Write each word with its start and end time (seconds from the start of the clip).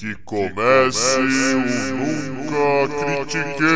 Que 0.00 0.14
comece 0.24 1.18
o 1.18 1.60
Nunca 1.94 3.26
Critiquei. 3.26 3.66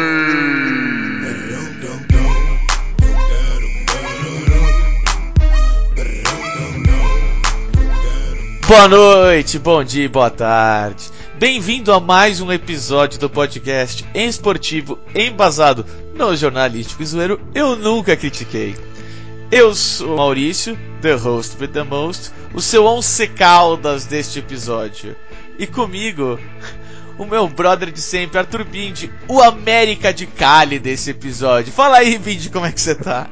Boa 8.66 8.88
noite, 8.88 9.58
bom 9.58 9.84
dia, 9.84 10.08
boa 10.08 10.30
tarde. 10.30 11.10
Bem-vindo 11.34 11.93
a 11.93 12.00
mais 12.00 12.41
um 12.41 12.50
episódio 12.50 13.20
do 13.20 13.29
podcast 13.29 14.02
esportivo 14.14 14.98
embasado 15.14 15.84
no 16.16 16.34
jornalístico 16.34 17.02
e 17.02 17.06
zoeiro 17.06 17.38
Eu 17.54 17.77
Nunca 17.77 18.16
Critiquei. 18.16 18.75
Eu 19.52 19.75
sou 19.75 20.16
Maurício, 20.16 20.75
the 21.02 21.12
host 21.12 21.59
with 21.61 21.68
the 21.68 21.82
most, 21.82 22.32
o 22.54 22.62
seu 22.62 22.86
once 22.86 23.29
caldas 23.29 24.06
deste 24.06 24.38
episódio. 24.38 25.14
E 25.59 25.66
comigo, 25.66 26.39
o 27.18 27.25
meu 27.25 27.48
brother 27.48 27.90
de 27.90 28.00
sempre, 28.00 28.39
Arthur 28.39 28.64
Bindi, 28.64 29.11
o 29.29 29.40
América 29.40 30.13
de 30.13 30.27
Cali 30.27 30.79
desse 30.79 31.11
episódio. 31.11 31.72
Fala 31.72 31.99
aí, 31.99 32.19
Bindi, 32.19 32.50
como 32.50 32.67
é 32.67 32.72
que 32.72 32.80
você 32.80 32.94
tá? 32.94 33.28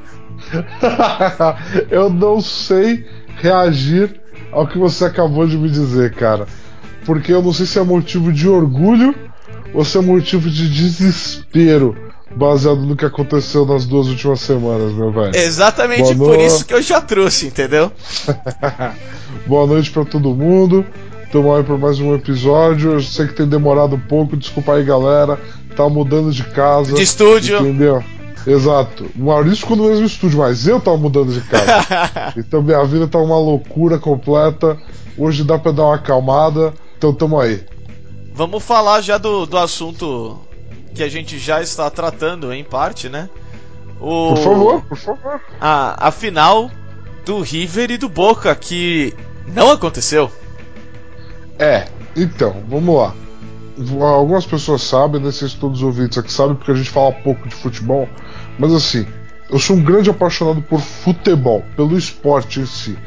eu 1.91 2.11
não 2.11 2.41
sei 2.41 3.07
reagir 3.37 4.21
ao 4.53 4.67
que 4.67 4.79
você 4.79 5.05
acabou 5.05 5.47
de 5.47 5.57
me 5.57 5.69
dizer, 5.69 6.15
cara. 6.15 6.47
Porque 7.05 7.33
eu 7.33 7.43
não 7.43 7.53
sei 7.53 7.67
se 7.67 7.79
é 7.79 7.83
motivo 7.83 8.33
de 8.33 8.49
orgulho 8.49 9.15
ou 9.75 9.85
se 9.85 9.99
é 9.99 10.01
motivo 10.01 10.49
de 10.49 10.69
desespero 10.69 11.97
baseado 12.37 12.81
no 12.81 12.97
que 12.97 13.05
aconteceu 13.05 13.67
nas 13.67 13.85
duas 13.85 14.07
últimas 14.07 14.41
semanas, 14.41 14.93
meu 14.93 15.11
velho. 15.11 15.35
Exatamente 15.35 16.15
Boa 16.15 16.31
por 16.31 16.39
no... 16.39 16.47
isso 16.47 16.65
que 16.65 16.75
eu 16.75 16.83
já 16.83 17.01
trouxe, 17.01 17.49
entendeu? 17.49 17.91
Boa 19.47 19.67
noite 19.67 19.91
para 19.91 20.05
todo 20.05 20.35
mundo. 20.35 20.87
Estamos 21.33 21.57
aí 21.57 21.65
para 21.65 21.79
mais 21.79 21.99
um 21.99 22.15
episódio. 22.15 22.93
Eu 22.93 23.01
sei 23.01 23.27
que 23.27 23.33
tem 23.33 23.49
demorado 23.49 23.97
um 23.97 23.99
pouco, 23.99 24.37
desculpa 24.37 24.75
aí, 24.75 24.85
galera. 24.85 25.41
Tá 25.75 25.89
mudando 25.89 26.31
de 26.31 26.45
casa. 26.45 26.95
De 26.95 27.03
estúdio. 27.03 27.59
Entendeu? 27.59 28.05
Exato. 28.47 29.11
O 29.17 29.25
Maurício 29.25 29.61
ficou 29.61 29.79
no 29.79 29.89
mesmo 29.89 30.05
estúdio, 30.05 30.41
mas 30.41 30.67
eu 30.67 30.79
tava 30.79 30.99
mudando 30.99 31.33
de 31.33 31.41
casa. 31.41 32.35
então 32.37 32.61
minha 32.61 32.85
vida 32.85 33.09
tá 33.09 33.19
uma 33.19 33.39
loucura 33.39 33.99
completa. 33.99 34.77
Hoje 35.17 35.43
dá 35.43 35.59
pra 35.59 35.73
dar 35.73 35.85
uma 35.85 35.95
acalmada. 35.95 36.75
Então 36.99 37.15
tamo 37.15 37.41
aí. 37.41 37.65
Vamos 38.35 38.63
falar 38.63 39.01
já 39.01 39.17
do, 39.17 39.47
do 39.47 39.57
assunto 39.57 40.39
que 40.95 41.03
a 41.03 41.09
gente 41.09 41.39
já 41.39 41.63
está 41.63 41.89
tratando, 41.89 42.53
em 42.53 42.63
parte, 42.63 43.09
né? 43.09 43.31
O... 43.99 44.35
Por 44.35 44.37
favor, 44.37 44.83
por 44.83 44.99
favor. 44.99 45.41
A, 45.59 46.09
a 46.09 46.11
final 46.11 46.71
do 47.25 47.41
River 47.41 47.91
e 47.91 47.97
do 47.97 48.11
Boca, 48.11 48.55
que 48.55 49.15
não 49.47 49.71
aconteceu. 49.71 50.31
É, 51.59 51.87
então, 52.17 52.63
vamos 52.69 52.97
lá. 52.97 53.15
Algumas 54.07 54.45
pessoas 54.45 54.83
sabem, 54.83 55.21
não 55.21 55.33
sei 55.33 55.49
se 55.49 55.57
todos 55.57 55.79
os 55.79 55.85
ouvintes 55.85 56.19
aqui 56.19 56.33
sabem, 56.33 56.55
porque 56.55 56.71
a 56.71 56.75
gente 56.75 56.91
fala 56.91 57.13
pouco 57.13 57.49
de 57.49 57.55
futebol, 57.55 58.09
mas 58.59 58.73
assim, 58.73 59.07
eu 59.51 59.59
sou 59.59 59.77
um 59.77 59.83
grande 59.83 60.11
apaixonado 60.11 60.63
por 60.63 60.81
futebol, 60.81 61.65
pelo 61.77 61.97
esporte 61.97 62.61
em 62.61 62.67
si. 62.67 62.99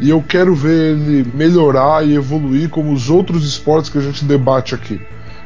E 0.00 0.10
eu 0.10 0.22
quero 0.22 0.54
ver 0.54 0.92
ele 0.92 1.30
melhorar 1.34 2.06
e 2.06 2.14
evoluir 2.14 2.68
como 2.68 2.92
os 2.92 3.10
outros 3.10 3.46
esportes 3.46 3.90
que 3.90 3.98
a 3.98 4.00
gente 4.00 4.24
debate 4.24 4.74
aqui. 4.74 5.00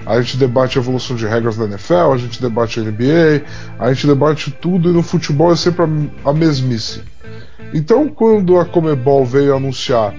A 0.06 0.20
gente 0.20 0.39
debate 0.39 0.78
a 0.78 0.81
evolução 0.81 1.17
de 1.17 1.27
regras 1.27 1.56
da 1.56 1.67
NFL, 1.67 2.12
a 2.12 2.17
gente 2.17 2.41
debate 2.41 2.81
a 2.81 2.83
NBA, 2.83 3.45
a 3.78 3.93
gente 3.93 4.06
debate 4.06 4.50
tudo 4.50 4.89
e 4.89 4.93
no 4.93 5.03
futebol 5.03 5.53
é 5.53 5.56
sempre 5.56 5.84
a 6.25 6.33
mesmice. 6.33 7.03
Então, 7.75 8.09
quando 8.09 8.59
a 8.59 8.65
Comebol 8.65 9.27
veio 9.27 9.55
anunciar 9.55 10.15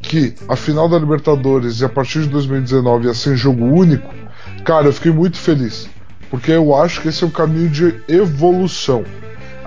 que 0.00 0.34
a 0.48 0.56
final 0.56 0.88
da 0.88 0.98
Libertadores 0.98 1.80
e 1.80 1.84
a 1.84 1.88
partir 1.88 2.22
de 2.22 2.28
2019 2.28 3.06
ia 3.06 3.14
ser 3.14 3.36
jogo 3.36 3.64
único, 3.64 4.12
cara, 4.64 4.86
eu 4.86 4.92
fiquei 4.92 5.12
muito 5.12 5.38
feliz. 5.38 5.88
Porque 6.30 6.50
eu 6.50 6.74
acho 6.74 7.00
que 7.00 7.08
esse 7.08 7.22
é 7.22 7.26
um 7.26 7.30
caminho 7.30 7.68
de 7.68 8.02
evolução. 8.08 9.04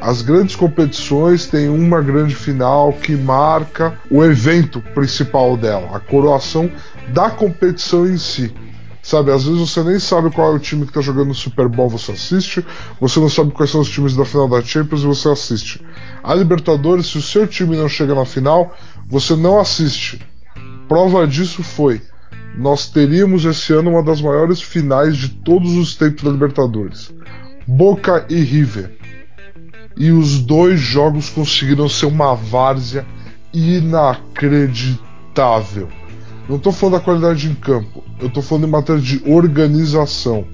As 0.01 0.21
grandes 0.21 0.55
competições 0.55 1.45
têm 1.45 1.67
uma 1.67 2.01
grande 2.01 2.33
final 2.33 2.93
que 2.93 3.15
marca 3.15 3.99
o 4.09 4.23
evento 4.23 4.81
principal 4.93 5.57
dela, 5.57 5.95
a 5.95 5.99
coroação 5.99 6.71
da 7.13 7.29
competição 7.29 8.07
em 8.07 8.17
si. 8.17 8.53
Sabe, 9.01 9.31
às 9.31 9.43
vezes 9.43 9.59
você 9.59 9.81
nem 9.81 9.97
sabe 9.97 10.29
qual 10.29 10.51
é 10.51 10.55
o 10.55 10.59
time 10.59 10.83
que 10.83 10.91
está 10.91 11.01
jogando 11.01 11.29
no 11.29 11.33
Super 11.33 11.67
Bowl, 11.67 11.89
você 11.89 12.11
assiste. 12.11 12.65
Você 12.99 13.19
não 13.19 13.29
sabe 13.29 13.51
quais 13.51 13.71
são 13.71 13.81
os 13.81 13.89
times 13.89 14.15
da 14.15 14.23
final 14.23 14.47
da 14.47 14.61
Champions, 14.61 15.03
você 15.03 15.29
assiste. 15.29 15.81
A 16.23 16.35
Libertadores, 16.35 17.07
se 17.07 17.17
o 17.17 17.21
seu 17.21 17.47
time 17.47 17.75
não 17.75 17.89
chega 17.89 18.13
na 18.13 18.25
final, 18.25 18.75
você 19.09 19.35
não 19.35 19.59
assiste. 19.59 20.21
Prova 20.87 21.27
disso 21.27 21.63
foi: 21.63 22.01
nós 22.55 22.87
teríamos 22.87 23.43
esse 23.43 23.73
ano 23.73 23.91
uma 23.91 24.03
das 24.03 24.21
maiores 24.21 24.61
finais 24.61 25.17
de 25.17 25.29
todos 25.29 25.75
os 25.75 25.95
tempos 25.95 26.23
da 26.23 26.29
Libertadores. 26.29 27.11
Boca 27.67 28.25
e 28.29 28.35
River. 28.35 28.95
E 29.97 30.11
os 30.11 30.39
dois 30.39 30.79
jogos 30.79 31.29
conseguiram 31.29 31.89
ser 31.89 32.05
uma 32.05 32.35
várzea 32.35 33.05
inacreditável. 33.53 35.89
Não 36.47 36.55
estou 36.57 36.71
falando 36.71 36.95
da 36.95 37.01
qualidade 37.01 37.47
em 37.47 37.55
campo, 37.55 38.03
eu 38.19 38.27
estou 38.27 38.41
falando 38.41 38.67
em 38.67 38.71
matéria 38.71 39.01
de 39.01 39.21
organização. 39.25 40.47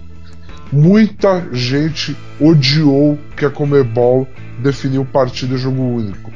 Muita 0.72 1.48
gente 1.54 2.18
odiou 2.40 3.20
que 3.38 3.46
a 3.46 3.50
Comebol 3.50 4.28
definiu 4.62 5.06
partida 5.06 5.58
jogo 5.58 5.82
único. 5.82 6.35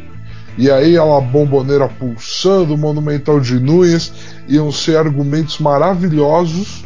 E 0.59 0.69
aí 0.69 0.97
ela 0.97 1.21
bomboneira 1.21 1.87
pulsando, 1.87 2.73
o 2.73 2.77
Monumental 2.77 3.39
de 3.39 3.57
Nunes, 3.57 4.11
iam 4.45 4.69
ser 4.73 4.97
argumentos 4.97 5.57
maravilhosos 5.57 6.83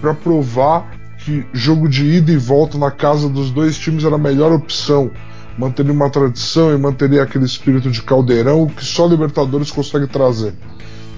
para 0.00 0.14
provar 0.14 0.88
que 1.24 1.44
jogo 1.52 1.88
de 1.88 2.04
ida 2.04 2.30
e 2.30 2.36
volta 2.36 2.78
na 2.78 2.88
casa 2.88 3.28
dos 3.28 3.50
dois 3.50 3.76
times 3.76 4.04
era 4.04 4.14
a 4.14 4.18
melhor 4.18 4.52
opção. 4.52 5.10
Manteria 5.58 5.92
uma 5.92 6.08
tradição 6.08 6.72
e 6.72 6.78
manteria 6.78 7.24
aquele 7.24 7.46
espírito 7.46 7.90
de 7.90 8.00
caldeirão 8.00 8.68
que 8.68 8.84
só 8.84 9.08
Libertadores 9.08 9.72
consegue 9.72 10.06
trazer. 10.06 10.54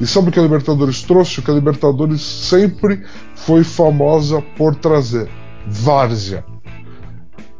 E 0.00 0.06
sabe 0.06 0.30
o 0.30 0.32
que 0.32 0.40
a 0.40 0.42
Libertadores 0.42 1.02
trouxe? 1.02 1.40
O 1.40 1.42
que 1.42 1.50
a 1.50 1.54
Libertadores 1.54 2.22
sempre 2.22 3.02
foi 3.34 3.62
famosa 3.62 4.40
por 4.56 4.74
trazer: 4.74 5.28
várzea. 5.66 6.42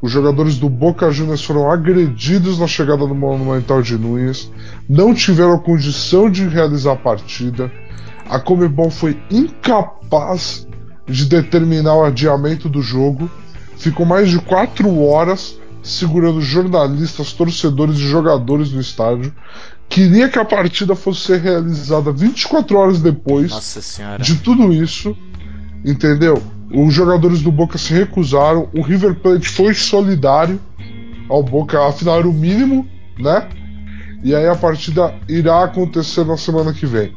Os 0.01 0.13
jogadores 0.13 0.59
do 0.59 0.69
Boca 0.69 1.11
Juniors 1.11 1.45
foram 1.45 1.71
agredidos 1.71 2.59
na 2.59 2.67
chegada 2.67 3.07
do 3.07 3.15
Monumental 3.15 3.83
de 3.83 3.99
Nunes, 3.99 4.51
não 4.89 5.13
tiveram 5.13 5.59
condição 5.59 6.31
de 6.31 6.47
realizar 6.47 6.93
a 6.93 6.97
partida. 6.97 7.71
A 8.29 8.39
Comebol 8.39 8.91
foi 8.91 9.21
incapaz 9.31 10.67
de 11.07 11.25
determinar 11.25 11.97
o 11.97 12.05
adiamento 12.05 12.69
do 12.69 12.81
jogo. 12.81 13.29
Ficou 13.77 14.07
mais 14.07 14.31
de 14.31 14.39
quatro 14.39 15.03
horas 15.03 15.59
segurando 15.83 16.41
jornalistas, 16.41 17.33
torcedores 17.33 17.97
e 17.97 18.09
jogadores 18.09 18.71
no 18.71 18.81
estádio 18.81 19.33
queria 19.89 20.29
que 20.29 20.39
a 20.39 20.45
partida 20.45 20.95
fosse 20.95 21.21
ser 21.23 21.41
realizada 21.41 22.13
24 22.13 22.77
horas 22.77 23.01
depois 23.01 23.51
de 24.21 24.37
tudo 24.37 24.73
isso, 24.73 25.17
entendeu? 25.85 26.43
Os 26.73 26.93
jogadores 26.93 27.41
do 27.41 27.51
Boca 27.51 27.79
se 27.79 27.93
recusaram, 27.93 28.69
o 28.75 28.83
River 28.83 29.15
Plate 29.15 29.49
foi 29.49 29.73
solidário 29.75 30.61
ao 31.29 31.43
Boca, 31.43 31.87
afinal 31.87 32.19
era 32.19 32.29
o 32.29 32.33
mínimo, 32.33 32.87
né? 33.19 33.49
E 34.23 34.35
aí 34.35 34.47
a 34.47 34.57
partida 34.57 35.15
irá 35.29 35.65
acontecer 35.65 36.25
na 36.25 36.37
semana 36.37 36.73
que 36.73 36.87
vem. 36.87 37.13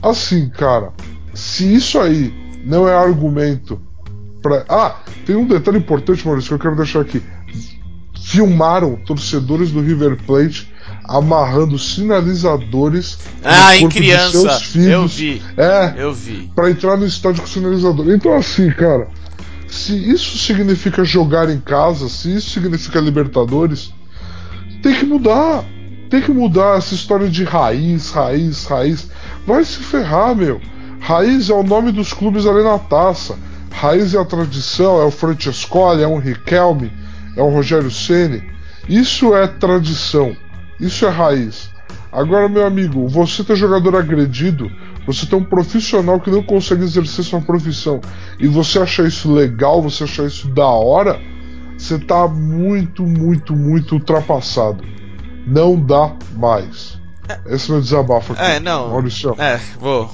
Assim, 0.00 0.48
cara, 0.48 0.92
se 1.34 1.74
isso 1.74 1.98
aí 1.98 2.32
não 2.64 2.88
é 2.88 2.94
argumento 2.94 3.80
para 4.42 4.64
Ah, 4.68 4.96
tem 5.24 5.34
um 5.36 5.46
detalhe 5.46 5.78
importante, 5.78 6.26
Maurício, 6.26 6.48
que 6.48 6.54
eu 6.54 6.58
quero 6.58 6.76
deixar 6.76 7.00
aqui. 7.00 7.22
Filmaram 8.22 8.96
torcedores 8.96 9.70
do 9.70 9.80
River 9.80 10.16
Plate 10.26 10.72
amarrando 11.04 11.78
sinalizadores 11.78 13.18
ah, 13.44 13.76
em 13.76 13.88
criança. 13.88 14.58
Filhos, 14.60 14.88
eu 14.88 15.06
vi. 15.06 15.42
É, 15.56 15.94
eu 15.96 16.12
vi. 16.12 16.50
Para 16.54 16.70
entrar 16.70 16.96
no 16.96 17.06
estádio 17.06 17.42
com 17.42 17.48
sinalizador. 17.48 18.10
Então 18.10 18.34
assim, 18.34 18.70
cara, 18.70 19.08
se 19.68 19.92
isso 20.10 20.38
significa 20.38 21.04
jogar 21.04 21.50
em 21.50 21.60
casa, 21.60 22.08
se 22.08 22.34
isso 22.34 22.50
significa 22.50 23.00
Libertadores, 23.00 23.92
tem 24.82 24.94
que 24.94 25.04
mudar. 25.04 25.64
Tem 26.08 26.20
que 26.22 26.30
mudar 26.30 26.78
essa 26.78 26.94
história 26.94 27.28
de 27.28 27.44
raiz, 27.44 28.10
raiz, 28.10 28.64
raiz. 28.66 29.08
Vai 29.46 29.64
se 29.64 29.78
ferrar, 29.78 30.34
meu. 30.34 30.60
Raiz 31.00 31.50
é 31.50 31.54
o 31.54 31.62
nome 31.62 31.90
dos 31.92 32.12
clubes 32.12 32.46
ali 32.46 32.62
na 32.62 32.78
taça. 32.78 33.36
Raiz 33.70 34.14
é 34.14 34.18
a 34.18 34.24
tradição, 34.24 35.00
é 35.00 35.04
o 35.04 35.10
Francescoli, 35.10 36.02
é 36.02 36.06
um 36.06 36.18
Riquelme, 36.18 36.92
é 37.36 37.42
o 37.42 37.50
Rogério 37.50 37.90
Ceni. 37.90 38.42
Isso 38.88 39.34
é 39.34 39.46
tradição. 39.46 40.36
Isso 40.80 41.06
é 41.06 41.08
raiz. 41.10 41.70
Agora, 42.10 42.48
meu 42.48 42.64
amigo, 42.64 43.08
você 43.08 43.42
tem 43.42 43.56
jogador 43.56 43.96
agredido, 43.96 44.70
você 45.06 45.26
tem 45.26 45.38
um 45.38 45.44
profissional 45.44 46.20
que 46.20 46.30
não 46.30 46.42
consegue 46.42 46.84
exercer 46.84 47.24
sua 47.24 47.40
profissão 47.40 48.00
e 48.38 48.46
você 48.46 48.78
acha 48.78 49.02
isso 49.02 49.32
legal, 49.32 49.82
você 49.82 50.04
acha 50.04 50.24
isso 50.24 50.48
da 50.48 50.66
hora, 50.66 51.20
você 51.76 51.98
tá 51.98 52.28
muito, 52.28 53.02
muito, 53.02 53.54
muito 53.54 53.96
ultrapassado. 53.96 54.84
Não 55.46 55.78
dá 55.78 56.14
mais. 56.36 56.98
Esse 57.46 57.66
é 57.66 57.68
o 57.70 57.72
meu 57.72 57.82
desabafo 57.82 58.32
aqui. 58.32 58.42
É, 58.42 58.60
não. 58.60 58.90
Maurício. 58.90 59.34
É, 59.38 59.58
vou 59.78 60.10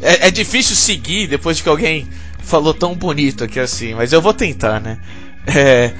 É, 0.00 0.28
é 0.28 0.30
difícil 0.30 0.76
seguir 0.76 1.28
depois 1.28 1.56
de 1.56 1.62
que 1.62 1.68
alguém 1.68 2.06
falou 2.38 2.74
tão 2.74 2.94
bonito 2.94 3.42
aqui 3.42 3.58
assim, 3.58 3.94
mas 3.94 4.12
eu 4.12 4.20
vou 4.20 4.34
tentar, 4.34 4.80
né? 4.80 4.98
É. 5.46 5.94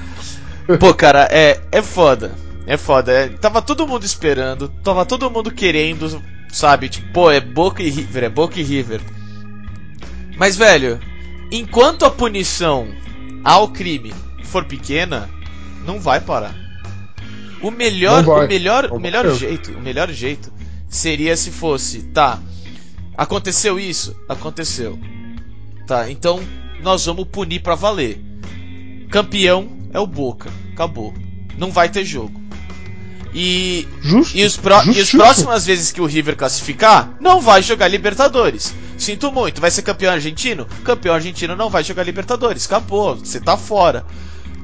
Pô, 0.79 0.93
cara, 0.93 1.27
é, 1.31 1.59
é 1.71 1.81
foda. 1.81 2.31
É 2.69 2.77
foda. 2.77 3.11
É, 3.11 3.29
tava 3.29 3.63
todo 3.63 3.87
mundo 3.87 4.05
esperando, 4.05 4.69
tava 4.83 5.03
todo 5.03 5.31
mundo 5.31 5.49
querendo, 5.49 6.21
sabe? 6.49 6.87
Tipo, 6.87 7.11
pô, 7.11 7.31
é 7.31 7.41
Boca 7.41 7.81
e 7.81 7.89
River, 7.89 8.25
é 8.25 8.29
Boca 8.29 8.59
e 8.59 8.63
River. 8.63 9.01
Mas, 10.37 10.55
velho, 10.55 10.99
enquanto 11.51 12.05
a 12.05 12.11
punição 12.11 12.87
ao 13.43 13.69
crime 13.69 14.13
for 14.43 14.65
pequena, 14.65 15.27
não 15.83 15.99
vai 15.99 16.21
parar. 16.21 16.55
O 17.59 17.71
melhor, 17.71 18.23
o 18.23 18.47
melhor, 18.47 18.91
o 18.91 18.99
melhor 18.99 19.27
jeito, 19.33 19.71
o 19.71 19.81
melhor 19.81 20.11
jeito 20.11 20.53
seria 20.87 21.35
se 21.35 21.49
fosse, 21.49 22.03
tá? 22.03 22.39
Aconteceu 23.17 23.79
isso, 23.79 24.15
aconteceu. 24.29 24.99
Tá, 25.87 26.11
então 26.11 26.39
nós 26.83 27.03
vamos 27.03 27.27
punir 27.29 27.63
pra 27.63 27.73
valer. 27.73 28.23
Campeão 29.09 29.67
é 29.91 29.99
o 29.99 30.05
Boca, 30.05 30.51
acabou. 30.71 31.15
Não 31.57 31.71
vai 31.71 31.89
ter 31.89 32.05
jogo. 32.05 32.38
E 33.33 33.87
Justo. 34.01 34.35
e, 34.37 34.43
os 34.43 34.57
pró- 34.57 34.83
e 34.85 34.99
as 34.99 35.11
próximas 35.11 35.65
vezes 35.65 35.91
que 35.91 36.01
o 36.01 36.05
River 36.05 36.35
classificar, 36.35 37.11
não 37.19 37.39
vai 37.39 37.61
jogar 37.61 37.87
Libertadores. 37.87 38.73
Sinto 38.97 39.31
muito, 39.31 39.61
vai 39.61 39.69
ser 39.71 39.83
campeão 39.83 40.11
argentino? 40.11 40.67
Campeão 40.83 41.13
argentino 41.13 41.55
não 41.55 41.69
vai 41.69 41.83
jogar 41.83 42.03
Libertadores. 42.03 42.65
Acabou, 42.65 43.15
você 43.15 43.39
tá 43.39 43.55
fora. 43.55 44.05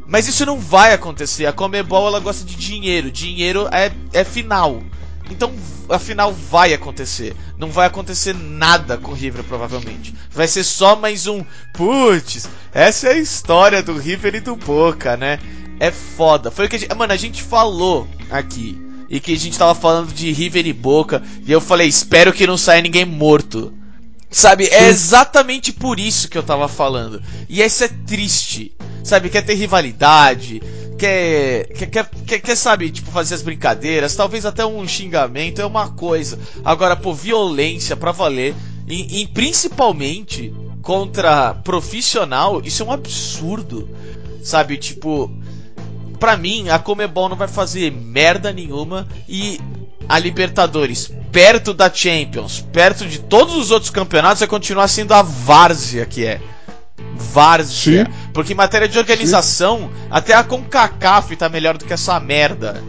Mas 0.08 0.28
isso 0.28 0.46
não 0.46 0.60
vai 0.60 0.94
acontecer. 0.94 1.46
A 1.46 1.54
Comebol 1.54 2.08
ela 2.08 2.20
gosta 2.20 2.44
de 2.46 2.56
dinheiro. 2.56 3.10
Dinheiro 3.12 3.68
é, 3.72 3.92
é 4.14 4.24
final. 4.24 4.84
Então 5.30 5.54
a 5.90 6.00
final 6.00 6.32
vai 6.34 6.74
acontecer. 6.74 7.36
Não 7.58 7.70
vai 7.70 7.88
acontecer 7.88 8.34
nada 8.34 8.98
com 8.98 9.12
o 9.12 9.16
River, 9.16 9.44
provavelmente. 9.44 10.14
Vai 10.32 10.48
ser 10.48 10.64
só 10.64 10.96
mais 10.96 11.28
um. 11.28 11.44
Putz, 11.74 12.48
essa 12.74 13.08
é 13.08 13.14
a 13.14 13.20
história 13.20 13.82
do 13.82 13.98
River 13.98 14.36
e 14.36 14.40
do 14.40 14.56
Boca, 14.56 15.18
né? 15.18 15.40
É 15.80 15.92
foda. 15.92 16.52
Foi 16.52 16.66
o 16.66 16.70
que 16.70 16.76
a 16.76 16.80
gente. 16.80 16.96
Mano, 16.96 17.14
a 17.14 17.18
gente 17.18 17.42
falou 17.42 18.08
aqui. 18.30 18.82
E 19.10 19.20
que 19.20 19.34
a 19.34 19.38
gente 19.38 19.58
tava 19.58 19.76
falando 19.76 20.14
de 20.14 20.32
River 20.32 20.66
e 20.66 20.74
Boca. 20.74 21.22
E 21.46 21.52
eu 21.52 21.62
falei, 21.62 21.88
espero 21.88 22.34
que 22.34 22.48
não 22.48 22.58
saia 22.58 22.82
ninguém 22.82 23.06
morto. 23.06 23.74
Sabe, 24.30 24.66
é 24.68 24.88
exatamente 24.88 25.72
por 25.72 26.00
isso 26.00 26.28
que 26.28 26.38
eu 26.38 26.44
tava 26.44 26.68
falando. 26.68 27.22
E 27.48 27.62
isso 27.62 27.84
é 27.84 27.88
triste. 27.88 28.76
Sabe, 29.04 29.30
quer 29.30 29.44
ter 29.44 29.54
rivalidade, 29.54 30.62
quer, 30.98 31.68
quer, 31.68 31.86
quer, 31.88 32.10
quer, 32.26 32.40
quer, 32.40 32.56
sabe, 32.56 32.90
tipo, 32.90 33.12
fazer 33.12 33.36
as 33.36 33.42
brincadeiras, 33.42 34.16
talvez 34.16 34.46
até 34.46 34.66
um 34.66 34.88
xingamento 34.88 35.62
é 35.62 35.66
uma 35.66 35.90
coisa. 35.90 36.40
Agora, 36.64 36.96
pô, 36.96 37.14
violência 37.14 37.96
pra 37.96 38.12
valer, 38.12 38.56
e, 38.88 39.22
e 39.22 39.28
principalmente 39.28 40.54
contra 40.82 41.54
profissional, 41.54 42.62
isso 42.64 42.84
é 42.84 42.86
um 42.86 42.92
absurdo. 42.92 43.90
Sabe, 44.44 44.78
tipo, 44.78 45.32
pra 46.20 46.38
mim, 46.38 46.70
a 46.70 46.80
Comebol 46.80 47.30
não 47.30 47.36
vai 47.36 47.48
fazer 47.48 47.92
merda 47.92 48.52
nenhuma 48.52 49.08
e 49.28 49.60
a 50.08 50.20
Libertadores, 50.20 51.12
perto 51.32 51.74
da 51.74 51.92
Champions, 51.92 52.66
perto 52.72 53.06
de 53.06 53.20
todos 53.20 53.56
os 53.56 53.72
outros 53.72 53.90
campeonatos, 53.90 54.40
vai 54.40 54.48
continuar 54.48 54.88
sendo 54.88 55.14
a 55.14 55.22
várzea 55.22 56.06
que 56.06 56.26
é. 56.26 56.40
Várzea. 57.16 58.06
Sim. 58.06 58.12
Porque 58.34 58.54
em 58.54 58.56
matéria 58.56 58.88
de 58.88 58.98
organização, 58.98 59.92
até 60.10 60.34
a 60.34 60.44
CONCACAF 60.44 61.36
tá 61.36 61.50
melhor 61.50 61.78
do 61.78 61.86
que 61.86 61.94
essa 61.94 62.20
merda. 62.20 62.82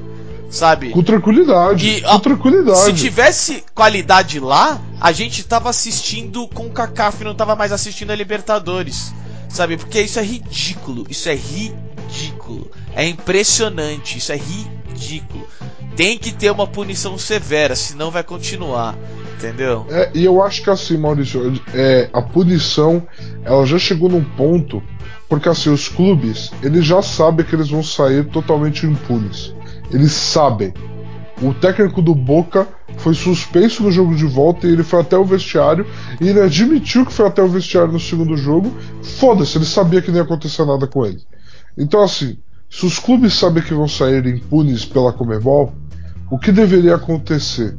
Sabe? 0.48 0.90
Com 0.90 1.02
tranquilidade. 1.02 1.88
E, 1.88 2.00
com 2.02 2.08
ó, 2.08 2.18
tranquilidade. 2.18 2.78
Se 2.78 2.92
tivesse 2.92 3.64
qualidade 3.74 4.38
lá, 4.38 4.80
a 5.00 5.10
gente 5.10 5.42
tava 5.42 5.68
assistindo 5.68 6.46
com 6.48 6.66
o 6.66 6.70
CACAF, 6.70 7.24
não 7.24 7.34
tava 7.34 7.56
mais 7.56 7.72
assistindo 7.72 8.12
a 8.12 8.16
Libertadores. 8.16 9.12
Sabe? 9.48 9.76
Porque 9.76 10.00
isso 10.00 10.18
é 10.18 10.22
ridículo. 10.22 11.06
Isso 11.08 11.28
é 11.28 11.34
ridículo. 11.34 12.70
É 12.94 13.06
impressionante. 13.06 14.18
Isso 14.18 14.32
é 14.32 14.36
ridículo. 14.36 15.46
Tem 15.96 16.18
que 16.18 16.30
ter 16.30 16.50
uma 16.50 16.66
punição 16.66 17.16
severa, 17.16 17.74
senão 17.74 18.10
vai 18.10 18.22
continuar. 18.22 18.96
Entendeu? 19.36 19.86
É, 19.90 20.10
e 20.14 20.24
eu 20.24 20.42
acho 20.42 20.62
que 20.62 20.70
assim, 20.70 20.96
Maurício, 20.96 21.60
é, 21.74 22.08
a 22.12 22.22
punição 22.22 23.06
ela 23.44 23.66
já 23.66 23.78
chegou 23.78 24.08
num 24.08 24.24
ponto, 24.24 24.82
porque 25.28 25.48
assim, 25.48 25.70
os 25.70 25.88
clubes, 25.88 26.50
eles 26.62 26.84
já 26.84 27.02
sabem 27.02 27.44
que 27.44 27.54
eles 27.54 27.68
vão 27.68 27.82
sair 27.82 28.24
totalmente 28.26 28.86
impunes. 28.86 29.54
Eles 29.90 30.12
sabem. 30.12 30.72
O 31.42 31.52
técnico 31.52 32.00
do 32.00 32.14
Boca 32.14 32.66
foi 32.96 33.14
suspenso 33.14 33.82
no 33.82 33.92
jogo 33.92 34.14
de 34.14 34.24
volta 34.24 34.66
e 34.66 34.72
ele 34.72 34.82
foi 34.82 35.00
até 35.00 35.18
o 35.18 35.24
vestiário 35.24 35.86
e 36.18 36.28
ele 36.28 36.40
admitiu 36.40 37.04
que 37.04 37.12
foi 37.12 37.26
até 37.26 37.42
o 37.42 37.48
vestiário 37.48 37.92
no 37.92 38.00
segundo 38.00 38.36
jogo. 38.38 38.72
Foda-se, 39.02 39.58
ele 39.58 39.66
sabia 39.66 40.00
que 40.00 40.10
não 40.10 40.16
ia 40.16 40.24
acontecer 40.24 40.64
nada 40.64 40.86
com 40.86 41.04
ele. 41.04 41.20
Então, 41.76 42.02
assim, 42.02 42.38
se 42.70 42.86
os 42.86 42.98
clubes 42.98 43.34
sabem 43.34 43.62
que 43.62 43.74
vão 43.74 43.86
sair 43.86 44.26
impunes 44.26 44.86
pela 44.86 45.12
Comebol, 45.12 45.74
o 46.30 46.38
que 46.38 46.50
deveria 46.50 46.94
acontecer? 46.94 47.76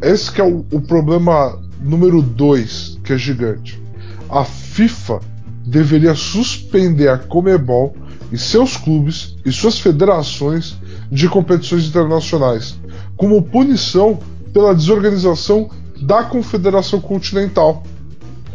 Esse 0.00 0.30
que 0.30 0.40
é 0.40 0.44
o, 0.44 0.64
o 0.70 0.80
problema 0.80 1.58
número 1.80 2.20
2, 2.20 3.00
que 3.04 3.12
é 3.12 3.18
gigante. 3.18 3.82
A 4.28 4.44
FIFA 4.44 5.20
deveria 5.64 6.14
suspender 6.14 7.08
a 7.08 7.18
Comebol 7.18 7.96
e 8.30 8.38
seus 8.38 8.76
clubes 8.76 9.36
e 9.44 9.52
suas 9.52 9.78
federações 9.78 10.76
de 11.10 11.28
competições 11.28 11.86
internacionais, 11.86 12.78
como 13.16 13.42
punição 13.42 14.18
pela 14.52 14.74
desorganização 14.74 15.70
da 16.00 16.24
Confederação 16.24 17.00
Continental. 17.00 17.82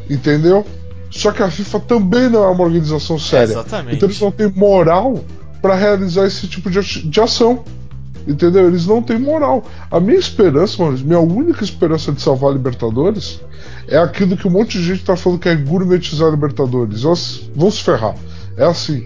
Entendeu? 0.10 0.66
Só 1.10 1.32
que 1.32 1.44
a 1.44 1.50
FIFA 1.50 1.80
também 1.82 2.30
não 2.30 2.44
é 2.44 2.48
uma 2.48 2.64
organização 2.64 3.20
séria. 3.20 3.54
exatamente. 3.54 3.96
Então 3.96 4.08
eles 4.08 4.20
não 4.20 4.32
têm 4.32 4.50
moral 4.50 5.24
para 5.62 5.76
realizar 5.76 6.26
esse 6.26 6.48
tipo 6.48 6.70
de, 6.70 6.80
de 6.82 7.22
ação. 7.22 7.64
Entendeu? 8.28 8.68
Eles 8.68 8.86
não 8.86 9.02
têm 9.02 9.18
moral. 9.18 9.66
A 9.90 10.00
minha 10.00 10.20
esperança, 10.20 10.84
mano, 10.84 10.98
minha 11.00 11.20
única 11.20 11.64
esperança 11.64 12.12
de 12.12 12.22
salvar 12.22 12.52
a 12.52 12.54
Libertadores 12.54 13.42
é 13.88 13.98
aquilo 13.98 14.38
que 14.38 14.48
um 14.48 14.52
monte 14.52 14.78
de 14.78 14.84
gente 14.84 15.04
tá 15.04 15.16
falando 15.16 15.40
que 15.40 15.50
é 15.50 15.56
gourmetizar 15.56 16.28
a 16.28 16.32
Libertadores. 16.32 17.04
Elas 17.04 17.50
vão 17.56 17.72
se 17.72 17.82
ferrar. 17.82 18.16
É 18.56 18.64
assim: 18.64 19.04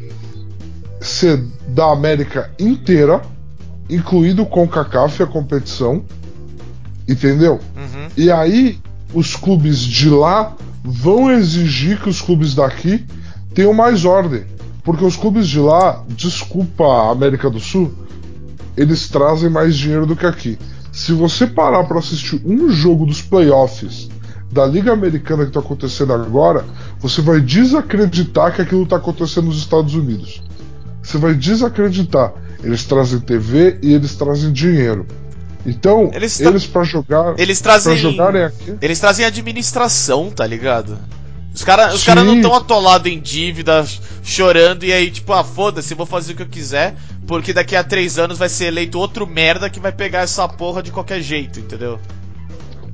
ser 0.99 1.43
da 1.67 1.91
América 1.91 2.51
inteira, 2.59 3.21
incluído 3.89 4.45
com 4.45 4.63
o 4.63 4.67
CACAF 4.67 5.23
a 5.23 5.27
competição, 5.27 6.03
entendeu? 7.07 7.59
Uhum. 7.75 8.07
E 8.17 8.31
aí 8.31 8.79
os 9.13 9.35
clubes 9.35 9.79
de 9.79 10.09
lá 10.09 10.55
vão 10.83 11.31
exigir 11.31 12.01
que 12.01 12.09
os 12.09 12.21
clubes 12.21 12.53
daqui 12.53 13.05
tenham 13.53 13.73
mais 13.73 14.03
ordem. 14.05 14.43
Porque 14.83 15.03
os 15.03 15.15
clubes 15.15 15.47
de 15.47 15.59
lá, 15.59 16.03
desculpa 16.09 16.83
a 16.83 17.11
América 17.11 17.49
do 17.49 17.59
Sul, 17.59 17.91
eles 18.77 19.07
trazem 19.07 19.49
mais 19.49 19.75
dinheiro 19.75 20.05
do 20.05 20.15
que 20.15 20.25
aqui. 20.25 20.57
Se 20.91 21.11
você 21.11 21.45
parar 21.45 21.83
para 21.83 21.99
assistir 21.99 22.41
um 22.45 22.69
jogo 22.69 23.05
dos 23.05 23.21
playoffs 23.21 24.09
da 24.51 24.65
Liga 24.65 24.93
Americana 24.93 25.43
que 25.43 25.49
está 25.49 25.59
acontecendo 25.59 26.13
agora, 26.13 26.63
você 26.99 27.21
vai 27.21 27.41
desacreditar 27.41 28.55
que 28.55 28.61
aquilo 28.61 28.83
está 28.83 28.95
acontecendo 28.95 29.47
nos 29.47 29.57
Estados 29.57 29.93
Unidos. 29.93 30.41
Você 31.03 31.17
vai 31.17 31.33
desacreditar. 31.33 32.33
Eles 32.63 32.83
trazem 32.85 33.19
TV 33.19 33.77
e 33.81 33.93
eles 33.93 34.15
trazem 34.15 34.51
dinheiro. 34.51 35.05
Então, 35.65 36.11
Eles 36.13 36.39
eles, 36.39 36.65
para 36.65 36.83
jogar, 36.83 37.33
Eles 37.39 37.59
trazem. 37.59 37.97
jogarem 37.97 38.43
aqui, 38.43 38.75
Eles 38.81 38.99
trazem 38.99 39.25
administração, 39.25 40.29
tá 40.29 40.45
ligado? 40.45 40.97
Os 41.55 41.63
caras 41.63 41.95
os 41.95 42.03
cara 42.03 42.21
não 42.21 42.35
estão 42.35 42.53
atolados 42.53 43.09
em 43.09 43.17
dívida, 43.17 43.85
chorando, 44.21 44.83
e 44.83 44.91
aí, 44.91 45.09
tipo, 45.09 45.31
ah, 45.31 45.43
foda-se, 45.43 45.95
vou 45.95 46.05
fazer 46.05 46.33
o 46.33 46.35
que 46.35 46.41
eu 46.41 46.47
quiser, 46.47 46.95
porque 47.25 47.53
daqui 47.53 47.77
a 47.77 47.83
três 47.83 48.19
anos 48.19 48.37
vai 48.37 48.49
ser 48.49 48.65
eleito 48.65 48.99
outro 48.99 49.25
merda 49.25 49.69
que 49.69 49.79
vai 49.79 49.93
pegar 49.93 50.19
essa 50.19 50.45
porra 50.49 50.83
de 50.83 50.91
qualquer 50.91 51.21
jeito, 51.21 51.59
entendeu? 51.59 51.97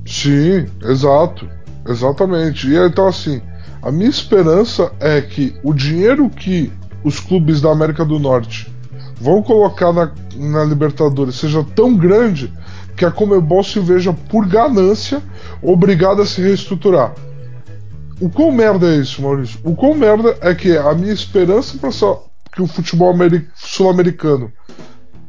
Sim, 0.06 0.66
exato. 0.84 1.48
Exatamente. 1.88 2.68
E 2.68 2.76
então 2.76 3.08
assim, 3.08 3.42
a 3.82 3.90
minha 3.90 4.08
esperança 4.08 4.92
é 5.00 5.20
que 5.20 5.56
o 5.64 5.74
dinheiro 5.74 6.30
que 6.30 6.72
os 7.02 7.18
clubes 7.18 7.60
da 7.60 7.72
América 7.72 8.04
do 8.04 8.20
Norte 8.20 8.72
vão 9.20 9.42
colocar 9.42 9.92
na, 9.92 10.12
na 10.36 10.64
Libertadores 10.64 11.34
seja 11.34 11.64
tão 11.74 11.96
grande 11.96 12.52
que 12.96 13.04
a 13.04 13.10
Comebol 13.10 13.64
se 13.64 13.80
veja 13.80 14.12
por 14.12 14.46
ganância 14.46 15.20
obrigada 15.60 16.22
a 16.22 16.26
se 16.26 16.40
reestruturar. 16.40 17.12
O 18.20 18.28
quão 18.30 18.52
merda 18.52 18.86
é 18.94 18.96
isso, 18.98 19.20
Maurício? 19.22 19.58
O 19.64 19.74
quão 19.74 19.94
merda 19.94 20.36
é 20.40 20.54
que 20.54 20.76
a 20.76 20.94
minha 20.94 21.12
esperança 21.12 21.76
para 21.78 21.90
que 22.54 22.62
o 22.62 22.66
futebol 22.66 23.10
ameri- 23.10 23.48
sul-americano 23.54 24.52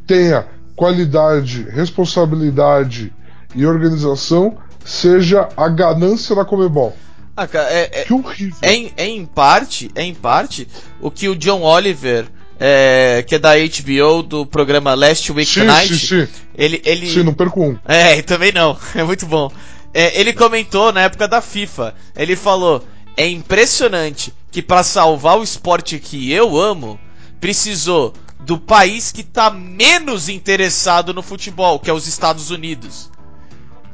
tenha 0.05 0.45
qualidade, 0.75 1.65
responsabilidade 1.69 3.13
e 3.55 3.65
organização 3.65 4.57
seja 4.83 5.47
a 5.55 5.69
ganância 5.69 6.35
da 6.35 6.43
Comebol. 6.43 6.95
Ah, 7.35 7.47
cara, 7.47 7.69
é, 7.71 7.89
é, 7.91 8.03
Que 8.03 8.13
horrível. 8.13 8.55
é, 8.61 8.73
em, 8.73 8.93
é 8.95 9.07
em 9.07 9.25
parte, 9.25 9.89
é 9.95 10.03
em 10.03 10.13
parte 10.13 10.67
o 11.01 11.09
que 11.09 11.27
o 11.29 11.35
John 11.35 11.61
Oliver, 11.63 12.25
é, 12.59 13.23
que 13.25 13.35
é 13.35 13.39
da 13.39 13.53
HBO 13.55 14.21
do 14.21 14.45
programa 14.45 14.93
Last 14.93 15.31
Week 15.31 15.49
sim, 15.49 15.61
Tonight, 15.61 15.97
sim, 15.97 16.25
sim. 16.25 16.31
ele, 16.55 16.81
ele, 16.85 17.09
Sim, 17.09 17.23
não 17.23 17.33
perco 17.33 17.63
um. 17.63 17.77
É, 17.85 18.21
também 18.21 18.51
não. 18.51 18.77
É 18.93 19.03
muito 19.03 19.25
bom. 19.25 19.51
É, 19.93 20.19
ele 20.19 20.33
comentou 20.33 20.91
na 20.91 21.01
época 21.01 21.27
da 21.27 21.41
FIFA. 21.41 21.93
Ele 22.15 22.35
falou: 22.35 22.83
é 23.15 23.27
impressionante 23.27 24.33
que 24.51 24.61
para 24.61 24.83
salvar 24.83 25.37
o 25.37 25.43
esporte 25.43 25.99
que 25.99 26.31
eu 26.31 26.57
amo, 26.57 26.99
precisou 27.39 28.13
do 28.39 28.57
país 28.57 29.11
que 29.11 29.23
tá 29.23 29.49
menos 29.49 30.29
interessado 30.29 31.13
no 31.13 31.21
futebol, 31.21 31.79
que 31.79 31.89
é 31.89 31.93
os 31.93 32.07
Estados 32.07 32.49
Unidos. 32.49 33.09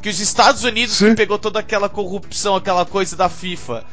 Que 0.01 0.09
os 0.09 0.19
Estados 0.19 0.63
Unidos 0.63 0.95
Sim. 0.95 1.09
que 1.09 1.15
pegou 1.15 1.37
toda 1.37 1.59
aquela 1.59 1.89
corrupção, 1.89 2.55
aquela 2.55 2.85
coisa 2.85 3.15
da 3.15 3.27
FIFA. 3.27 3.85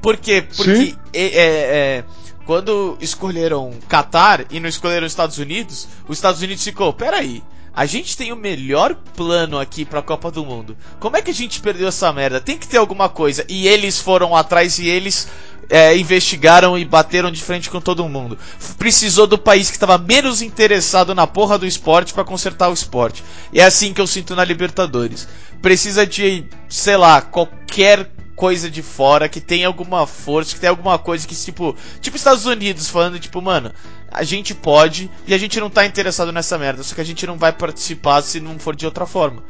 Por 0.00 0.16
quê? 0.16 0.42
Porque 0.42 0.96
é, 1.12 1.22
é, 1.22 1.42
é, 1.42 2.04
quando 2.46 2.96
escolheram 3.00 3.70
Qatar 3.88 4.46
e 4.50 4.58
não 4.58 4.68
escolheram 4.68 5.06
os 5.06 5.12
Estados 5.12 5.38
Unidos, 5.38 5.86
os 6.08 6.16
Estados 6.16 6.40
Unidos 6.40 6.64
ficou, 6.64 6.92
peraí, 6.92 7.42
a 7.74 7.86
gente 7.86 8.16
tem 8.16 8.32
o 8.32 8.36
melhor 8.36 8.94
plano 9.16 9.58
aqui 9.58 9.84
pra 9.84 10.02
Copa 10.02 10.30
do 10.30 10.44
Mundo. 10.44 10.76
Como 10.98 11.16
é 11.16 11.22
que 11.22 11.30
a 11.30 11.34
gente 11.34 11.60
perdeu 11.60 11.88
essa 11.88 12.12
merda? 12.12 12.40
Tem 12.40 12.58
que 12.58 12.66
ter 12.66 12.78
alguma 12.78 13.08
coisa. 13.08 13.44
E 13.48 13.68
eles 13.68 13.98
foram 13.98 14.34
atrás 14.34 14.78
e 14.78 14.88
eles 14.88 15.28
é, 15.68 15.96
investigaram 15.96 16.76
e 16.76 16.84
bateram 16.84 17.30
de 17.30 17.42
frente 17.42 17.70
com 17.70 17.80
todo 17.80 18.08
mundo. 18.08 18.36
Precisou 18.76 19.26
do 19.26 19.38
país 19.38 19.70
que 19.70 19.76
estava 19.76 19.96
menos 19.96 20.42
interessado 20.42 21.14
na 21.14 21.26
porra 21.26 21.56
do 21.56 21.66
esporte 21.66 22.12
pra 22.12 22.24
consertar 22.24 22.68
o 22.68 22.74
esporte. 22.74 23.22
E 23.52 23.60
é 23.60 23.64
assim 23.64 23.94
que 23.94 24.00
eu 24.00 24.06
sinto 24.06 24.34
na 24.34 24.44
Libertadores. 24.44 25.28
Precisa 25.62 26.04
de, 26.04 26.44
sei 26.68 26.96
lá, 26.96 27.22
qualquer 27.22 28.10
coisa 28.34 28.70
de 28.70 28.82
fora 28.82 29.28
que 29.28 29.38
tenha 29.38 29.66
alguma 29.66 30.06
força, 30.06 30.54
que 30.54 30.60
tenha 30.60 30.70
alguma 30.70 30.98
coisa 30.98 31.28
que, 31.28 31.36
tipo, 31.36 31.76
tipo 32.00 32.16
Estados 32.16 32.46
Unidos 32.46 32.88
falando, 32.88 33.20
tipo, 33.20 33.40
mano, 33.42 33.70
a 34.10 34.22
gente 34.24 34.54
pode 34.54 35.10
e 35.26 35.32
a 35.34 35.38
gente 35.38 35.60
não 35.60 35.70
tá 35.70 35.86
interessado 35.86 36.32
nessa 36.32 36.58
merda, 36.58 36.82
só 36.82 36.94
que 36.94 37.00
a 37.00 37.04
gente 37.04 37.26
não 37.26 37.36
vai 37.38 37.52
participar 37.52 38.22
se 38.22 38.40
não 38.40 38.58
for 38.58 38.74
de 38.74 38.84
outra 38.86 39.06
forma. 39.06 39.42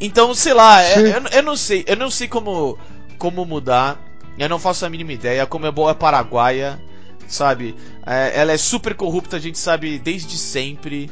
Então, 0.00 0.34
sei 0.34 0.54
lá, 0.54 0.80
é- 0.82 0.94
Sim. 0.94 1.00
eu, 1.08 1.22
eu 1.38 1.42
não 1.42 1.56
sei, 1.56 1.84
eu 1.86 1.96
não 1.96 2.10
sei 2.10 2.28
como, 2.28 2.78
como 3.18 3.44
mudar, 3.44 3.98
eu 4.38 4.48
não 4.48 4.58
faço 4.58 4.86
a 4.86 4.90
mínima 4.90 5.12
ideia, 5.12 5.46
como 5.46 5.66
é 5.66 5.70
boa 5.72 5.90
é 5.90 5.94
paraguaia, 5.94 6.80
sabe? 7.26 7.74
É, 8.06 8.32
ela 8.40 8.52
é 8.52 8.56
super 8.56 8.94
corrupta, 8.94 9.36
a 9.36 9.40
gente 9.40 9.58
sabe 9.58 9.98
desde 9.98 10.38
sempre, 10.38 11.10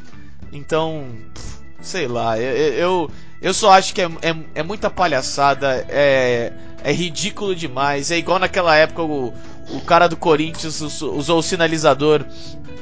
então, 0.53 1.05
pff, 1.33 1.57
sei 1.81 2.07
lá, 2.07 2.39
eu, 2.39 2.55
eu, 2.55 2.73
eu- 2.73 3.11
eu 3.41 3.53
só 3.53 3.71
acho 3.71 3.93
que 3.93 4.01
é, 4.01 4.05
é, 4.05 4.35
é 4.55 4.63
muita 4.63 4.89
palhaçada, 4.89 5.85
é, 5.89 6.51
é 6.83 6.91
ridículo 6.91 7.55
demais. 7.55 8.09
É 8.09 8.17
igual 8.17 8.39
naquela 8.39 8.75
época 8.75 9.03
o, 9.03 9.31
o 9.71 9.81
cara 9.81 10.07
do 10.07 10.15
Corinthians 10.17 10.81
us- 10.81 11.01
usou 11.01 11.39
o 11.39 11.43
sinalizador 11.43 12.23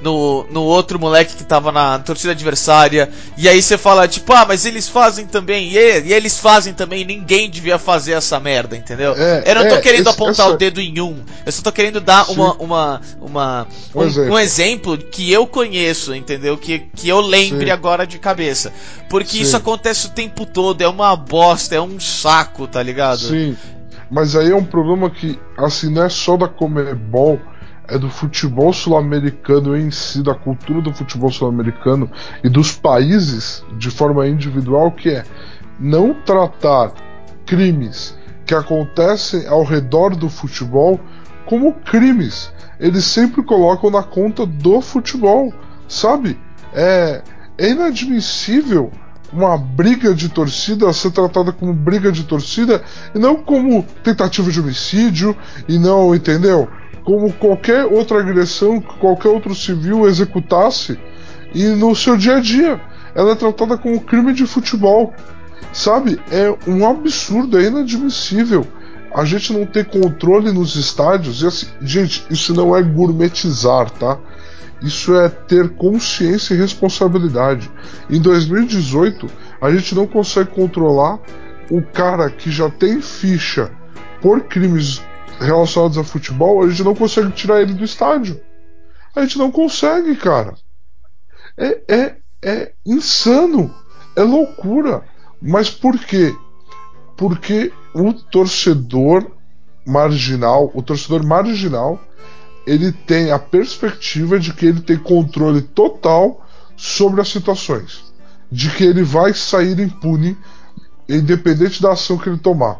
no, 0.01 0.45
no 0.51 0.61
outro 0.61 0.99
moleque 0.99 1.35
que 1.35 1.43
tava 1.43 1.71
na 1.71 1.97
torcida 1.99 2.31
adversária. 2.33 3.09
E 3.37 3.49
aí 3.49 3.61
você 3.61 3.77
fala, 3.77 4.07
tipo, 4.07 4.31
ah, 4.33 4.45
mas 4.47 4.65
eles 4.65 4.87
fazem 4.87 5.25
também. 5.25 5.71
E, 5.71 5.77
e 6.01 6.13
eles 6.13 6.37
fazem 6.39 6.73
também. 6.73 7.03
Ninguém 7.03 7.49
devia 7.49 7.79
fazer 7.79 8.11
essa 8.11 8.39
merda, 8.39 8.75
entendeu? 8.77 9.13
É, 9.17 9.43
eu 9.47 9.55
não 9.55 9.67
tô 9.67 9.75
é, 9.75 9.81
querendo 9.81 10.01
esse- 10.01 10.09
apontar 10.09 10.49
o 10.49 10.57
dedo 10.57 10.79
em 10.79 10.99
um. 11.01 11.23
Eu 11.45 11.51
só 11.51 11.61
tô 11.63 11.71
querendo 11.71 11.99
dar 11.99 12.25
Sim. 12.25 12.33
uma, 12.33 12.53
uma, 12.55 13.01
uma, 13.19 13.67
Um 13.95 13.99
um, 13.99 14.03
exemplo. 14.03 14.33
um 14.33 14.39
exemplo 14.39 14.97
que 14.97 15.31
eu 15.31 15.47
conheço, 15.47 16.13
entendeu? 16.13 16.55
Que, 16.57 16.79
que 16.95 17.09
eu 17.09 17.19
lembre 17.21 17.65
Sim. 17.67 17.71
agora 17.71 18.05
de 18.05 18.19
cabeça. 18.19 18.71
Porque 19.09 19.37
Sim. 19.37 19.41
isso 19.41 19.57
acontece 19.57 20.07
o 20.07 20.09
tempo 20.11 20.45
todo, 20.45 20.81
é 20.81 20.87
uma 20.87 21.15
bosta, 21.15 21.73
é 21.73 21.81
um 21.81 21.99
saco, 21.99 22.67
tá 22.67 22.83
ligado? 22.83 23.19
Sim, 23.27 23.55
mas 24.09 24.35
aí 24.35 24.51
é 24.51 24.55
um 24.55 24.63
problema 24.63 25.09
que, 25.09 25.39
assim, 25.57 25.91
não 25.91 26.03
é 26.03 26.09
só 26.09 26.37
da 26.37 26.47
Comebol, 26.47 27.39
é 27.87 27.97
do 27.97 28.09
futebol 28.09 28.73
sul-americano 28.73 29.77
em 29.77 29.91
si, 29.91 30.23
da 30.23 30.33
cultura 30.33 30.81
do 30.81 30.93
futebol 30.93 31.31
sul-americano 31.31 32.09
e 32.43 32.49
dos 32.49 32.71
países 32.71 33.63
de 33.77 33.91
forma 33.91 34.27
individual, 34.27 34.91
que 34.91 35.09
é 35.09 35.23
não 35.79 36.13
tratar 36.13 36.93
crimes 37.45 38.17
que 38.45 38.55
acontecem 38.55 39.47
ao 39.47 39.63
redor 39.63 40.15
do 40.15 40.29
futebol 40.29 40.99
como 41.45 41.73
crimes. 41.73 42.51
Eles 42.79 43.05
sempre 43.05 43.43
colocam 43.43 43.89
na 43.89 44.03
conta 44.03 44.45
do 44.45 44.81
futebol, 44.81 45.53
sabe? 45.87 46.39
É, 46.73 47.21
é 47.57 47.69
inadmissível 47.69 48.91
uma 49.31 49.57
briga 49.57 50.13
de 50.13 50.29
torcida 50.29 50.91
ser 50.93 51.11
tratada 51.11 51.51
como 51.51 51.73
briga 51.73 52.11
de 52.11 52.23
torcida 52.23 52.83
e 53.13 53.19
não 53.19 53.35
como 53.35 53.83
tentativa 54.03 54.51
de 54.51 54.59
homicídio 54.59 55.35
e 55.67 55.77
não, 55.77 56.15
entendeu? 56.15 56.67
Como 57.03 57.31
qualquer 57.33 57.85
outra 57.85 58.19
agressão 58.19 58.81
que 58.81 58.97
qualquer 58.97 59.29
outro 59.29 59.53
civil 59.53 60.07
executasse 60.07 60.97
e 61.53 61.63
no 61.67 61.95
seu 61.95 62.17
dia 62.17 62.37
a 62.37 62.39
dia. 62.39 62.81
Ela 63.15 63.31
é 63.31 63.35
tratada 63.35 63.77
como 63.77 64.01
crime 64.01 64.33
de 64.33 64.45
futebol. 64.45 65.13
Sabe? 65.71 66.19
É 66.31 66.53
um 66.67 66.87
absurdo, 66.87 67.57
é 67.57 67.63
inadmissível. 67.63 68.67
A 69.13 69.23
gente 69.23 69.53
não 69.53 69.65
ter 69.65 69.85
controle 69.85 70.51
nos 70.51 70.75
estádios. 70.75 71.41
E 71.41 71.47
assim, 71.47 71.67
gente, 71.81 72.25
isso 72.29 72.53
não 72.53 72.75
é 72.75 72.83
gourmetizar, 72.83 73.89
tá? 73.91 74.17
Isso 74.81 75.15
é 75.15 75.29
ter 75.29 75.69
consciência 75.75 76.53
e 76.53 76.57
responsabilidade. 76.57 77.71
Em 78.09 78.21
2018, 78.21 79.27
a 79.61 79.71
gente 79.71 79.95
não 79.95 80.05
consegue 80.05 80.51
controlar 80.51 81.19
um 81.71 81.81
cara 81.81 82.29
que 82.29 82.51
já 82.51 82.69
tem 82.69 83.01
ficha 83.01 83.71
por 84.21 84.41
crimes 84.41 85.01
relacionados 85.39 85.97
a 85.97 86.03
futebol, 86.03 86.63
a 86.63 86.69
gente 86.69 86.83
não 86.83 86.95
consegue 86.95 87.31
tirar 87.31 87.61
ele 87.61 87.73
do 87.73 87.83
estádio. 87.83 88.39
A 89.15 89.21
gente 89.21 89.37
não 89.37 89.51
consegue, 89.51 90.15
cara. 90.15 90.55
É, 91.57 91.81
é, 91.87 92.15
é 92.43 92.73
insano. 92.85 93.73
É 94.15 94.21
loucura. 94.21 95.03
Mas 95.41 95.69
por 95.69 95.97
quê? 95.97 96.33
Porque 97.15 97.71
o 97.93 98.13
torcedor 98.13 99.31
marginal, 99.85 100.71
o 100.73 100.81
torcedor 100.81 101.25
marginal, 101.25 101.99
ele 102.65 102.91
tem 102.91 103.31
a 103.31 103.39
perspectiva 103.39 104.39
de 104.39 104.53
que 104.53 104.65
ele 104.65 104.81
tem 104.81 104.97
controle 104.97 105.61
total 105.61 106.45
sobre 106.75 107.21
as 107.21 107.29
situações, 107.29 108.03
de 108.51 108.69
que 108.69 108.83
ele 108.83 109.03
vai 109.03 109.33
sair 109.33 109.79
impune, 109.79 110.37
independente 111.07 111.81
da 111.81 111.91
ação 111.91 112.17
que 112.17 112.27
ele 112.27 112.37
tomar. 112.37 112.79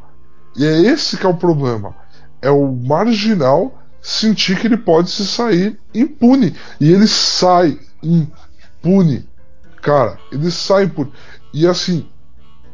E 0.56 0.66
é 0.66 0.82
esse 0.82 1.18
que 1.18 1.26
é 1.26 1.30
o 1.30 1.36
problema. 1.36 1.96
É 2.42 2.50
o 2.50 2.72
marginal 2.72 3.82
sentir 4.02 4.60
que 4.60 4.68
ele 4.68 4.78
pode 4.78 5.10
se 5.10 5.26
sair 5.26 5.80
impune. 5.94 6.56
E 6.80 6.92
ele 6.92 7.08
sai 7.08 7.78
impune. 8.02 9.28
Cara, 9.82 10.18
ele 10.32 10.50
sai 10.50 10.86
impune. 10.86 11.12
E 11.54 11.68
assim, 11.68 12.08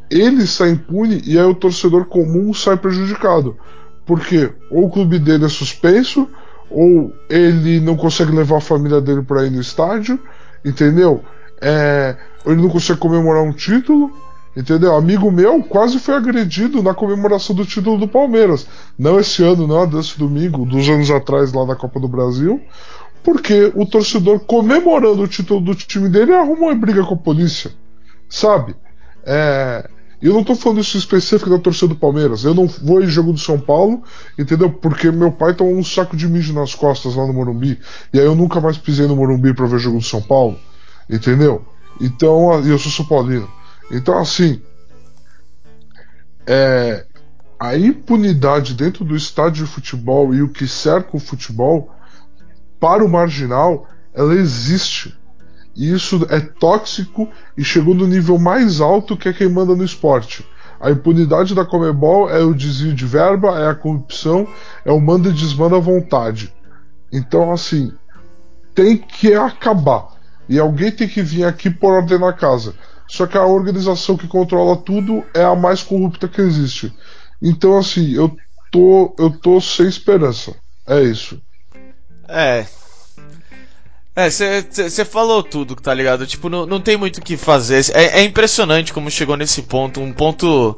ele 0.09 0.45
sai 0.45 0.71
impune 0.71 1.21
e 1.25 1.37
aí 1.37 1.45
o 1.45 1.55
torcedor 1.55 2.05
comum 2.05 2.53
sai 2.53 2.77
prejudicado. 2.77 3.57
Porque 4.05 4.53
ou 4.69 4.85
o 4.85 4.89
clube 4.89 5.17
dele 5.19 5.45
é 5.45 5.49
suspenso, 5.49 6.27
ou 6.71 7.13
ele 7.29 7.79
não 7.79 7.95
consegue 7.95 8.31
levar 8.31 8.57
a 8.57 8.61
família 8.61 9.01
dele 9.01 9.21
para 9.21 9.45
ir 9.45 9.51
no 9.51 9.61
estádio, 9.61 10.19
entendeu? 10.63 11.23
É, 11.61 12.15
ele 12.45 12.61
não 12.61 12.69
consegue 12.69 12.99
comemorar 12.99 13.43
um 13.43 13.51
título, 13.51 14.11
entendeu? 14.55 14.95
Amigo 14.95 15.31
meu 15.31 15.61
quase 15.63 15.99
foi 15.99 16.15
agredido 16.15 16.81
na 16.81 16.93
comemoração 16.93 17.55
do 17.55 17.65
título 17.65 17.97
do 17.97 18.07
Palmeiras. 18.07 18.67
Não 18.97 19.19
esse 19.19 19.43
ano, 19.43 19.67
não, 19.67 19.87
desse 19.87 20.17
domingo, 20.17 20.65
dos 20.65 20.87
anos 20.89 21.11
atrás 21.11 21.53
lá 21.53 21.65
na 21.65 21.75
Copa 21.75 21.99
do 21.99 22.07
Brasil. 22.07 22.61
Porque 23.23 23.71
o 23.75 23.85
torcedor 23.85 24.39
comemorando 24.39 25.21
o 25.21 25.27
título 25.27 25.61
do 25.61 25.75
time 25.75 26.09
dele 26.09 26.33
arrumou 26.33 26.69
uma 26.69 26.75
briga 26.75 27.03
com 27.03 27.13
a 27.13 27.17
polícia. 27.17 27.71
Sabe? 28.27 28.75
É, 29.23 29.87
eu 30.27 30.33
não 30.33 30.43
tô 30.43 30.55
falando 30.55 30.81
isso 30.81 30.97
específico 30.97 31.49
da 31.49 31.57
torcida 31.57 31.87
do 31.87 31.95
Palmeiras. 31.95 32.43
Eu 32.43 32.53
não 32.53 32.67
vou 32.67 33.01
em 33.01 33.07
jogo 33.07 33.33
do 33.33 33.39
São 33.39 33.59
Paulo, 33.59 34.03
entendeu? 34.37 34.71
Porque 34.71 35.09
meu 35.11 35.31
pai 35.31 35.53
tomou 35.53 35.75
um 35.75 35.83
saco 35.83 36.15
de 36.15 36.27
mijo 36.27 36.53
nas 36.53 36.75
costas 36.75 37.15
lá 37.15 37.25
no 37.25 37.33
Morumbi. 37.33 37.79
E 38.13 38.19
aí 38.19 38.25
eu 38.25 38.35
nunca 38.35 38.61
mais 38.61 38.77
pisei 38.77 39.07
no 39.07 39.15
Morumbi 39.15 39.53
pra 39.53 39.65
ver 39.65 39.79
jogo 39.79 39.97
do 39.97 40.03
São 40.03 40.21
Paulo. 40.21 40.59
Entendeu? 41.09 41.65
Então, 41.99 42.63
e 42.63 42.69
eu 42.69 42.77
sou 42.77 42.91
São 42.91 43.05
Paulino. 43.05 43.49
Então, 43.91 44.17
assim. 44.17 44.61
É, 46.45 47.05
a 47.59 47.77
impunidade 47.77 48.73
dentro 48.73 49.05
do 49.05 49.15
estádio 49.15 49.65
de 49.65 49.71
futebol 49.71 50.33
e 50.33 50.41
o 50.41 50.49
que 50.49 50.67
cerca 50.67 51.15
o 51.15 51.19
futebol, 51.19 51.91
para 52.79 53.05
o 53.05 53.07
marginal, 53.07 53.87
ela 54.15 54.33
existe. 54.33 55.15
E 55.75 55.93
isso 55.93 56.25
é 56.29 56.39
tóxico 56.39 57.29
e 57.57 57.63
chegou 57.63 57.95
no 57.95 58.07
nível 58.07 58.37
mais 58.37 58.81
alto 58.81 59.15
que 59.15 59.29
é 59.29 59.33
quem 59.33 59.49
manda 59.49 59.75
no 59.75 59.83
esporte. 59.83 60.45
A 60.79 60.89
impunidade 60.89 61.53
da 61.53 61.63
Comebol 61.63 62.29
é 62.29 62.39
o 62.43 62.55
desvio 62.55 62.93
de 62.93 63.05
verba, 63.05 63.59
é 63.59 63.69
a 63.69 63.75
corrupção, 63.75 64.47
é 64.83 64.91
o 64.91 64.99
manda 64.99 65.29
e 65.29 65.33
desmanda 65.33 65.77
à 65.77 65.79
vontade. 65.79 66.51
Então, 67.11 67.51
assim, 67.51 67.93
tem 68.73 68.97
que 68.97 69.33
acabar. 69.33 70.07
E 70.49 70.59
alguém 70.59 70.91
tem 70.91 71.07
que 71.07 71.21
vir 71.21 71.45
aqui 71.45 71.69
por 71.69 71.93
ordem 71.93 72.17
na 72.17 72.33
casa. 72.33 72.73
Só 73.07 73.27
que 73.27 73.37
a 73.37 73.45
organização 73.45 74.17
que 74.17 74.27
controla 74.27 74.75
tudo 74.75 75.23
é 75.33 75.43
a 75.43 75.55
mais 75.55 75.83
corrupta 75.83 76.27
que 76.27 76.41
existe. 76.41 76.91
Então, 77.41 77.77
assim, 77.77 78.13
eu 78.13 78.35
tô, 78.71 79.13
eu 79.19 79.29
tô 79.29 79.61
sem 79.61 79.87
esperança. 79.87 80.55
É 80.87 81.01
isso. 81.01 81.39
É. 82.27 82.65
É, 84.15 84.29
você 84.29 85.05
falou 85.05 85.41
tudo, 85.41 85.75
tá 85.75 85.93
ligado? 85.93 86.27
Tipo, 86.27 86.49
não, 86.49 86.65
não 86.65 86.81
tem 86.81 86.97
muito 86.97 87.17
o 87.17 87.21
que 87.21 87.37
fazer. 87.37 87.85
É, 87.93 88.19
é 88.19 88.23
impressionante 88.23 88.91
como 88.91 89.09
chegou 89.09 89.37
nesse 89.37 89.61
ponto. 89.61 90.01
Um 90.01 90.11
ponto, 90.11 90.77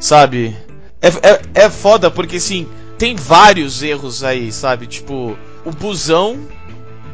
sabe? 0.00 0.56
É, 1.00 1.08
é, 1.08 1.64
é 1.66 1.70
foda 1.70 2.10
porque 2.10 2.36
assim, 2.36 2.66
tem 2.98 3.14
vários 3.14 3.82
erros 3.82 4.24
aí, 4.24 4.50
sabe? 4.50 4.86
Tipo, 4.86 5.38
o 5.64 5.70
busão 5.70 6.38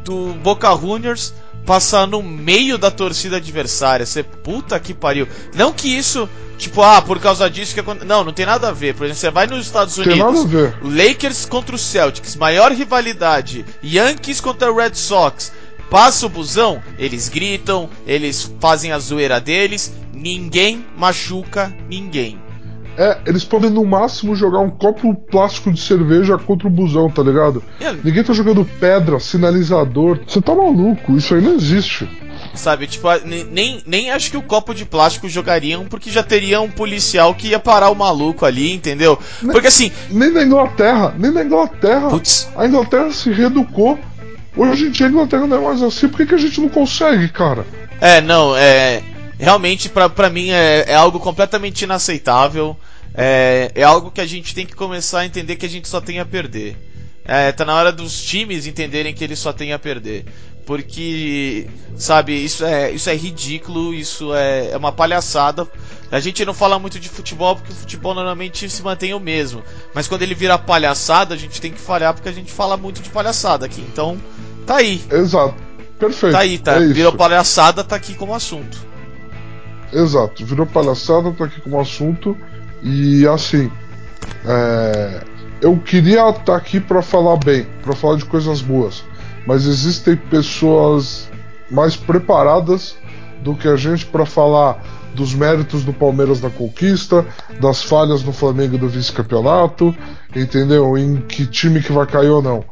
do 0.03 0.33
Boca 0.33 0.75
Juniors 0.75 1.33
passar 1.65 2.07
no 2.07 2.23
meio 2.23 2.79
da 2.79 2.89
torcida 2.89 3.37
adversária. 3.37 4.05
Você 4.05 4.23
puta 4.23 4.79
que 4.79 4.91
pariu. 4.91 5.27
Não 5.53 5.71
que 5.71 5.87
isso, 5.87 6.27
tipo, 6.57 6.81
ah, 6.81 6.99
por 6.99 7.19
causa 7.19 7.47
disso 7.47 7.75
que 7.75 7.79
aconteceu. 7.79 8.07
Não, 8.07 8.23
não 8.23 8.33
tem 8.33 8.45
nada 8.45 8.69
a 8.69 8.71
ver. 8.71 8.95
Por 8.95 9.03
exemplo, 9.05 9.19
você 9.19 9.29
vai 9.29 9.45
nos 9.45 9.67
Estados 9.67 9.95
Tem 9.95 10.17
nada 10.17 10.23
a 10.23 10.27
Unidos, 10.29 10.49
ver. 10.49 10.75
Lakers 10.81 11.45
contra 11.45 11.75
o 11.75 11.79
Celtics, 11.79 12.35
maior 12.35 12.71
rivalidade. 12.71 13.63
Yankees 13.83 14.41
contra 14.41 14.71
o 14.71 14.75
Red 14.75 14.95
Sox. 14.95 15.51
Passa 15.89 16.25
o 16.25 16.29
busão, 16.29 16.81
eles 16.97 17.29
gritam, 17.29 17.89
eles 18.05 18.53
fazem 18.59 18.91
a 18.91 18.99
zoeira 18.99 19.39
deles, 19.39 19.91
ninguém 20.13 20.85
machuca 20.95 21.73
ninguém. 21.89 22.37
É, 22.97 23.17
eles 23.25 23.45
podem 23.45 23.69
no 23.69 23.85
máximo 23.85 24.35
jogar 24.35 24.59
um 24.59 24.69
copo 24.69 25.15
plástico 25.15 25.71
de 25.71 25.79
cerveja 25.79 26.37
contra 26.37 26.67
o 26.67 26.71
busão, 26.71 27.09
tá 27.09 27.23
ligado? 27.23 27.63
E, 27.79 27.85
Ninguém 28.03 28.23
tá 28.23 28.33
jogando 28.33 28.65
pedra, 28.77 29.19
sinalizador. 29.21 30.19
Você 30.27 30.41
tá 30.41 30.53
maluco, 30.53 31.15
isso 31.15 31.33
aí 31.33 31.41
não 31.41 31.53
existe. 31.53 32.09
Sabe, 32.53 32.87
tipo, 32.87 33.07
nem, 33.51 33.81
nem 33.85 34.11
acho 34.11 34.29
que 34.29 34.37
o 34.37 34.41
copo 34.41 34.73
de 34.73 34.83
plástico 34.83 35.29
jogariam, 35.29 35.85
porque 35.85 36.11
já 36.11 36.21
teria 36.21 36.59
um 36.59 36.69
policial 36.69 37.33
que 37.33 37.47
ia 37.47 37.59
parar 37.59 37.89
o 37.89 37.95
maluco 37.95 38.45
ali, 38.45 38.73
entendeu? 38.73 39.17
Porque 39.51 39.67
assim, 39.67 39.91
Nem 40.09 40.31
na 40.31 40.43
Inglaterra, 40.43 41.15
nem 41.17 41.31
na 41.31 41.43
Inglaterra. 41.43 42.09
putz, 42.09 42.49
A 42.55 42.67
Inglaterra 42.67 43.11
se 43.11 43.31
reeducou. 43.31 43.97
Hoje 44.55 44.87
em 44.87 44.91
dia 44.91 45.07
a 45.07 45.09
Inglaterra 45.09 45.47
não 45.47 45.57
é 45.57 45.61
mais 45.61 45.81
assim. 45.81 46.07
Por 46.07 46.17
que, 46.17 46.25
que 46.27 46.35
a 46.35 46.39
gente 46.39 46.59
não 46.59 46.69
consegue, 46.69 47.29
cara? 47.29 47.65
É, 48.01 48.21
não, 48.21 48.55
é. 48.55 49.03
Realmente, 49.37 49.89
pra, 49.89 50.29
mim, 50.29 50.49
é, 50.49 50.85
é 50.87 50.95
algo 50.95 51.19
completamente 51.19 51.83
inaceitável. 51.83 52.75
É, 53.13 53.71
é 53.73 53.83
algo 53.83 54.11
que 54.11 54.21
a 54.21 54.25
gente 54.25 54.53
tem 54.53 54.65
que 54.65 54.75
começar 54.75 55.19
a 55.19 55.25
entender 55.25 55.55
que 55.55 55.65
a 55.65 55.69
gente 55.69 55.87
só 55.87 56.01
tem 56.01 56.19
a 56.19 56.25
perder. 56.25 56.77
É, 57.23 57.51
tá 57.51 57.63
na 57.63 57.75
hora 57.75 57.91
dos 57.91 58.21
times 58.23 58.65
entenderem 58.65 59.13
que 59.13 59.23
eles 59.23 59.39
só 59.39 59.53
têm 59.53 59.71
a 59.71 59.79
perder. 59.79 60.25
Porque, 60.65 61.67
sabe, 61.95 62.33
isso 62.33 62.65
é, 62.65 62.91
isso 62.91 63.09
é 63.09 63.15
ridículo, 63.15 63.93
isso 63.93 64.33
é, 64.33 64.71
é 64.71 64.77
uma 64.77 64.91
palhaçada. 64.91 65.67
A 66.11 66.19
gente 66.19 66.43
não 66.43 66.53
fala 66.53 66.79
muito 66.79 66.99
de 66.99 67.07
futebol 67.07 67.55
porque 67.55 67.71
o 67.71 67.75
futebol 67.75 68.15
normalmente 68.15 68.69
se 68.69 68.81
mantém 68.81 69.13
o 69.13 69.19
mesmo. 69.19 69.63
Mas 69.93 70.07
quando 70.07 70.23
ele 70.23 70.33
vira 70.33 70.57
palhaçada, 70.57 71.35
a 71.35 71.37
gente 71.37 71.61
tem 71.61 71.71
que 71.71 71.79
falhar 71.79 72.13
porque 72.13 72.29
a 72.29 72.33
gente 72.33 72.51
fala 72.51 72.75
muito 72.75 73.01
de 73.01 73.09
palhaçada 73.09 73.65
aqui. 73.65 73.81
Então, 73.81 74.17
tá 74.65 74.77
aí. 74.77 75.03
Exato. 75.11 75.55
Perfeito. 75.99 76.33
Tá 76.33 76.39
aí, 76.39 76.57
tá. 76.57 76.75
É 76.77 76.83
isso. 76.85 76.93
Virou 76.93 77.13
palhaçada, 77.13 77.83
tá 77.83 77.95
aqui 77.95 78.15
como 78.15 78.33
assunto. 78.33 78.89
Exato, 79.91 80.45
virou 80.45 80.65
palhaçada, 80.65 81.31
tá 81.31 81.45
aqui 81.45 81.61
como 81.61 81.79
assunto. 81.79 82.37
E 82.81 83.27
assim, 83.27 83.69
é, 84.45 85.23
eu 85.61 85.77
queria 85.77 86.29
estar 86.29 86.55
aqui 86.55 86.79
para 86.79 87.01
falar 87.01 87.37
bem, 87.37 87.67
para 87.81 87.93
falar 87.93 88.17
de 88.17 88.25
coisas 88.25 88.61
boas, 88.61 89.03
mas 89.45 89.65
existem 89.65 90.15
pessoas 90.15 91.29
mais 91.69 91.95
preparadas 91.95 92.95
do 93.41 93.55
que 93.55 93.67
a 93.67 93.75
gente 93.75 94.05
para 94.05 94.25
falar 94.25 94.81
dos 95.13 95.33
méritos 95.33 95.83
do 95.83 95.93
Palmeiras 95.93 96.41
na 96.41 96.49
conquista, 96.49 97.25
das 97.59 97.83
falhas 97.83 98.23
do 98.23 98.31
Flamengo 98.31 98.77
do 98.77 98.87
vice-campeonato, 98.87 99.95
entendeu? 100.35 100.97
Em 100.97 101.17
que 101.17 101.45
time 101.45 101.81
que 101.81 101.91
vai 101.91 102.05
cair 102.05 102.29
ou 102.29 102.41
não. 102.41 102.63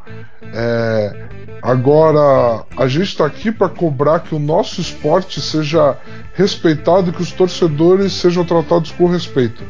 É, 0.54 1.28
Agora, 1.62 2.64
a 2.78 2.88
gente 2.88 3.08
está 3.08 3.26
aqui 3.26 3.52
para 3.52 3.68
cobrar 3.68 4.20
que 4.22 4.36
o 4.36 4.40
nosso 4.40 4.80
esporte 4.80 5.42
seja 5.42 5.98
respeitado 6.34 7.10
e 7.10 7.14
que 7.14 7.22
os 7.22 7.32
torcedores 7.32 8.14
sejam 8.14 8.46
tratados 8.46 8.92
com 8.92 9.08
respeito. 9.08 9.64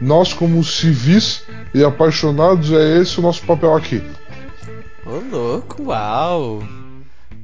Nós, 0.00 0.32
como 0.32 0.62
civis 0.62 1.42
e 1.74 1.84
apaixonados, 1.84 2.72
é 2.72 2.98
esse 2.98 3.18
o 3.18 3.22
nosso 3.22 3.44
papel 3.44 3.74
aqui. 3.74 4.02
Ô, 5.04 5.20
louco, 5.30 5.82
uau. 5.82 6.62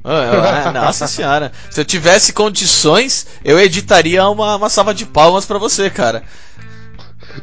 Eu- 0.03 0.11
ah, 0.43 0.71
Nossa 0.73 1.07
senhora. 1.07 1.51
Se 1.69 1.79
eu 1.79 1.85
tivesse 1.85 2.33
condições, 2.33 3.27
eu 3.43 3.59
editaria 3.59 4.27
uma, 4.27 4.55
uma 4.55 4.69
salva 4.69 4.93
de 4.93 5.05
palmas 5.05 5.45
pra 5.45 5.57
você, 5.59 5.89
cara. 5.89 6.23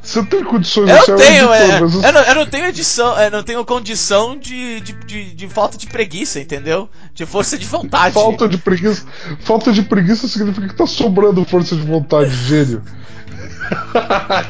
Você 0.02 0.22
tem 0.24 0.44
condições 0.44 0.90
Eu 0.90 0.96
é 0.96 1.02
tenho, 1.04 1.54
editor, 1.54 1.54
é. 1.54 1.80
mas 1.80 1.94
Eu 2.04 2.12
não, 2.12 2.20
eu 2.20 2.34
não 2.34 2.46
tenho 2.46 2.66
edição, 2.66 3.18
eu 3.18 3.30
não 3.30 3.42
tenho 3.42 3.64
condição 3.64 4.36
de, 4.36 4.80
de, 4.80 4.92
de, 4.92 5.34
de 5.34 5.48
falta 5.48 5.78
de 5.78 5.86
preguiça, 5.86 6.38
entendeu? 6.40 6.90
De 7.14 7.24
força 7.24 7.56
de 7.56 7.64
vontade. 7.64 8.12
Falta 8.12 8.46
de 8.48 8.58
preguiça. 8.58 9.06
Falta 9.40 9.72
de 9.72 9.82
preguiça 9.82 10.28
significa 10.28 10.68
que 10.68 10.74
tá 10.74 10.86
sobrando 10.86 11.42
força 11.44 11.74
de 11.74 11.82
vontade, 11.82 12.30
gênio. 12.34 12.82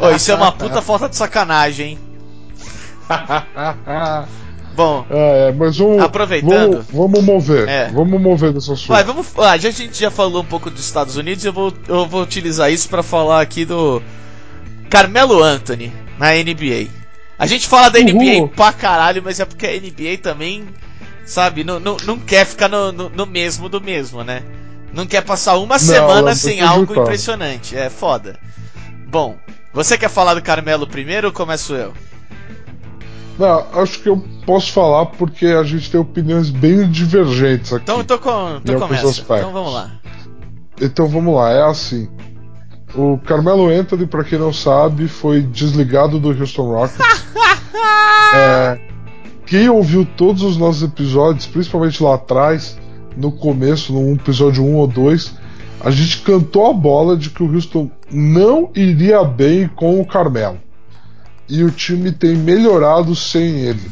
Ô, 0.01 0.11
isso 0.11 0.33
é 0.33 0.35
uma 0.35 0.51
puta 0.51 0.83
falta 0.83 1.09
de 1.09 1.15
sacanagem, 1.17 1.91
hein? 1.91 1.99
Bom, 4.79 5.05
É, 5.11 5.51
mas 5.51 5.77
vamos. 5.77 6.01
Aproveitando. 6.01 6.87
Vamos, 6.93 7.13
vamos 7.17 7.25
mover. 7.25 7.69
É. 7.69 7.89
Vamos 7.89 8.21
mover 8.21 8.53
desse 8.53 8.71
assunto. 8.71 8.87
Vai, 8.91 9.03
vamos. 9.03 9.27
Ah, 9.37 9.57
já 9.59 9.71
a 9.71 9.73
gente 9.73 9.99
já 9.99 10.09
falou 10.09 10.41
um 10.41 10.47
pouco 10.47 10.71
dos 10.71 10.85
Estados 10.85 11.17
Unidos, 11.17 11.45
eu 11.45 11.53
vou, 11.53 11.73
eu 11.89 12.07
vou 12.07 12.23
utilizar 12.23 12.71
isso 12.71 12.89
pra 12.89 13.03
falar 13.03 13.41
aqui 13.41 13.65
do 13.65 14.01
Carmelo 14.89 15.43
Anthony 15.43 15.93
na 16.17 16.31
NBA. 16.33 16.87
A 17.37 17.45
gente 17.49 17.67
fala 17.67 17.89
da 17.89 17.99
Uhul. 17.99 18.13
NBA 18.23 18.49
pra 18.55 18.73
caralho, 18.73 19.21
mas 19.21 19.41
é 19.41 19.45
porque 19.45 19.67
a 19.67 19.73
NBA 19.73 20.19
também, 20.23 20.65
sabe, 21.27 21.65
não, 21.65 21.81
não, 21.81 21.97
não 22.05 22.17
quer 22.17 22.47
ficar 22.47 22.69
no, 22.69 22.93
no, 22.93 23.09
no 23.09 23.27
mesmo 23.27 23.69
do 23.69 23.81
mesmo, 23.81 24.23
né? 24.23 24.45
Não 24.93 25.07
quer 25.07 25.23
passar 25.23 25.57
uma 25.59 25.77
semana 25.81 26.21
ela 26.21 26.35
sem 26.37 26.61
algo 26.61 26.85
ajudar. 26.85 27.03
impressionante. 27.03 27.77
É 27.77 27.91
foda. 27.91 28.39
Bom, 29.09 29.37
você 29.75 29.99
quer 29.99 30.09
falar 30.09 30.35
do 30.35 30.43
Carmelo 30.43 30.87
primeiro 30.87 31.27
ou 31.27 31.33
começo 31.33 31.75
eu? 31.75 31.93
Não, 33.39 33.65
acho 33.81 34.01
que 34.01 34.09
eu 34.09 34.23
posso 34.45 34.73
falar 34.73 35.07
porque 35.07 35.47
a 35.47 35.63
gente 35.63 35.91
tem 35.91 36.01
opiniões 36.01 36.51
bem 36.51 36.91
divergentes 36.91 37.73
aqui. 37.73 37.85
Então, 37.85 38.01
então, 38.01 38.19
com, 38.19 38.61
começa. 38.81 39.09
aspectos. 39.09 39.39
Então 39.39 39.53
vamos 39.53 39.73
lá. 39.73 39.93
Então 40.81 41.07
vamos 41.07 41.35
lá, 41.35 41.51
é 41.51 41.63
assim. 41.63 42.09
O 42.95 43.19
Carmelo 43.19 43.69
Anthony, 43.69 44.07
pra 44.07 44.25
quem 44.25 44.39
não 44.39 44.53
sabe, 44.53 45.07
foi 45.07 45.43
desligado 45.43 46.19
do 46.19 46.31
Houston 46.31 46.73
Rockets. 46.73 46.99
É, 48.35 48.79
quem 49.47 49.71
ouviu 49.71 50.05
todos 50.05 50.43
os 50.43 50.59
nossos 50.59 50.83
episódios, 50.83 51.47
principalmente 51.47 52.03
lá 52.03 52.17
atrás, 52.17 52.77
no 53.17 53.33
começo, 53.33 53.93
no 53.93 54.13
episódio 54.13 54.63
1 54.63 54.75
ou 54.75 54.87
2, 54.87 55.35
a 55.81 55.91
gente 55.91 56.21
cantou 56.21 56.67
a 56.67 56.73
bola 56.75 57.17
de 57.17 57.31
que 57.31 57.43
o 57.43 57.51
Houston 57.51 57.91
não 58.11 58.71
iria 58.75 59.25
bem 59.25 59.67
com 59.69 59.99
o 59.99 60.07
Carmelo. 60.07 60.59
E 61.49 61.65
o 61.65 61.71
time 61.71 62.13
tem 62.13 62.37
melhorado 62.37 63.15
sem 63.15 63.61
ele. 63.61 63.91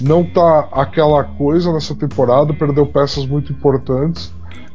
Não 0.00 0.24
tá 0.24 0.68
aquela 0.72 1.24
coisa 1.24 1.72
nessa 1.72 1.94
temporada, 1.94 2.54
perdeu 2.54 2.86
peças 2.86 3.26
muito 3.26 3.52
importantes 3.52 4.32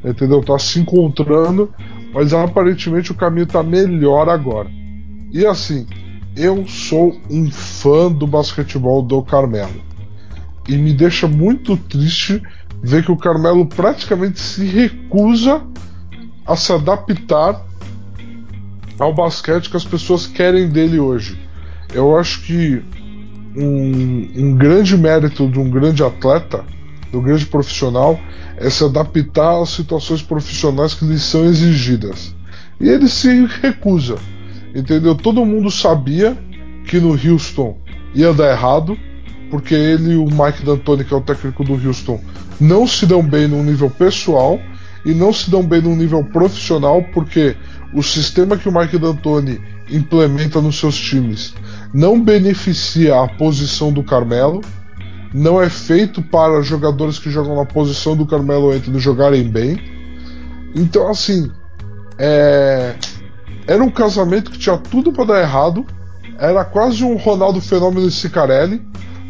entendeu? 0.09 0.43
Tá 0.43 0.57
se 0.59 0.79
encontrando, 0.79 1.73
mas 2.13 2.33
aparentemente 2.33 3.11
o 3.11 3.15
caminho 3.15 3.45
tá 3.45 3.63
melhor 3.63 4.29
agora. 4.29 4.69
E 5.31 5.45
assim, 5.45 5.87
eu 6.35 6.67
sou 6.67 7.19
um 7.29 7.49
fã 7.51 8.11
do 8.11 8.27
basquetebol 8.27 9.01
do 9.01 9.21
Carmelo. 9.23 9.81
E 10.67 10.77
me 10.77 10.93
deixa 10.93 11.27
muito 11.27 11.75
triste 11.77 12.41
ver 12.81 13.03
que 13.03 13.11
o 13.11 13.17
Carmelo 13.17 13.65
praticamente 13.65 14.39
se 14.39 14.65
recusa 14.65 15.61
a 16.45 16.55
se 16.55 16.71
adaptar 16.71 17.65
ao 18.99 19.13
basquete 19.13 19.69
que 19.69 19.77
as 19.77 19.85
pessoas 19.85 20.27
querem 20.27 20.69
dele 20.69 20.99
hoje. 20.99 21.39
Eu 21.93 22.17
acho 22.17 22.41
que 22.43 22.81
um, 23.55 24.29
um 24.35 24.55
grande 24.55 24.97
mérito 24.97 25.47
de 25.47 25.59
um 25.59 25.69
grande 25.69 26.03
atleta, 26.03 26.63
de 27.09 27.17
um 27.17 27.21
grande 27.21 27.45
profissional, 27.45 28.19
é 28.57 28.69
se 28.69 28.83
adaptar 28.83 29.61
às 29.61 29.69
situações 29.69 30.21
profissionais 30.21 30.93
que 30.93 31.05
lhe 31.05 31.19
são 31.19 31.45
exigidas. 31.45 32.35
E 32.79 32.89
ele 32.89 33.07
se 33.07 33.45
recusa. 33.61 34.17
Entendeu? 34.73 35.15
Todo 35.15 35.45
mundo 35.45 35.71
sabia 35.71 36.37
que 36.85 36.99
no 36.99 37.11
Houston 37.11 37.77
ia 38.13 38.33
dar 38.33 38.51
errado, 38.51 38.97
porque 39.49 39.73
ele 39.73 40.13
e 40.13 40.15
o 40.17 40.25
Mike 40.25 40.65
D'Antoni, 40.65 41.05
que 41.05 41.13
é 41.13 41.17
o 41.17 41.21
técnico 41.21 41.63
do 41.63 41.73
Houston, 41.73 42.19
não 42.59 42.85
se 42.85 43.05
dão 43.05 43.23
bem 43.23 43.47
no 43.47 43.63
nível 43.63 43.89
pessoal 43.89 44.59
e 45.05 45.13
não 45.13 45.31
se 45.31 45.49
dão 45.49 45.63
bem 45.63 45.81
no 45.81 45.95
nível 45.95 46.23
profissional, 46.25 47.01
porque 47.13 47.55
o 47.93 48.03
sistema 48.03 48.57
que 48.57 48.67
o 48.67 48.71
Mike 48.71 48.97
D'Antoni 48.97 49.61
implementa 49.89 50.59
nos 50.61 50.77
seus 50.77 50.97
times 50.97 51.53
não 51.95 52.21
beneficia 52.21 53.21
a 53.21 53.25
posição 53.25 53.89
do 53.89 54.03
Carmelo, 54.03 54.59
não 55.33 55.61
é 55.61 55.69
feito 55.69 56.21
para 56.21 56.61
jogadores 56.61 57.17
que 57.17 57.31
jogam 57.31 57.55
na 57.55 57.63
posição 57.63 58.17
do 58.17 58.25
Carmelo 58.25 58.71
Anthony 58.71 58.99
jogarem 58.99 59.43
bem. 59.43 59.79
Então, 60.75 61.07
assim, 61.07 61.49
é... 62.19 62.95
era 63.65 63.81
um 63.81 63.89
casamento 63.89 64.51
que 64.51 64.59
tinha 64.59 64.77
tudo 64.77 65.13
para 65.13 65.23
dar 65.23 65.41
errado. 65.41 65.85
Era 66.37 66.65
quase 66.65 67.01
um 67.01 67.15
Ronaldo 67.15 67.61
Fenômeno 67.61 68.09
e 68.09 68.11
Cicarelli. 68.11 68.85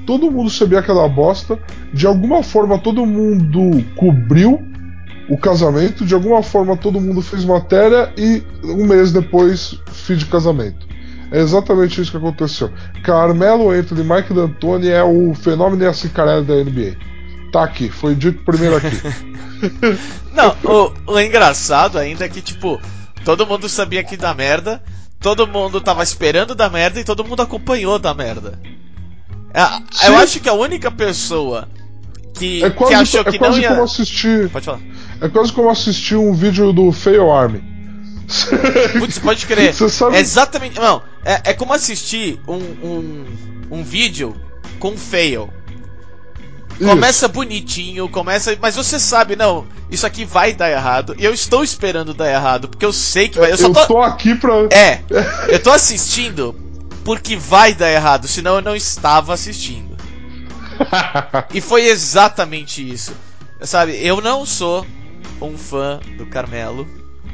Todo 0.08 0.32
mundo 0.32 0.49
sabia 0.49 0.80
aquela 0.80 1.08
bosta. 1.08 1.60
De 1.93 2.08
alguma 2.08 2.41
forma, 2.41 2.80
todo 2.80 3.06
mundo 3.06 3.86
cobriu 3.95 4.60
o 5.30 5.38
casamento. 5.38 6.04
De 6.04 6.15
alguma 6.15 6.41
forma, 6.41 6.75
todo 6.75 6.99
mundo 6.99 7.21
fez 7.21 7.45
matéria 7.45 8.12
e 8.17 8.41
um 8.63 8.88
mês 8.88 9.12
depois, 9.12 9.80
fim 9.91 10.15
de 10.15 10.25
casamento. 10.25 10.94
É 11.36 11.41
exatamente 11.41 12.00
isso 12.00 12.12
que 12.12 12.15
aconteceu. 12.15 12.71
Carmelo 13.04 13.69
Anthony 13.69 14.06
Mike 14.06 14.34
D'Antoni 14.34 14.88
é 14.88 15.04
o 15.04 15.34
fenômeno 15.34 15.84
e 15.84 15.86
a 15.86 15.91
cicarela 15.91 16.41
da 16.41 16.54
NBA. 16.54 16.95
Tá 17.52 17.65
aqui, 17.65 17.89
foi 17.89 18.15
dito 18.15 18.41
primeiro 18.45 18.78
aqui. 18.78 18.95
Não, 20.34 20.56
o, 20.63 21.12
o 21.12 21.19
engraçado 21.19 22.00
ainda 22.00 22.24
é 22.24 22.30
que, 22.30 22.41
tipo, 22.41 22.80
todo 23.26 23.45
mundo 23.45 23.67
sabia 23.67 24.02
que 24.02 24.15
dá 24.15 24.34
merda, 24.34 24.82
todo 25.19 25.45
mundo 25.45 25.82
tava 25.82 26.04
esperando 26.04 26.56
da 26.56 26.69
merda 26.69 27.02
e 27.02 27.04
todo 27.04 27.26
mundo 27.26 27.41
acompanhou 27.41 28.00
da 28.00 28.13
merda. 28.13 28.58
É, 29.54 30.08
eu 30.08 30.15
acho 30.15 30.39
que 30.39 30.48
a 30.48 30.54
única 30.54 30.89
pessoa 30.89 31.67
que, 32.34 32.63
é 32.63 32.69
quase, 32.69 32.93
que 32.93 33.02
achou 33.02 33.19
é 33.19 33.24
que 33.26 33.38
quase 33.38 33.58
não 33.58 33.62
ia. 33.62 33.69
como 33.71 33.84
assistir. 33.84 34.50
Pode 34.50 34.65
falar. 34.65 34.80
É 35.19 35.28
quase 35.28 35.52
como 35.52 35.69
assistir 35.69 36.15
um 36.15 36.32
vídeo 36.32 36.71
do 36.71 36.93
Fail 36.93 37.30
Army. 37.30 37.74
Putz, 38.99 39.19
pode 39.19 39.45
crer. 39.45 39.73
Sabe- 39.73 40.15
É 40.15 40.19
exatamente. 40.19 40.79
Não, 40.79 41.01
é, 41.23 41.51
é 41.51 41.53
como 41.53 41.73
assistir 41.73 42.39
um, 42.47 42.55
um, 42.57 43.25
um 43.71 43.83
vídeo 43.83 44.35
com 44.79 44.97
fail. 44.97 45.49
Isso. 46.79 46.89
Começa 46.89 47.27
bonitinho, 47.27 48.09
começa. 48.09 48.57
Mas 48.61 48.75
você 48.75 48.99
sabe, 48.99 49.35
não, 49.35 49.65
isso 49.89 50.05
aqui 50.05 50.25
vai 50.25 50.53
dar 50.53 50.69
errado. 50.69 51.15
E 51.17 51.23
eu 51.23 51.33
estou 51.33 51.63
esperando 51.63 52.13
dar 52.13 52.29
errado, 52.29 52.67
porque 52.67 52.85
eu 52.85 52.91
sei 52.91 53.29
que 53.29 53.39
vai. 53.39 53.51
Eu 53.51 53.57
só 53.57 53.67
Eu 53.67 53.73
tô. 53.73 53.85
tô 53.88 54.01
aqui 54.01 54.35
pra. 54.35 54.53
É, 54.71 55.01
eu 55.47 55.61
tô 55.63 55.71
assistindo 55.71 56.53
porque 57.05 57.38
vai 57.38 57.73
dar 57.73 57.89
errado, 57.91 58.27
senão 58.27 58.55
eu 58.55 58.61
não 58.61 58.75
estava 58.75 59.33
assistindo. 59.33 59.95
E 61.53 61.61
foi 61.61 61.85
exatamente 61.88 62.88
isso. 62.88 63.13
Sabe, 63.61 63.97
eu 64.05 64.19
não 64.19 64.45
sou 64.45 64.85
um 65.41 65.57
fã 65.57 65.99
do 66.17 66.25
Carmelo, 66.25 66.85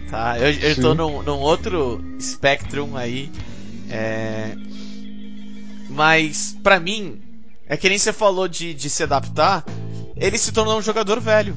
tá? 0.09 0.37
Eu, 0.39 0.51
eu 0.51 0.75
tô 0.75 0.93
num, 0.93 1.21
num 1.21 1.39
outro 1.39 2.03
spectrum 2.19 2.95
aí. 2.95 3.31
É... 3.89 4.55
Mas, 5.89 6.57
pra 6.63 6.79
mim, 6.79 7.21
é 7.67 7.75
que 7.75 7.89
nem 7.89 7.97
você 7.97 8.13
falou 8.13 8.47
de, 8.47 8.73
de 8.73 8.89
se 8.89 9.03
adaptar, 9.03 9.65
ele 10.15 10.37
se 10.37 10.51
tornou 10.51 10.77
um 10.77 10.81
jogador 10.81 11.19
velho. 11.19 11.55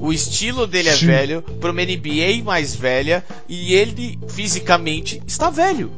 O 0.00 0.12
estilo 0.12 0.66
dele 0.66 0.90
é 0.90 0.96
Sim. 0.96 1.06
velho, 1.06 1.42
pra 1.42 1.72
uma 1.72 1.82
NBA 1.82 2.42
mais 2.44 2.74
velha, 2.74 3.24
e 3.48 3.74
ele 3.74 4.18
fisicamente 4.28 5.20
está 5.26 5.50
velho. 5.50 5.90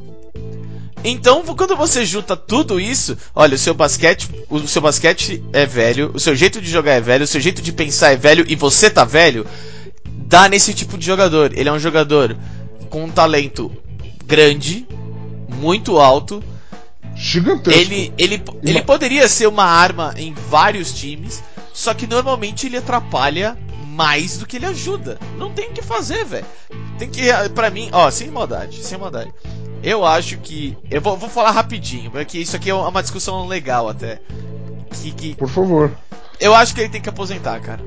Então, 1.03 1.43
quando 1.43 1.75
você 1.75 2.05
junta 2.05 2.35
tudo 2.35 2.79
isso, 2.79 3.17
olha, 3.33 3.55
o 3.55 3.57
seu 3.57 3.73
basquete, 3.73 4.29
o 4.49 4.67
seu 4.67 4.81
basquete 4.81 5.43
é 5.51 5.65
velho, 5.65 6.11
o 6.13 6.19
seu 6.19 6.35
jeito 6.35 6.61
de 6.61 6.69
jogar 6.69 6.93
é 6.93 7.01
velho, 7.01 7.23
o 7.23 7.27
seu 7.27 7.41
jeito 7.41 7.61
de 7.61 7.71
pensar 7.71 8.11
é 8.11 8.15
velho 8.15 8.45
e 8.47 8.55
você 8.55 8.89
tá 8.89 9.03
velho, 9.03 9.45
dá 10.31 10.47
nesse 10.47 10.73
tipo 10.73 10.97
de 10.97 11.05
jogador. 11.05 11.51
Ele 11.53 11.67
é 11.67 11.71
um 11.71 11.77
jogador 11.77 12.35
com 12.89 13.03
um 13.03 13.11
talento 13.11 13.69
grande, 14.25 14.87
muito 15.49 15.99
alto. 15.99 16.41
Gigantesco. 17.13 17.77
Ele, 17.77 18.13
ele, 18.17 18.41
ele 18.63 18.81
poderia 18.81 19.27
ser 19.27 19.47
uma 19.47 19.65
arma 19.65 20.13
em 20.15 20.33
vários 20.33 20.93
times, 20.93 21.43
só 21.73 21.93
que 21.93 22.07
normalmente 22.07 22.65
ele 22.65 22.77
atrapalha 22.77 23.57
mais 23.85 24.37
do 24.37 24.45
que 24.47 24.55
ele 24.55 24.65
ajuda. 24.65 25.19
Não 25.37 25.51
tem 25.51 25.69
o 25.69 25.73
que 25.73 25.81
fazer, 25.81 26.23
velho. 26.23 26.45
Tem 26.97 27.09
que, 27.09 27.23
pra 27.53 27.69
mim, 27.69 27.89
ó, 27.91 28.09
sem 28.09 28.31
maldade, 28.31 28.81
sem 28.81 28.97
maldade. 28.97 29.33
Eu 29.83 30.05
acho 30.05 30.37
que. 30.37 30.77
Eu 30.89 31.01
vou, 31.01 31.17
vou 31.17 31.27
falar 31.29 31.51
rapidinho, 31.51 32.09
porque 32.09 32.37
isso 32.37 32.55
aqui 32.55 32.69
é 32.69 32.73
uma 32.73 33.01
discussão 33.01 33.45
legal 33.47 33.89
até. 33.89 34.21
Que, 34.93 35.11
que 35.11 35.35
Por 35.35 35.49
favor. 35.49 35.91
eu 36.39 36.55
acho 36.55 36.73
que 36.73 36.81
ele 36.81 36.89
tem 36.89 37.01
que 37.01 37.09
aposentar, 37.09 37.59
cara. 37.59 37.83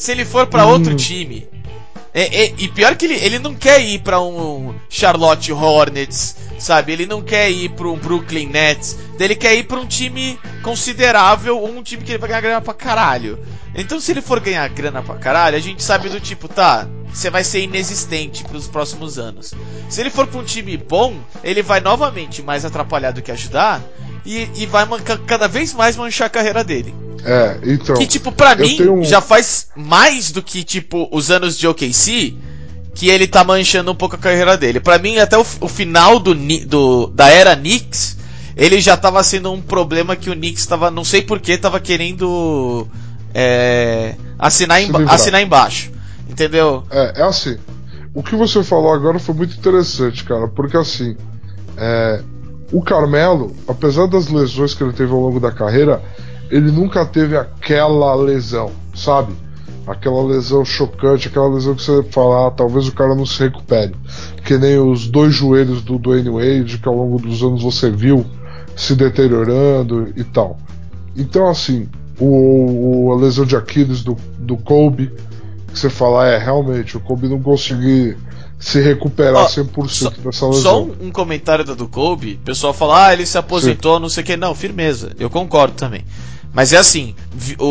Se 0.00 0.12
ele 0.12 0.24
for 0.24 0.46
pra 0.46 0.64
Hum. 0.66 0.70
outro 0.70 0.94
time. 0.96 1.46
é- 2.12 2.44
é- 2.46 2.54
e 2.58 2.66
pior 2.68 2.96
que 2.96 3.04
ele, 3.04 3.14
ele 3.14 3.38
não 3.38 3.54
quer 3.54 3.80
ir 3.80 4.00
pra 4.00 4.20
um 4.20 4.74
Charlotte 4.88 5.52
Hornets, 5.52 6.34
sabe? 6.58 6.90
Ele 6.92 7.06
não 7.06 7.22
quer 7.22 7.48
ir 7.50 7.68
pra 7.68 7.86
um 7.86 7.96
Brooklyn 7.96 8.46
Nets. 8.48 8.98
Ele 9.18 9.36
quer 9.36 9.54
ir 9.54 9.62
pra 9.64 9.78
um 9.78 9.86
time 9.86 10.36
considerável 10.62 11.56
ou 11.60 11.68
um 11.68 11.82
time 11.84 12.02
que 12.02 12.10
ele 12.12 12.18
vai 12.18 12.28
ganhar 12.30 12.40
grana 12.40 12.60
pra 12.60 12.74
caralho. 12.74 13.38
Então, 13.76 14.00
se 14.00 14.10
ele 14.10 14.20
for 14.22 14.40
ganhar 14.40 14.66
grana 14.70 15.02
pra 15.02 15.14
caralho, 15.16 15.56
a 15.56 15.60
gente 15.60 15.82
sabe 15.84 16.08
do 16.08 16.18
tipo, 16.18 16.48
tá, 16.48 16.88
você 17.12 17.30
vai 17.30 17.44
ser 17.44 17.60
inexistente 17.60 18.42
pros 18.42 18.66
próximos 18.66 19.16
anos. 19.18 19.54
Se 19.88 20.00
ele 20.00 20.10
for 20.10 20.26
pra 20.26 20.40
um 20.40 20.44
time 20.44 20.76
bom, 20.78 21.14
ele 21.44 21.62
vai 21.62 21.78
novamente 21.80 22.42
mais 22.42 22.64
atrapalhar 22.64 23.12
do 23.12 23.22
que 23.22 23.30
ajudar 23.30 23.80
e, 24.24 24.48
e 24.56 24.66
vai 24.66 24.84
manca- 24.84 25.18
cada 25.26 25.46
vez 25.48 25.72
mais 25.74 25.96
manchar 25.96 26.26
a 26.26 26.30
carreira 26.30 26.62
dele. 26.64 26.94
É, 27.24 27.58
então. 27.64 27.96
Que, 27.96 28.06
tipo, 28.06 28.32
pra 28.32 28.54
mim, 28.54 28.76
tenho 28.76 29.04
já 29.04 29.20
faz 29.20 29.68
mais 29.76 30.30
do 30.32 30.42
que, 30.42 30.64
tipo, 30.64 31.08
os 31.12 31.30
anos 31.30 31.58
de 31.58 31.66
OKC, 31.68 32.34
que 32.94 33.08
ele 33.10 33.26
tá 33.26 33.44
manchando 33.44 33.90
um 33.92 33.94
pouco 33.94 34.14
a 34.16 34.18
carreira 34.18 34.56
dele. 34.56 34.80
Pra 34.80 34.98
mim, 34.98 35.18
até 35.18 35.36
o, 35.38 35.44
o 35.60 35.68
final 35.68 36.18
do, 36.18 36.34
do- 36.34 37.06
da 37.08 37.28
era 37.28 37.54
Knicks, 37.56 38.16
ele 38.56 38.80
já 38.80 38.96
tava 38.96 39.22
sendo 39.22 39.52
um 39.52 39.60
problema 39.60 40.16
que 40.16 40.30
o 40.30 40.34
Knicks 40.34 40.66
tava, 40.66 40.90
não 40.90 41.04
sei 41.04 41.22
porquê, 41.22 41.56
tava 41.58 41.78
querendo 41.80 42.86
é, 43.34 44.14
assinar, 44.38 44.82
emba- 44.82 45.04
assinar 45.08 45.42
embaixo. 45.42 45.90
Entendeu? 46.28 46.84
É, 46.90 47.20
é 47.20 47.22
assim. 47.24 47.58
O 48.14 48.22
que 48.22 48.34
você 48.34 48.62
falou 48.64 48.92
agora 48.92 49.18
foi 49.18 49.34
muito 49.34 49.56
interessante, 49.56 50.24
cara, 50.24 50.48
porque 50.48 50.76
assim, 50.76 51.16
é, 51.76 52.22
o 52.72 52.82
Carmelo, 52.82 53.52
apesar 53.66 54.06
das 54.06 54.28
lesões 54.28 54.74
que 54.74 54.82
ele 54.82 54.92
teve 54.92 55.12
ao 55.12 55.20
longo 55.20 55.40
da 55.40 55.50
carreira, 55.50 56.00
ele 56.50 56.70
nunca 56.70 57.04
teve 57.04 57.36
aquela 57.36 58.14
lesão, 58.14 58.70
sabe? 58.94 59.32
Aquela 59.86 60.22
lesão 60.24 60.64
chocante, 60.64 61.28
aquela 61.28 61.48
lesão 61.48 61.74
que 61.74 61.82
você 61.82 62.02
fala, 62.10 62.46
ah, 62.46 62.50
talvez 62.50 62.86
o 62.86 62.92
cara 62.92 63.14
não 63.14 63.26
se 63.26 63.38
recupere. 63.42 63.94
Que 64.44 64.56
nem 64.56 64.78
os 64.78 65.08
dois 65.08 65.34
joelhos 65.34 65.82
do 65.82 65.98
Dwayne 65.98 66.28
Wade, 66.30 66.78
que 66.78 66.88
ao 66.88 66.94
longo 66.94 67.18
dos 67.18 67.42
anos 67.42 67.62
você 67.62 67.90
viu 67.90 68.24
se 68.76 68.94
deteriorando 68.94 70.12
e 70.16 70.22
tal. 70.24 70.58
Então, 71.16 71.48
assim, 71.48 71.88
o, 72.20 73.06
o- 73.08 73.12
a 73.12 73.16
lesão 73.16 73.44
de 73.44 73.56
Aquiles 73.56 74.02
do, 74.04 74.16
do 74.38 74.56
Kobe, 74.56 75.10
que 75.72 75.78
você 75.78 75.90
fala, 75.90 76.26
é, 76.28 76.38
realmente, 76.38 76.96
o 76.96 77.00
Kobe 77.00 77.28
não 77.28 77.40
conseguiu 77.40 78.16
se 78.60 78.78
recuperar 78.80 79.44
Ó, 79.44 79.48
100% 79.48 79.88
só- 79.88 80.10
dessa 80.10 80.46
lesão. 80.46 80.62
Só 80.62 80.82
um, 80.84 81.06
um 81.06 81.10
comentário 81.10 81.64
da 81.64 81.72
do 81.74 81.88
Kobe, 81.88 82.34
o 82.34 82.44
pessoal 82.44 82.74
fala, 82.74 83.06
ah, 83.06 83.12
ele 83.12 83.24
se 83.24 83.38
aposentou, 83.38 83.98
não 83.98 84.08
sei 84.10 84.22
o 84.22 84.26
que. 84.26 84.36
Não, 84.36 84.54
firmeza, 84.54 85.12
eu 85.18 85.30
concordo 85.30 85.74
também. 85.74 86.04
Mas 86.52 86.72
é 86.72 86.76
assim, 86.76 87.14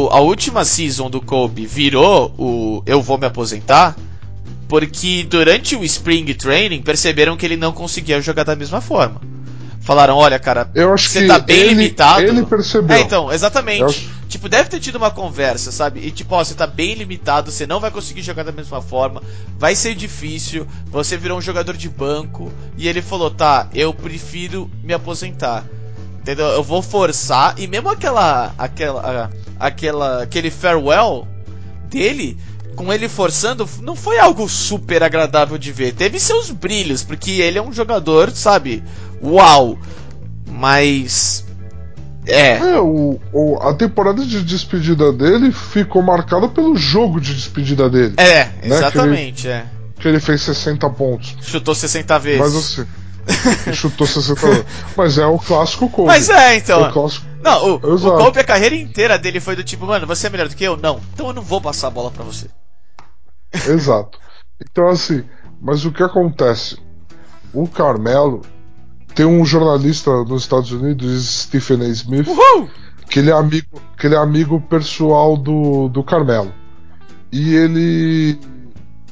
a 0.09 0.19
última 0.19 0.65
season 0.65 1.09
do 1.09 1.21
Kobe 1.21 1.65
virou 1.67 2.33
o 2.37 2.81
eu 2.85 3.01
vou 3.01 3.17
me 3.17 3.25
aposentar, 3.27 3.95
porque 4.67 5.23
durante 5.29 5.75
o 5.75 5.83
Spring 5.83 6.33
Training 6.33 6.81
perceberam 6.81 7.35
que 7.37 7.45
ele 7.45 7.57
não 7.57 7.71
conseguia 7.71 8.21
jogar 8.21 8.43
da 8.43 8.55
mesma 8.55 8.81
forma. 8.81 9.21
Falaram, 9.89 10.17
olha, 10.17 10.37
cara, 10.37 10.69
Eu 10.75 10.93
acho 10.93 11.09
você 11.09 11.21
que 11.21 11.27
tá 11.27 11.39
bem 11.39 11.61
ele, 11.61 11.69
limitado. 11.69 12.21
ele 12.21 12.45
percebeu. 12.45 12.95
É, 12.95 13.01
então, 13.01 13.33
exatamente. 13.33 13.81
Eu 13.81 14.29
Tipo, 14.29 14.47
deve 14.47 14.69
ter 14.69 14.79
tido 14.79 14.97
uma 14.97 15.09
conversa, 15.09 15.71
sabe? 15.71 16.01
E 16.05 16.11
tipo, 16.11 16.35
ó, 16.35 16.43
você 16.43 16.53
tá 16.53 16.67
bem 16.67 16.93
limitado, 16.93 17.51
você 17.51 17.65
não 17.65 17.79
vai 17.79 17.89
conseguir 17.89 18.21
jogar 18.21 18.43
da 18.43 18.51
mesma 18.51 18.79
forma, 18.83 19.23
vai 19.57 19.75
ser 19.75 19.95
difícil, 19.95 20.67
você 20.91 21.17
virou 21.17 21.39
um 21.39 21.41
jogador 21.41 21.75
de 21.75 21.89
banco. 21.89 22.51
E 22.77 22.87
ele 22.87 23.01
falou, 23.01 23.31
tá, 23.31 23.67
eu 23.73 23.91
prefiro 23.91 24.69
me 24.83 24.93
aposentar. 24.93 25.65
Entendeu? 26.19 26.45
Eu 26.49 26.61
vou 26.61 26.83
forçar, 26.83 27.55
e 27.57 27.65
mesmo 27.65 27.89
aquela. 27.89 28.53
aquela. 28.59 29.31
aquela. 29.59 30.21
aquele 30.21 30.51
farewell 30.51 31.27
dele. 31.89 32.37
Com 32.75 32.93
ele 32.93 33.09
forçando, 33.09 33.67
não 33.81 33.95
foi 33.95 34.19
algo 34.19 34.47
super 34.47 35.03
agradável 35.03 35.57
de 35.57 35.69
ver. 35.71 35.93
Teve 35.93 36.17
seus 36.17 36.49
brilhos, 36.49 37.03
porque 37.03 37.31
ele 37.31 37.57
é 37.57 37.61
um 37.61 37.73
jogador, 37.73 38.31
sabe? 38.31 38.83
Uau! 39.23 39.77
Mas. 40.47 41.45
É. 42.27 42.57
É, 42.57 42.79
o, 42.79 43.19
o- 43.33 43.57
a 43.61 43.73
temporada 43.73 44.23
de 44.25 44.43
despedida 44.43 45.11
dele 45.11 45.51
ficou 45.51 46.01
marcada 46.01 46.47
pelo 46.47 46.75
jogo 46.75 47.19
de 47.19 47.33
despedida 47.33 47.89
dele. 47.89 48.13
É, 48.17 48.49
exatamente, 48.63 49.47
é. 49.47 49.65
Que 49.99 50.07
ele 50.07 50.19
fez 50.19 50.41
60 50.41 50.89
pontos. 50.91 51.35
Chutou 51.41 51.73
60 51.75 52.19
vezes. 52.19 52.39
Mas 52.39 52.55
assim. 52.55 52.85
ele 53.65 53.75
chutou 53.75 54.05
60 54.05 54.47
vezes. 54.47 54.65
Mas 54.95 55.17
é 55.17 55.25
o 55.25 55.37
clássico 55.39 55.89
Kobe. 55.89 56.07
Mas 56.07 56.29
é, 56.29 56.55
então. 56.57 56.85
É 56.85 56.89
o 56.89 56.93
clássico. 56.93 57.25
Não, 57.41 57.65
o, 57.67 57.95
o. 57.95 58.17
Kobe, 58.17 58.39
a 58.39 58.43
carreira 58.43 58.75
inteira 58.75 59.17
dele 59.17 59.39
foi 59.39 59.55
do 59.55 59.63
tipo, 59.63 59.85
mano, 59.85 60.05
você 60.05 60.27
é 60.27 60.29
melhor 60.29 60.47
do 60.49 60.55
que 60.55 60.63
eu? 60.63 60.77
Não. 60.77 60.99
Então 61.13 61.27
eu 61.27 61.33
não 61.33 61.41
vou 61.41 61.59
passar 61.61 61.87
a 61.87 61.91
bola 61.91 62.11
pra 62.11 62.23
você. 62.23 62.47
Exato. 63.67 64.19
Então, 64.61 64.87
assim, 64.89 65.23
mas 65.61 65.85
o 65.85 65.91
que 65.91 66.03
acontece? 66.03 66.77
O 67.53 67.67
Carmelo 67.67 68.41
tem 69.19 69.25
um 69.25 69.43
jornalista 69.43 70.23
nos 70.23 70.43
Estados 70.43 70.71
Unidos, 70.71 71.41
Stephen 71.41 71.81
A. 71.81 71.89
Smith, 71.89 72.25
Uhul! 72.25 72.69
que 73.09 73.19
ele 73.19 73.29
é 73.29 73.33
amigo, 73.33 73.81
que 73.97 74.07
ele 74.07 74.15
é 74.15 74.17
amigo 74.17 74.61
pessoal 74.61 75.35
do, 75.35 75.89
do 75.89 76.01
Carmelo. 76.01 76.53
E 77.29 77.53
ele 77.53 78.39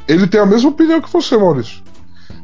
ele 0.08 0.26
tem 0.26 0.40
a 0.40 0.46
mesma 0.46 0.70
opinião 0.70 1.02
que 1.02 1.12
você, 1.12 1.36
Maurício. 1.36 1.84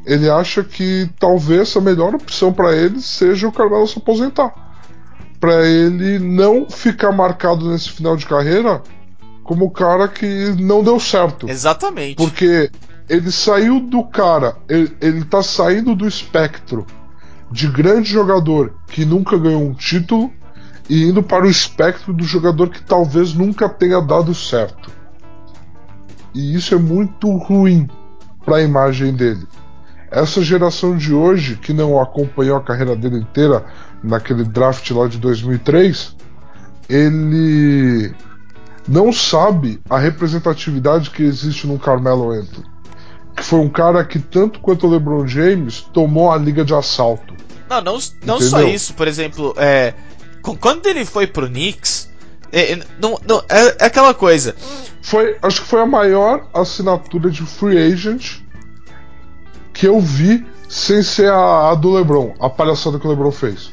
Ele 0.04 0.28
acha 0.28 0.62
que 0.62 1.08
talvez 1.18 1.74
a 1.74 1.80
melhor 1.80 2.14
opção 2.14 2.52
para 2.52 2.76
ele 2.76 3.00
seja 3.00 3.48
o 3.48 3.52
Carmelo 3.52 3.88
se 3.88 3.96
aposentar. 3.96 4.52
Para 5.40 5.66
ele 5.66 6.18
não 6.18 6.68
ficar 6.68 7.12
marcado 7.12 7.70
nesse 7.70 7.90
final 7.92 8.14
de 8.14 8.26
carreira 8.26 8.82
como 9.42 9.64
o 9.64 9.70
cara 9.70 10.06
que 10.06 10.54
não 10.60 10.84
deu 10.84 11.00
certo. 11.00 11.48
Exatamente. 11.48 12.16
Porque 12.16 12.70
ele 13.08 13.32
saiu 13.32 13.80
do 13.80 14.04
cara, 14.04 14.54
ele, 14.68 14.94
ele 15.00 15.24
tá 15.24 15.42
saindo 15.42 15.94
do 15.94 16.06
espectro 16.06 16.84
de 17.50 17.68
grande 17.68 18.10
jogador 18.10 18.74
que 18.88 19.04
nunca 19.04 19.38
ganhou 19.38 19.62
um 19.62 19.74
título 19.74 20.32
e 20.88 21.04
indo 21.04 21.22
para 21.22 21.44
o 21.44 21.50
espectro 21.50 22.12
do 22.12 22.24
jogador 22.24 22.68
que 22.68 22.82
talvez 22.82 23.32
nunca 23.34 23.68
tenha 23.68 24.00
dado 24.00 24.34
certo. 24.34 24.90
E 26.34 26.54
isso 26.54 26.74
é 26.74 26.78
muito 26.78 27.30
ruim 27.36 27.88
para 28.44 28.56
a 28.56 28.62
imagem 28.62 29.14
dele. 29.14 29.46
Essa 30.10 30.42
geração 30.42 30.96
de 30.96 31.12
hoje, 31.12 31.56
que 31.56 31.72
não 31.72 32.00
acompanhou 32.00 32.56
a 32.56 32.62
carreira 32.62 32.94
dele 32.94 33.18
inteira 33.18 33.64
naquele 34.02 34.44
draft 34.44 34.88
lá 34.90 35.08
de 35.08 35.18
2003, 35.18 36.16
ele 36.88 38.14
não 38.86 39.12
sabe 39.12 39.80
a 39.88 39.98
representatividade 39.98 41.10
que 41.10 41.22
existe 41.22 41.66
no 41.66 41.78
Carmelo 41.78 42.30
Anthony. 42.30 42.73
Que 43.34 43.42
foi 43.42 43.60
um 43.60 43.68
cara 43.68 44.04
que, 44.04 44.18
tanto 44.18 44.60
quanto 44.60 44.86
o 44.86 44.90
LeBron 44.90 45.26
James, 45.26 45.80
tomou 45.92 46.30
a 46.30 46.36
liga 46.36 46.64
de 46.64 46.74
assalto. 46.74 47.34
Não, 47.68 47.80
não, 47.80 47.98
não 48.24 48.40
só 48.40 48.62
isso, 48.62 48.94
por 48.94 49.08
exemplo, 49.08 49.54
é, 49.56 49.94
quando 50.60 50.86
ele 50.86 51.04
foi 51.04 51.26
pro 51.26 51.48
Knicks, 51.48 52.10
é, 52.52 52.76
não, 53.00 53.18
não, 53.26 53.42
é, 53.48 53.84
é, 53.84 53.86
aquela 53.86 54.14
coisa. 54.14 54.54
Foi, 55.02 55.36
acho 55.42 55.62
que 55.62 55.66
foi 55.66 55.80
a 55.80 55.86
maior 55.86 56.46
assinatura 56.54 57.30
de 57.30 57.42
free 57.42 57.76
agent 57.76 58.40
que 59.72 59.86
eu 59.86 60.00
vi 60.00 60.46
sem 60.68 61.02
ser 61.02 61.30
a, 61.30 61.70
a 61.70 61.74
do 61.74 61.92
LeBron, 61.92 62.34
a 62.38 62.48
palhaçada 62.48 62.98
que 62.98 63.06
o 63.06 63.10
LeBron 63.10 63.32
fez. 63.32 63.72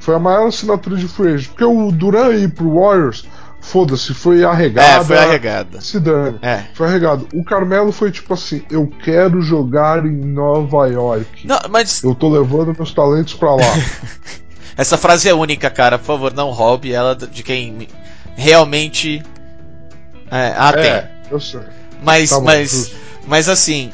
Foi 0.00 0.14
a 0.14 0.18
maior 0.18 0.48
assinatura 0.48 0.96
de 0.96 1.06
free 1.06 1.34
agent. 1.34 1.48
Porque 1.48 1.64
o 1.64 1.92
Duran 1.92 2.30
ir 2.34 2.52
pro 2.52 2.80
Warriors, 2.80 3.26
foda-se, 3.64 4.12
foi 4.14 4.44
arregada. 4.44 5.00
É, 5.00 5.04
foi 5.04 5.18
arregada. 5.18 5.80
Se 5.80 5.98
dane. 5.98 6.38
É. 6.42 6.64
Foi 6.74 6.86
arregado. 6.86 7.26
O 7.34 7.42
Carmelo 7.42 7.90
foi 7.90 8.10
tipo 8.12 8.34
assim: 8.34 8.62
eu 8.70 8.86
quero 9.02 9.40
jogar 9.40 10.04
em 10.04 10.12
Nova 10.12 10.86
York. 10.86 11.46
Não, 11.46 11.58
mas. 11.70 12.02
Eu 12.02 12.14
tô 12.14 12.28
levando 12.28 12.74
meus 12.76 12.92
talentos 12.92 13.34
pra 13.34 13.54
lá. 13.54 13.62
Essa 14.76 14.98
frase 14.98 15.28
é 15.28 15.34
única, 15.34 15.70
cara. 15.70 15.98
Por 15.98 16.04
favor, 16.06 16.32
não 16.34 16.50
roube 16.50 16.92
ela 16.92 17.14
de 17.14 17.42
quem 17.42 17.88
realmente. 18.36 19.22
É, 20.30 20.54
ah, 20.56 20.72
é, 20.76 21.00
tem. 21.00 21.10
eu 21.30 21.40
sei. 21.40 21.60
Mas, 22.02 22.30
Tá 22.30 22.38
bom, 22.38 22.44
mas, 22.44 22.70
justo. 22.70 22.96
mas 23.26 23.48
assim, 23.48 23.90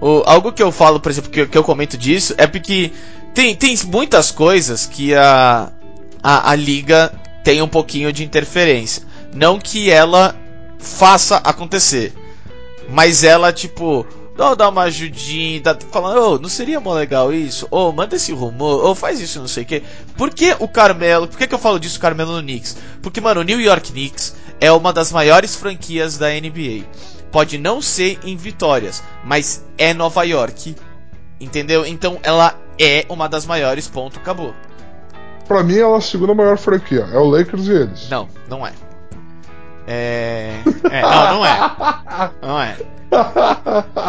o, 0.00 0.22
algo 0.24 0.52
que 0.52 0.62
eu 0.62 0.70
falo, 0.72 1.00
por 1.00 1.10
exemplo, 1.10 1.30
que, 1.30 1.40
eu- 1.40 1.48
que 1.48 1.58
eu 1.58 1.64
comento 1.64 1.98
disso, 1.98 2.34
é 2.38 2.46
porque 2.46 2.92
tem, 3.34 3.54
tem 3.54 3.76
muitas 3.86 4.30
coisas 4.30 4.86
que 4.86 5.14
a, 5.14 5.70
a, 6.22 6.50
a 6.50 6.54
liga 6.54 7.12
tem 7.42 7.60
um 7.60 7.68
pouquinho 7.68 8.12
de 8.12 8.24
interferência. 8.24 9.02
Não 9.32 9.58
que 9.58 9.90
ela 9.90 10.34
faça 10.78 11.36
acontecer, 11.36 12.12
mas 12.88 13.22
ela, 13.22 13.52
tipo, 13.52 14.06
dá, 14.36 14.54
dá 14.54 14.68
uma 14.68 14.82
ajudinha, 14.82 15.60
dá, 15.60 15.76
falando, 15.90 16.20
oh, 16.20 16.38
não 16.38 16.48
seria 16.48 16.80
mó 16.80 16.92
legal 16.94 17.32
isso? 17.32 17.68
Ou 17.70 17.92
manda 17.92 18.16
esse 18.16 18.32
rumor, 18.32 18.84
ou 18.84 18.94
faz 18.94 19.20
isso, 19.20 19.38
não 19.38 19.46
sei 19.46 19.62
o 19.62 19.66
que. 19.66 19.82
Por 20.16 20.30
que 20.30 20.56
o 20.58 20.66
Carmelo, 20.66 21.28
por 21.28 21.38
que, 21.38 21.46
que 21.46 21.54
eu 21.54 21.58
falo 21.58 21.78
disso, 21.78 22.00
Carmelo 22.00 22.32
no 22.32 22.42
Knicks? 22.42 22.76
Porque, 23.02 23.20
mano, 23.20 23.40
o 23.40 23.44
New 23.44 23.60
York 23.60 23.92
Knicks 23.92 24.34
é 24.60 24.72
uma 24.72 24.92
das 24.92 25.12
maiores 25.12 25.54
franquias 25.54 26.18
da 26.18 26.28
NBA. 26.28 26.84
Pode 27.30 27.58
não 27.58 27.80
ser 27.80 28.18
em 28.24 28.36
vitórias, 28.36 29.02
mas 29.24 29.64
é 29.78 29.94
Nova 29.94 30.24
York. 30.24 30.74
Entendeu? 31.40 31.86
Então 31.86 32.18
ela 32.22 32.54
é 32.78 33.06
uma 33.08 33.28
das 33.28 33.46
maiores, 33.46 33.86
ponto, 33.86 34.18
acabou. 34.18 34.54
Pra 35.46 35.62
mim, 35.62 35.78
ela 35.78 35.94
é 35.94 35.98
a 35.98 36.00
segunda 36.00 36.34
maior 36.34 36.58
franquia. 36.58 37.08
É 37.12 37.18
o 37.18 37.24
Lakers 37.24 37.66
e 37.66 37.72
eles. 37.72 38.08
Não, 38.08 38.28
não 38.48 38.66
é. 38.66 38.72
É. 39.92 40.60
É, 40.90 41.02
não, 41.02 41.34
não 41.34 41.46
é. 41.46 42.30
Não 42.42 42.62
é. 42.62 42.76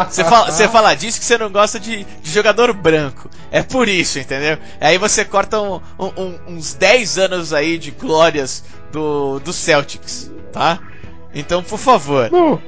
Você 0.08 0.22
fala, 0.24 0.50
você 0.50 0.68
fala 0.68 0.94
disso 0.94 1.18
que 1.18 1.24
você 1.24 1.36
não 1.36 1.50
gosta 1.50 1.80
de, 1.80 2.04
de 2.04 2.30
jogador 2.30 2.72
branco. 2.72 3.28
É 3.50 3.62
por 3.64 3.88
isso, 3.88 4.20
entendeu? 4.20 4.58
Aí 4.80 4.96
você 4.96 5.24
corta 5.24 5.60
um- 5.60 5.80
um- 5.98 6.38
uns 6.48 6.74
10 6.74 7.18
anos 7.18 7.52
aí 7.52 7.78
de 7.78 7.90
glórias 7.90 8.62
do, 8.92 9.40
do 9.40 9.52
Celtics, 9.52 10.30
tá? 10.52 10.78
Então, 11.34 11.62
por 11.64 11.78
favor. 11.78 12.30
Não, 12.30 12.62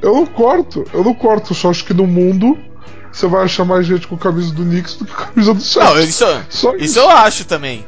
eu 0.00 0.14
não 0.14 0.26
corto. 0.26 0.84
Eu 0.92 1.04
não 1.04 1.12
corto. 1.14 1.54
Só 1.54 1.68
acho 1.70 1.84
que 1.84 1.92
no 1.92 2.06
mundo 2.06 2.56
você 3.12 3.26
vai 3.26 3.44
achar 3.44 3.64
mais 3.66 3.86
gente 3.86 4.06
com 4.06 4.16
camisa 4.16 4.54
do 4.54 4.62
Knicks 4.64 4.94
do 4.96 5.04
que 5.04 5.12
com 5.12 5.24
camisa 5.26 5.52
do 5.52 5.60
Celtics. 5.60 6.20
Não, 6.20 6.30
isso, 6.40 6.46
Só 6.48 6.74
isso 6.76 6.98
eu 6.98 7.10
acho 7.10 7.44
também. 7.44 7.84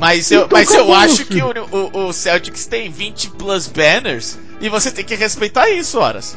Mas 0.00 0.30
eu, 0.30 0.44
Então 0.46 0.58
mas 0.58 0.72
eu 0.74 0.94
acho 0.94 1.26
que 1.26 1.42
o, 1.42 1.52
o, 1.70 2.06
o 2.08 2.12
Celtics 2.12 2.66
tem 2.66 2.90
20 2.90 3.30
plus 3.32 3.66
banners 3.66 4.38
e 4.60 4.68
você 4.70 4.90
tem 4.90 5.04
que 5.04 5.14
respeitar 5.14 5.68
isso, 5.68 5.98
horas. 5.98 6.36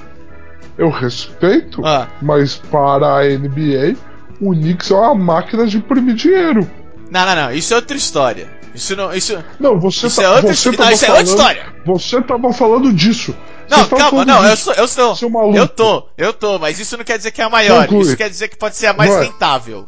Eu 0.78 0.90
respeito, 0.90 1.82
Ah. 1.86 2.08
mas 2.22 2.56
para 2.56 3.20
a 3.20 3.24
NBA, 3.24 3.96
o 4.42 4.52
Knicks 4.52 4.92
é 4.92 4.96
uma 4.96 5.16
máquina 5.16 5.66
de 5.66 5.78
imprimir 5.78 6.16
dinheiro. 6.16 6.70
Não, 7.10 7.26
não, 7.26 7.36
não. 7.36 7.52
Isso 7.54 7.74
é 7.74 7.78
outra 7.78 7.96
história. 7.96 8.50
Isso 8.76 8.96
não. 8.96 9.14
Isso, 9.14 9.42
Não, 9.60 9.80
você 9.80 10.08
isso 10.08 10.20
tá, 10.20 10.24
é 10.24 10.30
outra 10.30 10.54
você 10.54 10.72
Não, 10.72 10.74
isso 10.92 11.06
é 11.06 11.08
outra 11.08 11.08
falando- 11.08 11.28
história. 11.28 11.66
Você 11.86 12.22
tava 12.22 12.54
falando 12.54 12.92
disso. 12.92 13.36
Não, 13.70 13.88
calma, 13.88 14.10
falando 14.10 14.28
não, 14.28 14.44
eu 14.46 14.52
disso, 14.52 14.64
sou, 14.66 14.74
eu 14.74 14.88
sou. 14.88 15.16
seu 15.16 15.30
maluco. 15.30 15.56
Eu 15.58 15.68
tô, 15.68 16.08
eu 16.18 16.34
tô, 16.34 16.60
mas 16.60 16.80
isso 16.80 16.98
não 16.98 17.04
quer 17.06 17.18
dizer 17.18 17.32
que 17.32 17.40
é 17.42 17.46
a 17.46 17.50
maior. 17.50 17.84
Conclui. 17.88 18.02
Isso 18.02 18.18
quer 18.18 18.30
dizer 18.30 18.48
que 18.50 18.58
pode 18.58 18.76
ser 18.76 18.88
a 18.88 18.94
mais 18.94 19.10
Vai. 19.14 19.24
rentável. 19.26 19.88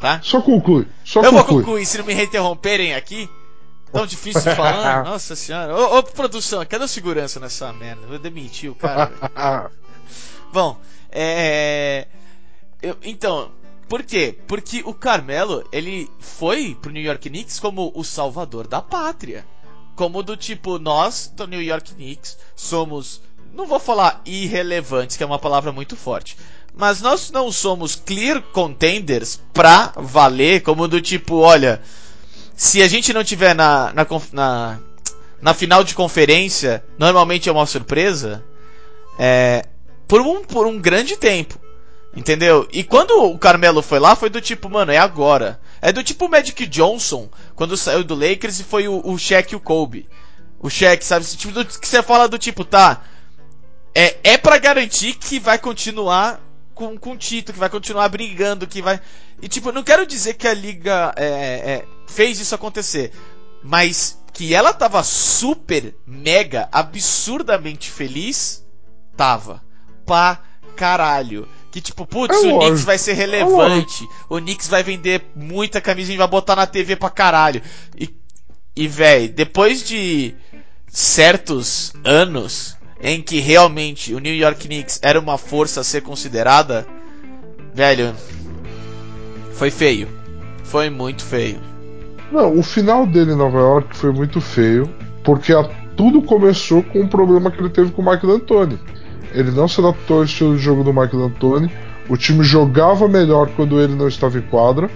Tá? 0.00 0.20
Só 0.22 0.40
conclui. 0.40 0.86
Só 1.04 1.22
eu 1.22 1.32
vou 1.32 1.42
conclui. 1.42 1.62
concluir, 1.64 1.86
se 1.86 1.98
não 1.98 2.04
me 2.04 2.14
interromperem 2.14 2.94
aqui. 2.94 3.28
Tão 3.92 4.04
difícil 4.06 4.42
de 4.42 4.54
falar. 4.54 5.04
Nossa 5.06 5.34
senhora. 5.34 5.74
Ô, 5.74 5.98
ô, 5.98 6.02
produção, 6.02 6.64
cadê 6.66 6.84
o 6.84 6.88
segurança 6.88 7.40
nessa 7.40 7.72
merda? 7.72 8.06
Vou 8.06 8.18
demitir 8.18 8.70
o 8.70 8.74
cara. 8.74 9.70
Bom, 10.52 10.76
é. 11.10 12.06
eu- 12.82 12.96
então, 13.02 13.50
por 13.88 14.02
quê? 14.02 14.36
Porque 14.46 14.82
o 14.84 14.92
Carmelo, 14.92 15.66
ele 15.72 16.10
foi 16.18 16.76
pro 16.80 16.90
New 16.92 17.02
York 17.02 17.28
Knicks 17.30 17.58
como 17.58 17.90
o 17.94 18.04
salvador 18.04 18.66
da 18.66 18.82
pátria. 18.82 19.46
Como 19.94 20.22
do 20.22 20.36
tipo, 20.36 20.78
nós 20.78 21.32
do 21.34 21.46
New 21.46 21.62
York 21.62 21.94
Knicks 21.94 22.36
somos. 22.54 23.22
Não 23.54 23.66
vou 23.66 23.78
falar 23.78 24.20
irrelevantes, 24.26 25.16
que 25.16 25.22
é 25.22 25.26
uma 25.26 25.38
palavra 25.38 25.72
muito 25.72 25.96
forte. 25.96 26.36
Mas 26.76 27.00
nós 27.00 27.30
não 27.30 27.50
somos 27.50 27.96
clear 27.96 28.42
contenders 28.52 29.40
pra 29.54 29.92
valer, 29.96 30.62
como 30.62 30.86
do 30.86 31.00
tipo, 31.00 31.36
olha. 31.36 31.80
Se 32.54 32.82
a 32.82 32.88
gente 32.88 33.14
não 33.14 33.24
tiver 33.24 33.54
na, 33.54 33.92
na, 33.94 34.06
na, 34.32 34.78
na 35.40 35.54
final 35.54 35.82
de 35.82 35.94
conferência, 35.94 36.84
normalmente 36.98 37.48
é 37.48 37.52
uma 37.52 37.64
surpresa. 37.64 38.44
É, 39.18 39.66
por 40.06 40.20
um, 40.20 40.44
por 40.44 40.66
um 40.66 40.78
grande 40.78 41.16
tempo. 41.16 41.58
Entendeu? 42.14 42.66
E 42.72 42.82
quando 42.82 43.24
o 43.24 43.38
Carmelo 43.38 43.82
foi 43.82 43.98
lá, 43.98 44.14
foi 44.14 44.28
do 44.30 44.40
tipo, 44.40 44.68
mano, 44.70 44.92
é 44.92 44.98
agora. 44.98 45.60
É 45.80 45.92
do 45.92 46.02
tipo 46.02 46.26
o 46.26 46.30
Magic 46.30 46.66
Johnson, 46.66 47.28
quando 47.54 47.76
saiu 47.76 48.04
do 48.04 48.14
Lakers 48.14 48.60
e 48.60 48.64
foi 48.64 48.88
o, 48.88 49.02
o 49.04 49.18
Shaq 49.18 49.52
e 49.52 49.56
o 49.56 49.60
Kobe. 49.60 50.08
O 50.58 50.70
Shaq, 50.70 51.04
sabe? 51.04 51.24
Esse 51.24 51.36
tipo 51.36 51.52
do, 51.52 51.64
que 51.64 51.86
você 51.86 52.02
fala 52.02 52.28
do 52.28 52.38
tipo, 52.38 52.64
tá. 52.64 53.02
É, 53.94 54.16
é 54.24 54.38
para 54.38 54.58
garantir 54.58 55.14
que 55.14 55.38
vai 55.38 55.58
continuar 55.58 56.40
com, 56.76 56.96
com 56.98 57.12
o 57.12 57.16
título, 57.16 57.54
que 57.54 57.58
vai 57.58 57.70
continuar 57.70 58.08
brigando, 58.10 58.66
que 58.66 58.82
vai. 58.82 59.00
E 59.40 59.48
tipo, 59.48 59.72
não 59.72 59.82
quero 59.82 60.06
dizer 60.06 60.34
que 60.34 60.46
a 60.46 60.52
liga 60.52 61.12
é, 61.16 61.24
é, 61.24 61.84
fez 62.06 62.38
isso 62.38 62.54
acontecer, 62.54 63.12
mas 63.64 64.22
que 64.32 64.54
ela 64.54 64.74
tava 64.74 65.02
super, 65.02 65.96
mega, 66.06 66.68
absurdamente 66.70 67.90
feliz, 67.90 68.62
tava. 69.16 69.64
Pra 70.04 70.38
caralho. 70.76 71.48
Que 71.72 71.80
tipo, 71.80 72.06
putz, 72.06 72.44
É 72.44 72.52
o 72.52 72.58
Knicks 72.58 72.84
vai 72.84 72.98
ser 72.98 73.14
relevante, 73.14 74.06
o 74.28 74.38
Knicks 74.38 74.68
vai 74.68 74.82
vender 74.82 75.24
muita 75.34 75.80
camisa 75.80 76.12
e 76.12 76.16
vai 76.16 76.28
botar 76.28 76.56
na 76.56 76.66
TV 76.66 76.94
pra 76.94 77.10
caralho. 77.10 77.62
E, 77.98 78.14
e 78.76 78.86
véi, 78.86 79.28
depois 79.28 79.82
de 79.82 80.34
certos 80.88 81.92
anos 82.04 82.76
em 83.00 83.20
que 83.20 83.40
realmente 83.40 84.14
o 84.14 84.18
New 84.18 84.34
York 84.34 84.66
Knicks 84.66 84.98
era 85.02 85.18
uma 85.20 85.36
força 85.38 85.80
a 85.80 85.84
ser 85.84 86.02
considerada, 86.02 86.86
velho, 87.74 88.14
foi 89.52 89.70
feio. 89.70 90.08
Foi 90.64 90.90
muito 90.90 91.22
feio. 91.22 91.58
Não, 92.32 92.58
o 92.58 92.62
final 92.62 93.06
dele 93.06 93.32
em 93.32 93.36
Nova 93.36 93.58
York 93.58 93.96
foi 93.96 94.12
muito 94.12 94.40
feio, 94.40 94.92
porque 95.22 95.52
a- 95.52 95.68
tudo 95.96 96.20
começou 96.22 96.82
com 96.82 97.00
um 97.00 97.06
problema 97.08 97.50
que 97.50 97.58
ele 97.60 97.70
teve 97.70 97.90
com 97.92 98.02
o 98.02 98.04
Michael 98.04 98.34
Antoni. 98.34 98.78
Ele 99.32 99.50
não 99.50 99.68
se 99.68 99.80
adaptou 99.80 100.18
ao 100.18 100.24
estilo 100.24 100.56
de 100.56 100.62
jogo 100.62 100.82
do 100.82 100.92
Michael 100.92 101.24
Antoni. 101.24 101.70
O 102.08 102.16
time 102.16 102.44
jogava 102.44 103.08
melhor 103.08 103.48
quando 103.56 103.80
ele 103.80 103.94
não 103.94 104.08
estava 104.08 104.38
em 104.38 104.42
quadra, 104.42 104.90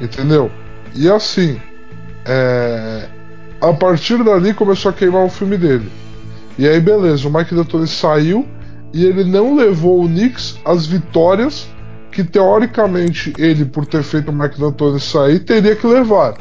entendeu? 0.00 0.50
E 0.94 1.08
assim, 1.08 1.60
é, 2.26 3.08
a 3.60 3.72
partir 3.72 4.22
dali 4.22 4.52
começou 4.52 4.90
a 4.90 4.92
queimar 4.92 5.24
o 5.24 5.30
filme 5.30 5.56
dele. 5.56 5.90
E 6.58 6.68
aí, 6.68 6.80
beleza, 6.80 7.28
o 7.28 7.32
Michael 7.32 7.62
Antoni 7.62 7.86
saiu 7.86 8.46
e 8.92 9.04
ele 9.04 9.24
não 9.24 9.56
levou 9.56 10.04
o 10.04 10.08
Knicks 10.08 10.58
às 10.64 10.86
vitórias 10.86 11.66
que 12.10 12.22
teoricamente 12.22 13.32
ele, 13.38 13.64
por 13.64 13.86
ter 13.86 14.02
feito 14.02 14.30
o 14.30 14.34
Michael 14.34 14.68
Antoni 14.68 15.00
sair, 15.00 15.40
teria 15.40 15.74
que 15.74 15.86
levar. 15.86 16.36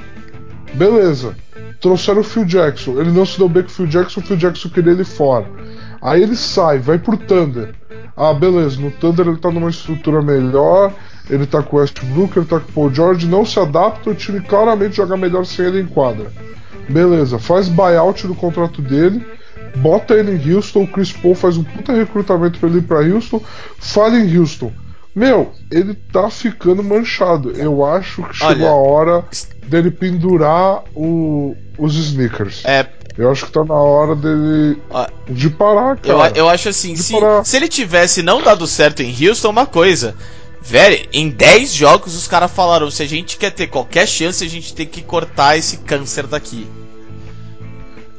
Beleza. 0.74 1.36
Trouxeram 1.80 2.22
o 2.22 2.24
Phil 2.24 2.46
Jackson. 2.46 3.00
Ele 3.00 3.12
não 3.12 3.26
se 3.26 3.38
deu 3.38 3.48
bem 3.48 3.64
com 3.64 3.70
o 3.70 3.72
Phil 3.72 3.88
Jackson, 3.88 4.20
o 4.20 4.24
Phil 4.24 4.38
Jackson 4.38 4.70
queria 4.70 4.92
ele 4.92 5.06
fora. 5.06 5.48
Aí 6.02 6.22
ele 6.22 6.36
sai, 6.36 6.78
vai 6.78 7.00
pro 7.00 7.18
Thunder. 7.18 7.74
Ah, 8.16 8.34
beleza. 8.34 8.80
No 8.80 8.92
Thunder 8.92 9.28
ele 9.28 9.38
tá 9.38 9.50
numa 9.50 9.70
estrutura 9.70 10.22
melhor, 10.22 10.94
ele 11.30 11.46
tá 11.46 11.64
com 11.64 11.78
o 11.78 11.80
Westbrook, 11.80 12.38
ele 12.38 12.46
tá 12.46 12.60
com 12.60 12.70
o 12.70 12.74
Paul 12.74 12.94
George, 12.94 13.28
não 13.28 13.46
se 13.46 13.60
adapta, 13.60 14.10
o 14.10 14.16
time 14.16 14.42
claramente 14.42 14.98
joga 14.98 15.16
melhor 15.16 15.46
sem 15.46 15.66
ele 15.66 15.82
em 15.82 15.88
quadra. 15.88 16.32
Beleza, 16.90 17.40
faz 17.40 17.70
buyout 17.70 18.28
do 18.28 18.36
contrato 18.36 18.82
dele, 18.82 19.26
bota 19.78 20.14
ele 20.14 20.32
em 20.32 20.54
Houston, 20.56 20.84
o 20.84 20.88
Chris 20.88 21.12
Paul 21.12 21.36
faz 21.36 21.58
um 21.58 21.64
puta 21.64 21.94
recrutamento 21.94 22.60
pra 22.60 22.70
ele 22.70 22.80
ir 22.80 22.84
pra 22.84 23.00
Houston, 23.00 23.42
fala 23.80 24.18
em 24.18 24.38
Houston. 24.38 24.72
Meu, 25.14 25.52
ele 25.70 25.94
tá 26.14 26.30
ficando 26.30 26.82
manchado. 26.84 27.52
Eu 27.52 27.84
acho 27.86 28.24
que 28.24 28.38
chegou 28.38 28.52
Olha, 28.56 28.70
a 28.70 28.74
hora 28.76 29.26
dele 29.68 29.92
pendurar 29.92 30.84
o- 30.96 31.54
os 31.78 31.96
sneakers. 31.96 32.64
É, 32.66 32.88
Eu 33.18 33.30
acho 33.30 33.46
que 33.46 33.52
tá 33.52 33.62
na 33.66 33.76
hora 33.76 34.16
dele 34.16 34.82
ó, 34.90 35.06
de 35.30 35.50
parar, 35.50 36.00
eu, 36.06 36.18
cara. 36.18 36.32
eu 36.38 36.48
acho 36.48 36.70
assim, 36.70 36.94
De 36.94 37.04
se, 37.04 37.12
parar. 37.14 37.44
se 37.44 37.58
ele 37.58 37.68
tivesse 37.68 38.24
não 38.24 38.42
dado 38.42 38.66
certo 38.66 39.02
em 39.04 39.14
Houston, 39.28 39.50
uma 39.50 39.66
coisa. 39.66 40.16
Velho, 40.62 41.06
em 41.12 41.30
10 41.30 41.74
jogos 41.74 42.16
os 42.16 42.26
caras 42.26 42.50
falaram: 42.52 42.90
se 42.90 43.04
a 43.04 43.06
gente 43.08 43.36
quer 43.36 43.52
ter 43.52 43.68
qualquer 43.68 44.08
chance, 44.08 44.42
a 44.46 44.48
gente 44.48 44.74
tem 44.74 44.86
que 44.86 45.02
cortar 45.02 45.58
esse 45.58 45.78
câncer 45.80 46.26
daqui. 46.26 46.66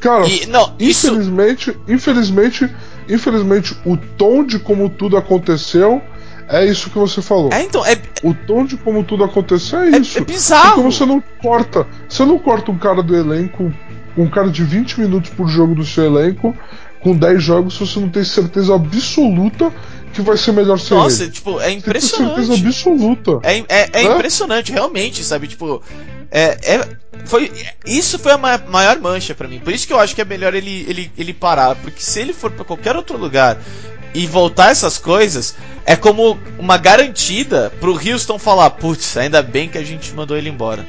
Cara, 0.03 0.27
E, 0.27 0.47
não, 0.47 0.75
isso. 0.81 1.07
infelizmente, 1.09 1.79
infelizmente, 1.89 2.69
infelizmente, 3.09 3.77
o 3.87 3.97
tom 3.97 4.45
de 4.45 4.59
como 4.59 4.91
tudo 4.91 5.17
aconteceu 5.17 6.03
é 6.49 6.67
isso 6.67 6.91
que 6.91 6.99
você 6.99 7.23
falou. 7.23 7.51
É, 7.53 7.63
então, 7.63 7.87
é, 7.87 7.97
O 8.23 8.35
tom 8.35 8.65
de 8.67 8.77
como 8.77 9.05
tudo 9.05 9.23
aconteceu 9.25 9.79
é 9.81 9.91
é, 9.91 9.99
isso. 9.99 10.19
é 10.19 10.21
bizarro. 10.23 10.83
Porque 10.83 10.91
você 10.93 11.07
não 11.07 11.23
corta, 11.41 11.87
você 12.09 12.25
não 12.25 12.37
corta 12.39 12.71
um 12.73 12.79
cara 12.79 13.01
do 13.03 13.17
elenco, 13.17 13.73
um 14.19 14.29
cara 14.29 14.51
de 14.51 14.65
20 14.65 15.01
minutos 15.01 15.31
por 15.31 15.49
jogo 15.49 15.75
do 15.75 15.85
seu 15.85 16.05
elenco, 16.05 16.55
com 17.01 17.17
10 17.17 17.43
jogos, 17.43 17.75
se 17.75 17.81
você 17.87 18.01
não 18.01 18.09
tem 18.09 18.25
certeza 18.25 18.75
absoluta 18.75 19.73
que 20.13 20.21
vai 20.21 20.37
ser 20.37 20.53
melhor 20.53 20.79
sem 20.79 20.97
Nossa, 20.97 21.23
ele. 21.23 21.33
tipo, 21.33 21.59
é 21.61 21.71
Você 21.71 21.81
tem 21.93 22.01
certeza 22.01 22.55
impressionante. 22.55 22.67
absoluta. 22.67 23.41
É, 23.45 23.59
é, 23.69 23.91
é 23.93 24.07
Hã? 24.07 24.15
impressionante, 24.17 24.71
realmente, 24.73 25.25
sabe? 25.25 25.47
Tipo, 25.49 25.81
é, 26.33 26.59
é- 26.77 26.89
foi, 27.27 27.53
isso 27.87 28.19
foi 28.19 28.33
a 28.33 28.39
ma- 28.39 28.59
maior 28.69 28.99
mancha 28.99 29.35
pra 29.35 29.47
mim. 29.47 29.61
Por 29.61 29.73
isso 29.73 29.87
que 29.87 29.93
eu 29.93 30.01
acho 30.01 30.15
que 30.15 30.21
é 30.23 30.25
melhor 30.25 30.55
ele, 30.55 30.85
ele, 30.89 31.13
ele 31.17 31.33
parar. 31.33 31.77
Porque 31.77 32.01
se 32.03 32.19
ele 32.21 32.33
for 32.33 32.51
pra 32.51 32.65
qualquer 32.65 32.97
outro 32.97 33.17
lugar 33.17 33.59
e 34.15 34.27
voltar 34.27 34.71
essas 34.71 34.99
coisas, 34.99 35.55
é 35.85 35.95
como 35.95 36.39
uma 36.59 36.77
garantida 36.79 37.71
pro 37.79 37.93
Houston 37.93 38.39
falar: 38.39 38.71
putz, 38.71 39.17
ainda 39.17 39.43
bem 39.43 39.69
que 39.69 39.79
a 39.79 39.85
gente 39.85 40.13
mandou 40.15 40.37
ele 40.37 40.49
embora. 40.49 40.85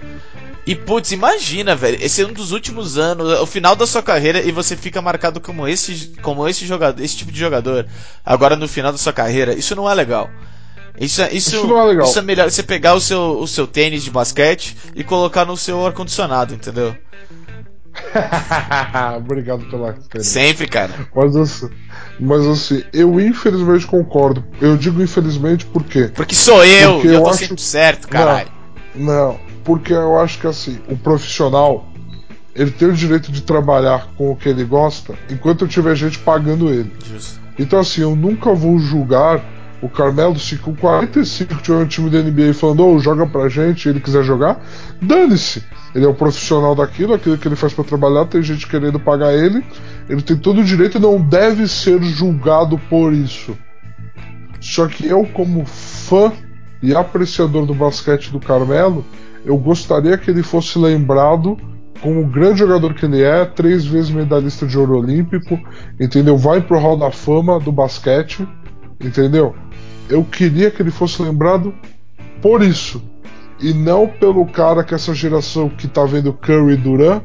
E 0.65 0.75
putz, 0.75 1.11
imagina, 1.11 1.75
velho, 1.75 1.97
esse 2.01 2.21
é 2.21 2.25
um 2.25 2.31
dos 2.31 2.53
últimos 2.53 2.97
anos, 2.97 3.37
o 3.41 3.45
final 3.45 3.75
da 3.75 3.85
sua 3.85 4.01
carreira 4.01 4.41
e 4.41 4.49
você 4.49 4.77
fica 4.77 5.01
marcado 5.01 5.41
como 5.41 5.67
esse, 5.67 6.13
como 6.21 6.47
esse 6.47 6.65
jogador, 6.65 7.03
esse 7.03 7.17
tipo 7.17 7.33
de 7.33 7.37
jogador. 7.39 7.85
Agora 8.25 8.55
no 8.55 8.65
final 8.67 8.93
da 8.93 8.97
sua 8.97 9.11
carreira, 9.11 9.53
isso 9.53 9.75
não 9.75 9.89
é 9.89 9.93
legal. 9.93 10.31
Isso, 10.99 11.21
é- 11.21 11.33
isso, 11.33 11.55
Isso 11.55 11.67
não 11.67 11.79
é 11.81 11.85
legal. 11.85 12.05
isso 12.07 12.19
é 12.19 12.21
melhor 12.21 12.49
você 12.49 12.61
pegar 12.63 12.93
o 12.93 13.01
seu, 13.01 13.39
o 13.39 13.47
seu 13.47 13.65
tênis 13.65 14.03
de 14.03 14.11
basquete 14.11 14.77
e 14.95 15.03
colocar 15.03 15.43
no 15.45 15.57
seu 15.57 15.85
ar-condicionado, 15.85 16.53
entendeu? 16.53 16.95
Obrigado 19.17 19.65
pela. 19.69 19.95
Sempre, 20.19 20.67
cara. 20.67 20.91
Mas 21.15 21.35
assim, 21.35 21.69
mas 22.19 22.45
assim, 22.45 22.83
eu 22.93 23.19
infelizmente 23.19 23.85
concordo. 23.85 24.43
Eu 24.61 24.77
digo 24.77 25.01
infelizmente 25.01 25.65
porque 25.65 26.07
Porque 26.09 26.35
sou 26.35 26.63
eu 26.65 26.93
Porque 26.93 27.07
eu 27.07 27.13
eu 27.13 27.23
tô 27.23 27.29
acho- 27.29 27.37
sempre 27.39 27.61
certo, 27.61 28.07
caralho. 28.07 28.49
Não, 28.95 29.39
porque 29.63 29.93
eu 29.93 30.19
acho 30.19 30.39
que 30.39 30.47
assim, 30.47 30.79
o 30.89 30.95
profissional 30.97 31.87
ele 32.55 32.69
tem 32.71 32.87
o 32.87 32.93
direito 32.93 33.31
de 33.31 33.41
trabalhar 33.41 34.09
com 34.15 34.31
o 34.31 34.35
que 34.35 34.47
ele 34.49 34.63
gosta 34.63 35.15
enquanto 35.29 35.67
tiver 35.67 35.95
gente 35.95 36.19
pagando 36.19 36.69
ele. 36.69 36.91
Justo. 37.03 37.39
Então 37.57 37.79
assim, 37.79 38.01
eu 38.01 38.15
nunca 38.15 38.53
vou 38.53 38.77
julgar 38.79 39.43
o 39.83 39.89
Carmelo 39.89 40.39
se 40.39 40.57
com 40.57 40.73
45 40.73 41.61
tiver 41.61 41.77
um 41.77 41.85
time 41.85 42.09
da 42.09 42.21
NBA 42.21 42.53
falando, 42.53 42.85
ou 42.85 42.99
joga 42.99 43.27
pra 43.27 43.49
gente 43.49 43.89
ele 43.89 43.99
quiser 43.99 44.23
jogar, 44.23 44.63
dane-se. 45.01 45.61
Ele 45.93 46.05
é 46.05 46.07
um 46.07 46.13
profissional 46.13 46.73
daquilo, 46.73 47.13
aquilo 47.13 47.37
que 47.37 47.47
ele 47.47 47.55
faz 47.57 47.73
pra 47.73 47.83
trabalhar, 47.83 48.25
tem 48.25 48.41
gente 48.41 48.65
querendo 48.65 48.97
pagar 48.97 49.33
ele, 49.33 49.63
ele 50.07 50.21
tem 50.21 50.37
todo 50.37 50.61
o 50.61 50.63
direito 50.63 50.97
e 50.97 51.01
não 51.01 51.21
deve 51.21 51.67
ser 51.67 52.01
julgado 52.01 52.79
por 52.89 53.13
isso. 53.13 53.57
Só 54.61 54.87
que 54.87 55.05
eu, 55.05 55.25
como 55.25 55.65
fã 55.65 56.31
e 56.81 56.95
apreciador 56.95 57.65
do 57.65 57.75
basquete 57.75 58.31
do 58.31 58.39
Carmelo, 58.39 59.05
eu 59.45 59.57
gostaria 59.57 60.17
que 60.17 60.31
ele 60.31 60.41
fosse 60.41 60.79
lembrado 60.79 61.57
como 62.01 62.21
o 62.21 62.27
grande 62.27 62.59
jogador 62.59 62.93
que 62.93 63.05
ele 63.05 63.21
é, 63.21 63.45
três 63.45 63.85
vezes 63.85 64.09
medalhista 64.09 64.65
de 64.65 64.77
ouro 64.77 64.97
olímpico, 64.97 65.59
entendeu? 65.99 66.37
Vai 66.37 66.61
pro 66.61 66.79
Hall 66.79 66.97
da 66.97 67.11
Fama 67.11 67.59
do 67.59 67.71
basquete, 67.71 68.47
entendeu? 69.01 69.55
Eu 70.09 70.23
queria 70.23 70.69
que 70.69 70.81
ele 70.81 70.91
fosse 70.91 71.21
lembrado 71.21 71.73
por 72.41 72.61
isso. 72.61 73.01
E 73.59 73.73
não 73.73 74.07
pelo 74.07 74.45
cara 74.45 74.83
que 74.83 74.93
essa 74.93 75.13
geração 75.13 75.69
que 75.69 75.87
tá 75.87 76.05
vendo 76.05 76.33
Curry 76.33 76.73
e 76.73 76.77
Duran 76.77 77.21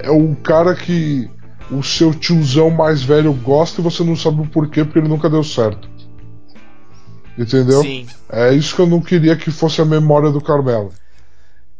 é 0.00 0.10
um 0.10 0.34
cara 0.34 0.74
que 0.74 1.30
o 1.70 1.82
seu 1.82 2.12
tiozão 2.12 2.70
mais 2.70 3.02
velho 3.02 3.32
gosta 3.32 3.80
e 3.80 3.84
você 3.84 4.04
não 4.04 4.14
sabe 4.14 4.42
o 4.42 4.46
porquê, 4.46 4.84
porque 4.84 4.98
ele 4.98 5.08
nunca 5.08 5.30
deu 5.30 5.42
certo. 5.42 5.88
Entendeu? 7.38 7.82
Sim. 7.82 8.06
É 8.30 8.52
isso 8.52 8.74
que 8.74 8.82
eu 8.82 8.86
não 8.86 9.00
queria 9.00 9.36
que 9.36 9.50
fosse 9.50 9.80
a 9.80 9.84
memória 9.84 10.30
do 10.30 10.40
Carmelo. 10.40 10.92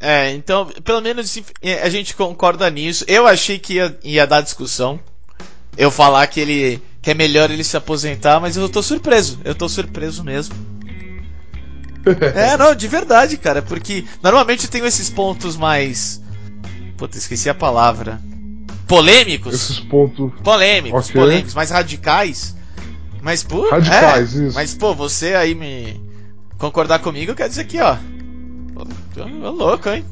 É, 0.00 0.32
então, 0.32 0.66
pelo 0.82 1.00
menos 1.00 1.38
a 1.82 1.88
gente 1.88 2.16
concorda 2.16 2.68
nisso. 2.70 3.04
Eu 3.06 3.26
achei 3.26 3.58
que 3.58 3.74
ia, 3.74 3.96
ia 4.02 4.26
dar 4.26 4.40
discussão. 4.40 4.98
Eu 5.76 5.90
falar 5.90 6.26
que 6.26 6.40
ele 6.40 6.82
que 7.04 7.10
é 7.10 7.14
melhor 7.14 7.50
ele 7.50 7.62
se 7.62 7.76
aposentar, 7.76 8.40
mas 8.40 8.56
eu 8.56 8.68
tô 8.68 8.82
surpreso. 8.82 9.38
Eu 9.44 9.54
tô 9.54 9.68
surpreso 9.68 10.24
mesmo. 10.24 10.54
é, 12.34 12.56
não, 12.56 12.74
de 12.74 12.88
verdade, 12.88 13.36
cara, 13.36 13.62
porque 13.62 14.04
normalmente 14.22 14.64
eu 14.64 14.70
tenho 14.70 14.86
esses 14.86 15.08
pontos 15.08 15.56
mais 15.56 16.22
Puta, 16.96 17.18
esqueci 17.18 17.48
a 17.48 17.54
palavra. 17.54 18.20
Polêmicos. 18.86 19.54
Esses 19.54 19.80
pontos. 19.80 20.32
Polêmicos, 20.42 21.08
Ok. 21.08 21.20
polêmicos, 21.20 21.54
mais 21.54 21.70
radicais. 21.70 22.54
Mas, 23.20 23.42
pô. 23.42 23.68
Radicais, 23.70 24.36
é, 24.36 24.46
isso. 24.46 24.54
Mas, 24.54 24.74
pô, 24.74 24.94
você 24.94 25.34
aí 25.34 25.54
me 25.54 26.00
concordar 26.58 27.00
comigo 27.00 27.34
quer 27.34 27.48
dizer 27.48 27.64
que, 27.64 27.80
ó. 27.80 27.96
Tô 29.14 29.50
louco, 29.50 29.88
hein? 29.88 30.04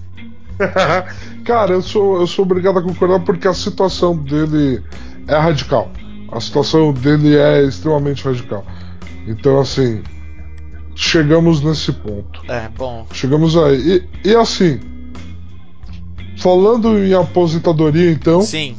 Cara, 1.44 1.72
eu 1.72 1.82
sou, 1.82 2.20
eu 2.20 2.26
sou 2.26 2.44
obrigado 2.44 2.78
a 2.78 2.82
concordar 2.82 3.20
porque 3.20 3.46
a 3.46 3.54
situação 3.54 4.16
dele 4.16 4.82
é 5.26 5.36
radical. 5.36 5.90
A 6.32 6.40
situação 6.40 6.92
dele 6.92 7.36
é 7.36 7.62
extremamente 7.62 8.24
radical. 8.24 8.64
Então, 9.26 9.60
assim, 9.60 10.02
chegamos 10.94 11.60
nesse 11.60 11.92
ponto. 11.92 12.42
É, 12.50 12.68
bom. 12.70 13.06
Chegamos 13.12 13.56
aí. 13.56 14.02
E, 14.24 14.30
e 14.30 14.34
assim, 14.34 14.80
falando 16.38 16.98
em 16.98 17.14
aposentadoria, 17.14 18.10
então, 18.10 18.40
Sim. 18.40 18.76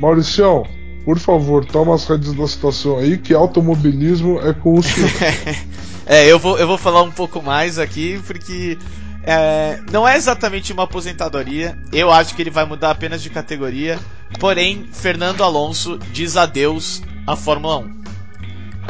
Mauricião, 0.00 0.66
por 1.04 1.18
favor, 1.18 1.64
toma 1.64 1.94
as 1.94 2.06
rédeas 2.06 2.34
da 2.34 2.46
situação 2.48 2.98
aí, 2.98 3.18
que 3.18 3.34
automobilismo 3.34 4.40
é 4.40 4.52
com 4.52 4.74
o 4.74 4.82
senhor. 4.82 5.10
É, 6.04 6.26
eu 6.26 6.36
vou, 6.36 6.58
eu 6.58 6.66
vou 6.66 6.76
falar 6.76 7.02
um 7.02 7.12
pouco 7.12 7.40
mais 7.40 7.78
aqui, 7.78 8.20
porque 8.26 8.76
é, 9.24 9.78
não 9.92 10.06
é 10.06 10.16
exatamente 10.16 10.72
uma 10.72 10.82
aposentadoria. 10.82 11.78
Eu 11.92 12.10
acho 12.10 12.34
que 12.34 12.42
ele 12.42 12.50
vai 12.50 12.64
mudar 12.64 12.90
apenas 12.90 13.22
de 13.22 13.30
categoria. 13.30 13.98
Porém, 14.38 14.88
Fernando 14.92 15.42
Alonso 15.42 15.98
diz 16.12 16.36
adeus 16.36 17.02
à 17.26 17.36
Fórmula 17.36 17.78
1. 17.78 18.02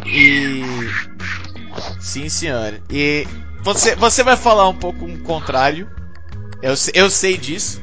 E. 0.06 0.62
Sim, 2.00 2.28
senhor. 2.28 2.80
E 2.90 3.26
você, 3.62 3.94
você 3.94 4.22
vai 4.22 4.36
falar 4.36 4.68
um 4.68 4.74
pouco 4.74 5.04
o 5.04 5.18
contrário. 5.20 5.88
Eu, 6.62 6.74
eu 6.94 7.10
sei 7.10 7.36
disso. 7.36 7.82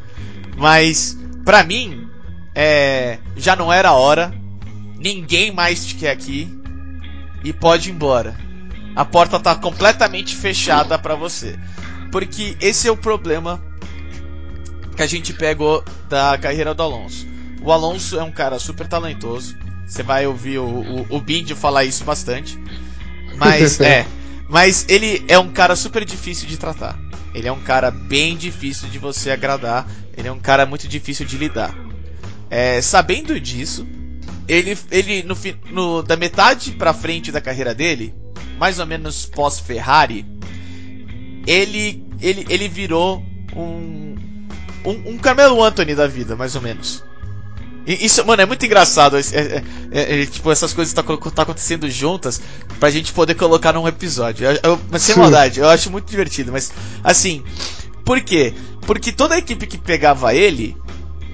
Mas, 0.57 1.17
pra 1.45 1.63
mim, 1.63 2.09
é, 2.55 3.19
já 3.37 3.55
não 3.55 3.71
era 3.71 3.89
a 3.89 3.93
hora. 3.93 4.33
Ninguém 4.97 5.51
mais 5.51 5.85
te 5.85 5.95
quer 5.95 6.11
aqui. 6.11 6.47
E 7.43 7.53
pode 7.53 7.89
ir 7.89 7.93
embora 7.93 8.49
a 8.99 9.05
porta 9.05 9.39
tá 9.39 9.55
completamente 9.55 10.35
fechada 10.35 10.99
pra 10.99 11.15
você. 11.15 11.57
Porque 12.12 12.57
esse 12.60 12.85
é 12.85 12.91
o 12.91 12.97
problema 12.97 13.63
que 14.93 15.01
a 15.01 15.07
gente 15.07 15.31
pegou 15.31 15.81
da 16.10 16.37
carreira 16.37 16.73
do 16.73 16.83
Alonso. 16.83 17.25
O 17.62 17.71
Alonso 17.71 18.19
é 18.19 18.23
um 18.23 18.31
cara 18.31 18.60
super 18.60 18.87
talentoso. 18.87 19.57
Você 19.85 20.03
vai 20.03 20.25
ouvir 20.27 20.60
o, 20.60 20.65
o, 20.65 21.05
o 21.10 21.19
Bindi 21.21 21.55
falar 21.55 21.85
isso 21.85 22.03
bastante. 22.03 22.57
Mas 23.37 23.79
é. 23.81 24.05
Mas 24.47 24.85
ele 24.89 25.23
é 25.27 25.37
um 25.37 25.49
cara 25.49 25.75
super 25.75 26.03
difícil 26.03 26.47
de 26.47 26.57
tratar. 26.57 26.97
Ele 27.33 27.47
é 27.47 27.51
um 27.51 27.60
cara 27.60 27.91
bem 27.91 28.35
difícil 28.35 28.89
de 28.89 28.97
você 28.97 29.31
agradar. 29.31 29.87
Ele 30.17 30.27
é 30.27 30.31
um 30.31 30.39
cara 30.39 30.65
muito 30.65 30.87
difícil 30.87 31.25
de 31.25 31.37
lidar. 31.37 31.75
É, 32.49 32.81
sabendo 32.81 33.39
disso, 33.39 33.87
ele, 34.47 34.75
ele 34.89 35.23
no, 35.23 35.37
no, 35.71 36.01
da 36.01 36.17
metade 36.17 36.71
pra 36.71 36.93
frente 36.93 37.31
da 37.31 37.39
carreira 37.39 37.75
dele, 37.75 38.13
mais 38.57 38.79
ou 38.79 38.87
menos 38.87 39.27
pós-Ferrari, 39.27 40.25
ele, 41.45 42.03
ele, 42.19 42.45
ele 42.49 42.67
virou 42.67 43.23
um, 43.55 44.15
um, 44.83 45.12
um 45.12 45.17
Carmelo 45.19 45.63
Anthony 45.63 45.93
da 45.93 46.07
vida, 46.07 46.35
mais 46.35 46.55
ou 46.55 46.62
menos. 46.62 47.03
Isso, 47.96 48.23
mano, 48.23 48.42
é 48.42 48.46
muito 48.46 48.63
engraçado. 48.63 49.17
É, 49.17 49.21
é, 49.33 49.63
é, 49.92 50.21
é, 50.21 50.25
tipo, 50.27 50.52
essas 50.52 50.73
coisas 50.73 50.94
tá, 50.94 51.02
tá 51.02 51.42
acontecendo 51.42 51.90
juntas 51.90 52.40
pra 52.79 52.92
gente 52.92 53.12
poder 53.12 53.33
colocar 53.33 53.73
num 53.73 53.87
episódio. 53.87 54.46
Eu, 54.46 54.60
eu, 54.62 54.81
mas 54.92 55.02
sem 55.02 55.15
Sim. 55.15 55.21
maldade, 55.21 55.60
eu 55.60 55.67
acho 55.67 55.90
muito 55.90 56.08
divertido. 56.08 56.52
Mas, 56.52 56.71
assim, 57.04 57.44
por 58.06 58.21
quê? 58.21 58.54
Porque 58.81 59.12
toda 59.12 59.33
a 59.33 59.40
equipe 59.40 59.65
que 59.65 59.77
pegava 59.77 60.35
ele 60.35 60.77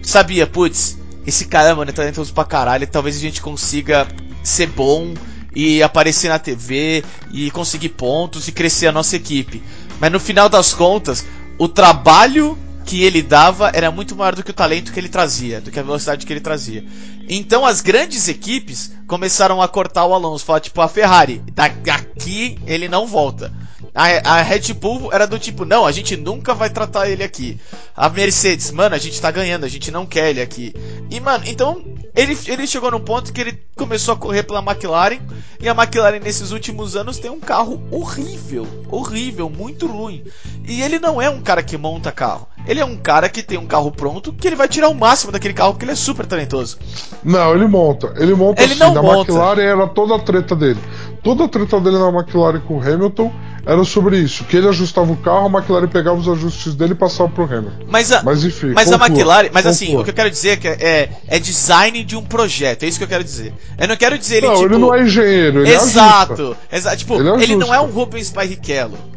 sabia, 0.02 0.48
putz, 0.48 0.98
esse 1.28 1.46
cara, 1.46 1.76
mano, 1.76 1.90
é 1.90 1.94
talentoso 1.94 2.34
pra 2.34 2.46
caralho. 2.46 2.88
Talvez 2.88 3.18
a 3.18 3.20
gente 3.20 3.42
consiga 3.42 4.08
ser 4.42 4.68
bom 4.68 5.14
e 5.54 5.84
aparecer 5.84 6.30
na 6.30 6.40
TV 6.40 7.04
e 7.34 7.52
conseguir 7.52 7.90
pontos 7.90 8.48
e 8.48 8.54
crescer 8.54 8.88
a 8.88 8.92
nossa 8.94 9.18
equipe. 9.18 9.62
Mas 10.00 10.12
no 10.12 10.22
final 10.22 10.48
das 10.48 10.74
contas, 10.74 11.26
o 11.58 11.68
trabalho 11.68 12.58
que 12.86 13.04
ele 13.04 13.22
dava 13.22 13.72
era 13.74 13.90
muito 13.90 14.16
maior 14.16 14.36
do 14.36 14.44
que 14.44 14.52
o 14.52 14.54
talento 14.54 14.94
que 14.94 15.00
ele 15.00 15.10
trazia, 15.10 15.60
do 15.60 15.72
que 15.72 15.80
a 15.80 15.84
velocidade 15.84 16.26
que 16.26 16.32
ele 16.32 16.40
trazia. 16.40 16.86
Então 17.28 17.66
as 17.66 17.82
grandes 17.82 18.28
equipes 18.28 18.94
começaram 19.08 19.62
a 19.62 19.68
cortar 19.68 20.06
o 20.06 20.14
Alonso, 20.14 20.46
falar 20.46 20.60
tipo 20.60 20.80
a 20.82 20.88
Ferrari, 20.88 21.42
daqui 21.54 22.60
ele 22.66 22.88
não 22.88 23.08
volta. 23.08 23.52
A, 23.96 24.40
a 24.40 24.42
Red 24.42 24.74
Bull 24.74 25.10
era 25.14 25.26
do 25.26 25.40
tipo, 25.40 25.64
não, 25.64 25.86
a 25.86 25.92
gente 25.92 26.18
nunca 26.18 26.54
vai 26.54 26.70
tratar 26.70 27.10
ele 27.10 27.24
aqui. 27.24 27.58
A 27.96 28.10
Mercedes, 28.10 28.70
mano, 28.72 28.94
a 28.94 28.98
gente 28.98 29.22
tá 29.22 29.32
ganhando, 29.32 29.64
a 29.64 29.70
gente 29.70 29.90
não 29.90 30.06
quer 30.06 30.32
ele 30.32 30.42
aqui. 30.42 30.74
E, 31.10 31.18
mano, 31.22 31.46
então 31.48 31.82
ele, 32.14 32.38
ele 32.46 32.68
chegou 32.68 32.92
num 32.92 33.00
ponto 33.00 33.32
que 33.32 33.40
ele 33.40 33.64
começou 33.74 34.14
a 34.14 34.18
correr 34.18 34.44
pela 34.44 34.60
McLaren. 34.60 35.20
E 35.62 35.70
a 35.70 35.72
McLaren, 35.72 36.20
nesses 36.20 36.52
últimos 36.52 36.98
anos, 36.98 37.20
tem 37.20 37.32
um 37.32 37.40
carro 37.40 37.82
horrível. 37.90 38.68
Horrível, 38.92 39.50
muito 39.50 39.88
ruim. 39.88 40.26
E 40.68 40.82
ele 40.82 41.00
não 41.00 41.22
é 41.22 41.30
um 41.30 41.42
cara 41.42 41.64
que 41.64 41.78
monta 41.78 42.12
carro. 42.12 42.50
Ele 42.68 42.80
é 42.80 42.86
um 42.86 42.98
cara 42.98 43.30
que 43.30 43.44
tem 43.44 43.58
um 43.58 43.66
carro 43.66 43.92
pronto 43.92 44.34
que 44.34 44.48
ele 44.48 44.56
vai 44.56 44.68
tirar 44.68 44.90
o 44.90 44.96
máximo 44.96 45.32
daquele 45.32 45.54
carro 45.54 45.74
porque 45.74 45.86
ele 45.86 45.92
é 45.92 45.96
super 45.96 46.26
talentoso. 46.26 46.78
Não, 47.24 47.54
ele 47.54 47.68
monta. 47.68 48.14
Ele 48.18 48.34
monta 48.34 48.62
ele 48.62 48.74
assim. 48.74 48.84
Não 48.84 48.94
na 48.94 49.02
monta. 49.02 49.32
McLaren 49.32 49.62
era 49.62 49.88
toda 49.88 50.16
a 50.16 50.20
treta 50.20 50.56
dele. 50.56 50.80
Toda 51.24 51.46
a 51.46 51.48
treta 51.48 51.80
dele 51.80 51.98
na 51.98 52.10
McLaren 52.10 52.60
com 52.60 52.78
o 52.78 52.82
Hamilton 52.82 53.32
era 53.66 53.84
sobre 53.84 54.20
isso, 54.20 54.44
que 54.44 54.56
ele 54.56 54.68
ajustava 54.68 55.12
o 55.12 55.18
carro, 55.18 55.48
a 55.48 55.60
McLaren 55.60 55.88
pegava 55.88 56.18
os 56.18 56.30
ajustes 56.30 56.76
dele 56.76 56.92
e 56.92 56.96
passava 56.96 57.30
pro 57.30 57.46
Hamilton. 57.46 57.86
Mas, 57.90 58.12
a, 58.12 58.22
mas 58.22 58.44
enfim. 58.44 58.74
Mas 58.76 58.90
conclua, 58.90 59.06
a 59.06 59.10
McLaren, 59.10 59.50
mas 59.52 59.66
assim, 59.66 59.86
conclua. 59.88 60.02
assim, 60.02 60.02
o 60.02 60.04
que 60.04 60.10
eu 60.12 60.14
quero 60.14 60.30
dizer 60.30 60.50
é 60.50 60.58
que 60.58 60.68
é, 60.68 61.10
é 61.28 61.40
design 61.40 62.04
de 62.04 62.16
um 62.16 62.22
projeto, 62.22 62.84
é 62.84 62.88
isso 62.88 63.00
que 63.00 63.04
eu 63.04 63.08
quero 63.08 63.24
dizer. 63.24 63.54
Eu 63.80 63.88
não 63.88 63.98
quero 63.98 64.20
dizer 64.20 64.38
ele 64.38 64.48
não, 64.48 64.54
tipo, 64.54 64.66
ele 64.68 64.78
não 64.78 64.94
é 64.94 65.02
engenheiro, 65.02 65.62
ele 65.62 65.74
Exato. 65.74 66.56
Exato, 66.72 66.98
tipo, 66.98 67.16
ele, 67.16 67.44
ele 67.44 67.56
não 67.56 67.74
é 67.74 67.82
um 67.82 67.88
Rubens 67.88 68.30
Barrichello. 68.30 69.15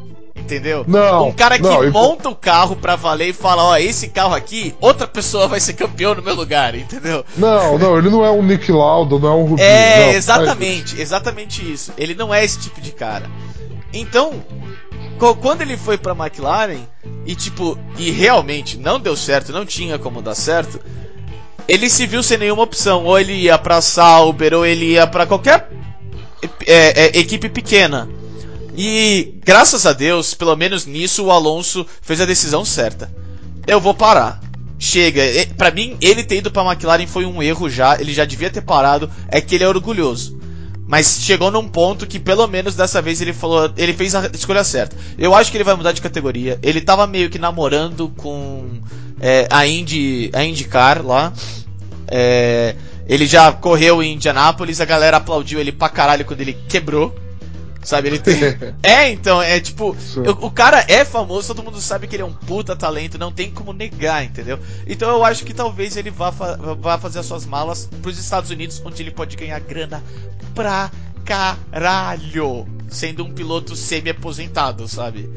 Entendeu? 0.48 0.82
Não. 0.88 1.28
Um 1.28 1.32
cara 1.32 1.56
que 1.58 1.62
não, 1.62 1.90
monta 1.90 2.30
o 2.30 2.34
carro 2.34 2.74
pra 2.74 2.96
valer 2.96 3.28
e 3.28 3.32
fala, 3.34 3.62
ó, 3.62 3.76
esse 3.76 4.08
carro 4.08 4.34
aqui, 4.34 4.74
outra 4.80 5.06
pessoa 5.06 5.46
vai 5.46 5.60
ser 5.60 5.74
campeão 5.74 6.14
no 6.14 6.22
meu 6.22 6.34
lugar, 6.34 6.74
entendeu? 6.74 7.22
Não, 7.36 7.76
não, 7.76 7.98
ele 7.98 8.08
não 8.08 8.24
é 8.24 8.30
um 8.30 8.42
Nick 8.42 8.72
Lauda, 8.72 9.18
não 9.18 9.28
é 9.28 9.34
um 9.34 9.44
Rubinho. 9.44 9.68
É, 9.68 10.06
não, 10.06 10.12
exatamente, 10.14 10.98
exatamente 10.98 11.70
isso. 11.70 11.92
Ele 11.98 12.14
não 12.14 12.32
é 12.32 12.42
esse 12.42 12.58
tipo 12.60 12.80
de 12.80 12.92
cara. 12.92 13.30
Então, 13.92 14.42
quando 15.42 15.60
ele 15.60 15.76
foi 15.76 15.98
pra 15.98 16.14
McLaren 16.14 16.80
e 17.26 17.34
tipo, 17.34 17.78
e 17.98 18.10
realmente 18.10 18.78
não 18.78 18.98
deu 18.98 19.14
certo, 19.14 19.52
não 19.52 19.66
tinha 19.66 19.98
como 19.98 20.22
dar 20.22 20.34
certo, 20.34 20.80
ele 21.68 21.90
se 21.90 22.06
viu 22.06 22.22
sem 22.22 22.38
nenhuma 22.38 22.62
opção. 22.62 23.04
Ou 23.04 23.20
ele 23.20 23.34
ia 23.34 23.58
pra 23.58 23.82
Sauber, 23.82 24.54
ou 24.54 24.64
ele 24.64 24.92
ia 24.92 25.06
pra 25.06 25.26
qualquer 25.26 25.68
é, 26.66 27.06
é, 27.06 27.18
equipe 27.18 27.50
pequena. 27.50 28.08
E 28.80 29.34
graças 29.44 29.84
a 29.86 29.92
Deus, 29.92 30.34
pelo 30.34 30.54
menos 30.54 30.86
nisso, 30.86 31.24
o 31.24 31.32
Alonso 31.32 31.84
fez 32.00 32.20
a 32.20 32.24
decisão 32.24 32.64
certa. 32.64 33.10
Eu 33.66 33.80
vou 33.80 33.92
parar. 33.92 34.40
Chega, 34.78 35.20
para 35.56 35.72
mim, 35.72 35.96
ele 36.00 36.22
ter 36.22 36.36
ido 36.36 36.48
pra 36.48 36.64
McLaren 36.64 37.08
foi 37.08 37.26
um 37.26 37.42
erro 37.42 37.68
já. 37.68 38.00
Ele 38.00 38.14
já 38.14 38.24
devia 38.24 38.48
ter 38.50 38.60
parado. 38.60 39.10
É 39.26 39.40
que 39.40 39.56
ele 39.56 39.64
é 39.64 39.68
orgulhoso. 39.68 40.38
Mas 40.86 41.18
chegou 41.22 41.50
num 41.50 41.68
ponto 41.68 42.06
que 42.06 42.20
pelo 42.20 42.46
menos 42.46 42.76
dessa 42.76 43.02
vez 43.02 43.20
ele 43.20 43.32
falou, 43.32 43.68
ele 43.76 43.92
fez 43.92 44.14
a 44.14 44.30
escolha 44.32 44.62
certa. 44.62 44.96
Eu 45.18 45.34
acho 45.34 45.50
que 45.50 45.56
ele 45.56 45.64
vai 45.64 45.74
mudar 45.74 45.90
de 45.90 46.00
categoria. 46.00 46.56
Ele 46.62 46.80
tava 46.80 47.04
meio 47.04 47.28
que 47.28 47.38
namorando 47.38 48.08
com 48.16 48.80
é, 49.20 49.48
a 49.50 49.66
Indy, 49.66 50.30
a 50.32 50.44
IndyCar 50.44 51.04
lá. 51.04 51.32
É, 52.06 52.76
ele 53.08 53.26
já 53.26 53.50
correu 53.50 54.00
em 54.04 54.14
Indianápolis, 54.14 54.80
a 54.80 54.84
galera 54.84 55.16
aplaudiu 55.16 55.58
ele 55.58 55.72
pra 55.72 55.88
caralho 55.88 56.24
quando 56.24 56.42
ele 56.42 56.56
quebrou. 56.68 57.12
Sabe, 57.82 58.08
ele 58.08 58.18
tem. 58.18 58.34
é, 58.82 59.10
então, 59.10 59.40
é 59.40 59.60
tipo. 59.60 59.96
O, 60.16 60.46
o, 60.46 60.50
cara 60.50 60.84
é 60.88 61.04
famoso, 61.04 61.54
todo 61.54 61.64
mundo 61.64 61.80
sabe 61.80 62.06
que 62.06 62.16
ele 62.16 62.22
é 62.22 62.26
um 62.26 62.32
puta 62.32 62.74
talento, 62.74 63.18
não 63.18 63.32
tem 63.32 63.50
como 63.50 63.72
negar, 63.72 64.24
entendeu? 64.24 64.58
Então 64.86 65.08
eu 65.10 65.24
acho 65.24 65.44
que 65.44 65.54
talvez 65.54 65.96
ele 65.96 66.10
vá, 66.10 66.32
fa 66.32 66.56
vá 66.56 66.98
fazer 66.98 67.20
as 67.20 67.26
suas 67.26 67.46
malas 67.46 67.88
pros 68.02 68.18
Estados 68.18 68.50
Unidos, 68.50 68.82
onde 68.84 69.02
ele 69.02 69.10
pode 69.10 69.36
ganhar 69.36 69.60
grana 69.60 70.02
pra 70.54 70.90
caralho. 71.24 72.66
Sendo 72.88 73.22
um 73.22 73.32
piloto 73.32 73.76
semi-aposentado, 73.76 74.88
sabe? 74.88 75.28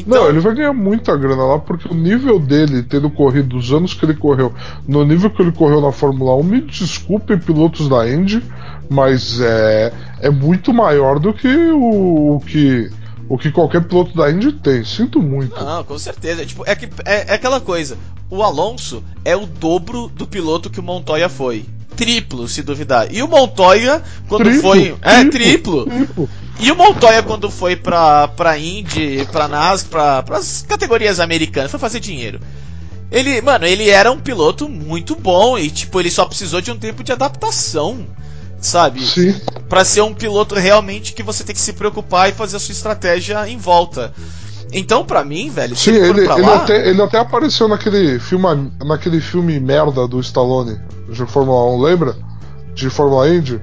Então... 0.00 0.22
Não, 0.22 0.28
ele 0.28 0.40
vai 0.40 0.54
ganhar 0.54 0.72
muita 0.72 1.16
grana 1.16 1.44
lá, 1.44 1.58
porque 1.58 1.88
o 1.88 1.94
nível 1.94 2.38
dele, 2.38 2.82
tendo 2.82 3.10
corrido 3.10 3.56
os 3.56 3.72
anos 3.72 3.94
que 3.94 4.04
ele 4.04 4.14
correu, 4.14 4.52
no 4.86 5.04
nível 5.04 5.30
que 5.30 5.42
ele 5.42 5.52
correu 5.52 5.80
na 5.80 5.92
Fórmula 5.92 6.36
1, 6.36 6.42
me 6.42 6.60
desculpem, 6.60 7.38
pilotos 7.38 7.88
da 7.88 8.08
Indy, 8.08 8.42
mas 8.88 9.40
é, 9.40 9.92
é 10.20 10.30
muito 10.30 10.72
maior 10.72 11.18
do 11.18 11.32
que 11.32 11.48
o, 11.48 12.36
o 12.36 12.40
que 12.40 12.90
o 13.28 13.36
que 13.36 13.50
qualquer 13.50 13.84
piloto 13.84 14.16
da 14.16 14.30
Indy 14.30 14.52
tem. 14.52 14.82
Sinto 14.84 15.20
muito. 15.20 15.54
Não, 15.62 15.84
com 15.84 15.98
certeza. 15.98 16.46
Tipo, 16.46 16.64
é, 16.66 16.74
que, 16.74 16.86
é, 17.04 17.30
é 17.30 17.34
aquela 17.34 17.60
coisa. 17.60 17.98
O 18.30 18.42
Alonso 18.42 19.04
é 19.24 19.36
o 19.36 19.46
dobro 19.46 20.08
do 20.08 20.26
piloto 20.26 20.70
que 20.70 20.80
o 20.80 20.82
Montoya 20.82 21.28
foi. 21.28 21.66
Triplo, 21.98 22.46
se 22.46 22.62
duvidar. 22.62 23.12
E 23.12 23.20
o 23.24 23.26
Montoya, 23.26 24.00
quando 24.28 24.44
triplo, 24.44 24.62
foi. 24.62 24.96
É, 25.02 25.24
triplo. 25.24 25.84
triplo. 25.84 26.30
E 26.60 26.70
o 26.70 26.76
Montoya, 26.76 27.24
quando 27.24 27.50
foi 27.50 27.74
pra, 27.74 28.28
pra 28.28 28.56
Indy, 28.56 29.26
pra 29.32 29.48
NASCAR, 29.48 29.90
pra, 29.90 30.22
pras 30.22 30.64
categorias 30.66 31.18
americanas, 31.18 31.72
foi 31.72 31.80
fazer 31.80 31.98
dinheiro. 31.98 32.40
Ele, 33.10 33.40
mano, 33.40 33.66
ele 33.66 33.90
era 33.90 34.12
um 34.12 34.20
piloto 34.20 34.68
muito 34.68 35.16
bom 35.16 35.58
e, 35.58 35.68
tipo, 35.70 35.98
ele 35.98 36.10
só 36.10 36.24
precisou 36.24 36.60
de 36.60 36.70
um 36.70 36.78
tempo 36.78 37.02
de 37.02 37.10
adaptação 37.10 38.06
sabe? 38.60 39.04
Sim. 39.06 39.40
Para 39.68 39.84
ser 39.84 40.00
um 40.00 40.14
piloto 40.14 40.54
realmente 40.54 41.12
que 41.12 41.22
você 41.22 41.44
tem 41.44 41.54
que 41.54 41.60
se 41.60 41.72
preocupar 41.72 42.28
e 42.28 42.32
fazer 42.32 42.56
a 42.56 42.60
sua 42.60 42.72
estratégia 42.72 43.48
em 43.48 43.56
volta. 43.56 44.12
Então, 44.72 45.04
para 45.04 45.24
mim, 45.24 45.50
velho, 45.50 45.74
Sim, 45.74 45.92
ele, 45.92 46.20
ele, 46.20 46.26
lá... 46.26 46.56
até, 46.56 46.88
ele 46.88 47.00
até 47.00 47.18
apareceu 47.18 47.68
naquele 47.68 48.18
filme, 48.18 48.70
naquele 48.84 49.20
filme 49.20 49.58
merda 49.58 50.06
do 50.06 50.20
Stallone 50.20 50.78
de 51.08 51.24
Fórmula 51.26 51.74
1, 51.76 51.80
lembra? 51.80 52.16
De 52.74 52.90
Fórmula 52.90 53.28
Indy. 53.28 53.60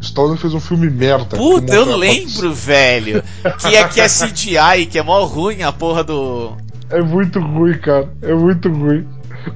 Stallone 0.00 0.38
fez 0.38 0.54
um 0.54 0.60
filme 0.60 0.88
merda. 0.90 1.36
Puta, 1.36 1.74
eu 1.74 1.96
lembro, 1.96 2.52
velho. 2.52 3.22
Que 3.58 3.76
é 3.76 3.86
que 3.86 4.00
é 4.00 4.06
CGI, 4.06 4.86
que 4.90 4.98
é 4.98 5.02
mó 5.02 5.24
ruim 5.24 5.62
a 5.62 5.72
porra 5.72 6.02
do. 6.02 6.56
É 6.88 7.00
muito 7.02 7.38
ruim, 7.38 7.78
cara. 7.78 8.08
É 8.22 8.34
muito 8.34 8.68
ruim. 8.68 9.06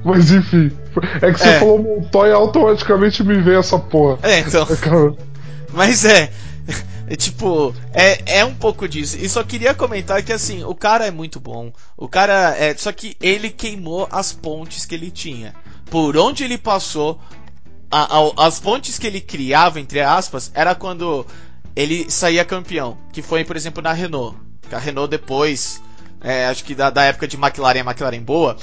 Mas 0.03 0.31
enfim. 0.31 0.71
É 1.21 1.31
que 1.31 1.39
você 1.39 1.49
é. 1.49 1.59
falou 1.59 1.79
Montoya 1.79 2.35
automaticamente 2.35 3.23
me 3.23 3.41
veio 3.41 3.59
essa 3.59 3.77
porra. 3.77 4.19
É, 4.23 4.39
então. 4.39 4.67
Mas 5.73 6.05
é. 6.05 6.29
É 7.07 7.15
tipo, 7.15 7.73
é, 7.93 8.39
é 8.39 8.45
um 8.45 8.55
pouco 8.55 8.87
disso. 8.87 9.17
E 9.19 9.29
só 9.29 9.43
queria 9.43 9.75
comentar 9.75 10.23
que 10.23 10.33
assim, 10.33 10.63
o 10.63 10.73
cara 10.73 11.05
é 11.05 11.11
muito 11.11 11.39
bom. 11.39 11.71
O 11.95 12.07
cara 12.07 12.55
é. 12.57 12.75
Só 12.75 12.91
que 12.91 13.15
ele 13.21 13.49
queimou 13.49 14.07
as 14.11 14.33
pontes 14.33 14.85
que 14.85 14.95
ele 14.95 15.11
tinha. 15.11 15.53
Por 15.89 16.17
onde 16.17 16.43
ele 16.43 16.57
passou, 16.57 17.19
a, 17.91 18.17
a, 18.17 18.47
as 18.47 18.59
pontes 18.59 18.97
que 18.97 19.05
ele 19.05 19.21
criava, 19.21 19.79
entre 19.79 20.01
aspas, 20.01 20.51
era 20.55 20.73
quando 20.73 21.25
ele 21.75 22.09
saía 22.09 22.43
campeão. 22.43 22.97
Que 23.13 23.21
foi, 23.21 23.43
por 23.43 23.55
exemplo, 23.55 23.83
na 23.83 23.93
Renault. 23.93 24.35
A 24.71 24.79
Renault 24.79 25.09
depois, 25.09 25.81
é, 26.21 26.47
acho 26.47 26.63
que 26.63 26.73
da, 26.73 26.89
da 26.89 27.03
época 27.03 27.27
de 27.27 27.37
McLaren, 27.37 27.81
McLaren 27.81 28.23
boa, 28.23 28.57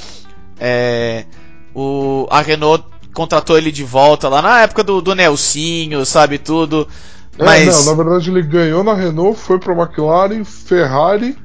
é, 0.58 1.24
o, 1.72 2.26
a 2.28 2.40
Renault 2.40 2.84
contratou 3.14 3.56
ele 3.56 3.70
de 3.70 3.84
volta 3.84 4.28
lá 4.28 4.42
na 4.42 4.62
época 4.62 4.82
do, 4.82 5.00
do 5.00 5.14
Nelsinho, 5.14 6.04
sabe, 6.04 6.38
tudo. 6.38 6.88
É, 7.38 7.44
mas... 7.44 7.66
não, 7.66 7.84
na 7.86 8.02
verdade 8.02 8.30
ele 8.30 8.42
ganhou 8.42 8.84
na 8.84 8.94
Renault, 8.94 9.38
foi 9.38 9.58
pra 9.58 9.74
McLaren, 9.74 10.44
Ferrari, 10.44 11.36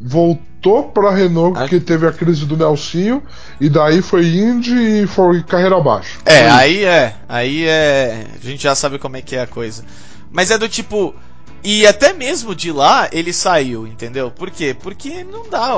voltou 0.00 0.90
pra 0.90 1.10
Renault 1.10 1.58
porque 1.58 1.80
teve 1.80 2.06
a 2.06 2.12
crise 2.12 2.46
do 2.46 2.56
Nelsinho, 2.56 3.22
e 3.60 3.68
daí 3.68 4.02
foi 4.02 4.26
Indy 4.26 5.02
e 5.02 5.06
foi 5.06 5.42
carreira 5.42 5.76
abaixo. 5.76 6.20
É, 6.24 6.48
aí 6.50 6.84
é, 6.84 7.14
aí 7.28 7.66
é. 7.66 8.26
A 8.34 8.46
gente 8.46 8.62
já 8.62 8.74
sabe 8.74 8.98
como 8.98 9.16
é 9.16 9.22
que 9.22 9.36
é 9.36 9.42
a 9.42 9.46
coisa. 9.46 9.84
Mas 10.32 10.50
é 10.50 10.58
do 10.58 10.68
tipo. 10.68 11.14
E 11.62 11.86
até 11.86 12.12
mesmo 12.12 12.54
de 12.54 12.70
lá 12.70 13.08
ele 13.10 13.32
saiu, 13.32 13.86
entendeu? 13.86 14.30
Por 14.30 14.50
quê? 14.50 14.76
Porque 14.78 15.24
não 15.24 15.48
dá. 15.48 15.70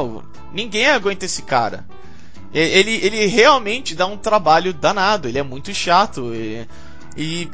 Ninguém 0.52 0.88
aguenta 0.88 1.26
esse 1.26 1.42
cara. 1.42 1.84
Ele, 2.52 2.98
ele 3.04 3.26
realmente 3.26 3.94
dá 3.94 4.06
um 4.06 4.16
trabalho 4.16 4.72
danado, 4.72 5.28
ele 5.28 5.38
é 5.38 5.42
muito 5.42 5.72
chato. 5.74 6.32
E. 6.34 6.66
e 7.16 7.50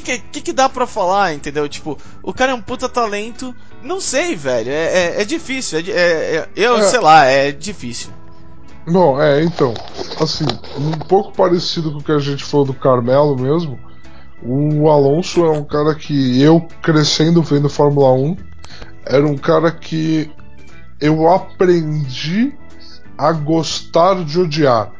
que, 0.00 0.18
que, 0.18 0.40
que 0.40 0.52
dá 0.52 0.68
pra 0.68 0.86
falar, 0.86 1.34
entendeu? 1.34 1.68
Tipo, 1.68 1.98
o 2.22 2.32
cara 2.32 2.52
é 2.52 2.54
um 2.54 2.60
puta 2.60 2.88
talento. 2.88 3.54
Não 3.82 4.00
sei, 4.00 4.34
velho. 4.34 4.70
É, 4.70 4.84
é, 4.84 5.22
é 5.22 5.24
difícil. 5.24 5.78
É, 5.78 5.82
é, 5.90 6.36
é 6.36 6.48
eu, 6.56 6.76
é. 6.76 6.82
sei 6.82 7.00
lá, 7.00 7.24
é 7.24 7.52
difícil. 7.52 8.10
Bom, 8.86 9.20
é, 9.20 9.42
então, 9.42 9.72
assim, 10.20 10.44
um 10.76 10.90
pouco 10.92 11.32
parecido 11.32 11.90
com 11.90 11.98
o 11.98 12.02
que 12.02 12.12
a 12.12 12.18
gente 12.18 12.44
falou 12.44 12.66
do 12.66 12.74
Carmelo 12.74 13.34
mesmo, 13.34 13.78
o 14.42 14.90
Alonso 14.90 15.42
é 15.46 15.50
um 15.50 15.64
cara 15.64 15.94
que 15.94 16.40
eu, 16.42 16.60
crescendo 16.82 17.42
vendo 17.42 17.70
Fórmula 17.70 18.12
1, 18.12 18.36
era 19.06 19.26
um 19.26 19.38
cara 19.38 19.70
que 19.70 20.30
eu 21.00 21.30
aprendi 21.30 22.52
a 23.16 23.32
gostar 23.32 24.22
de 24.22 24.38
odiar, 24.38 24.92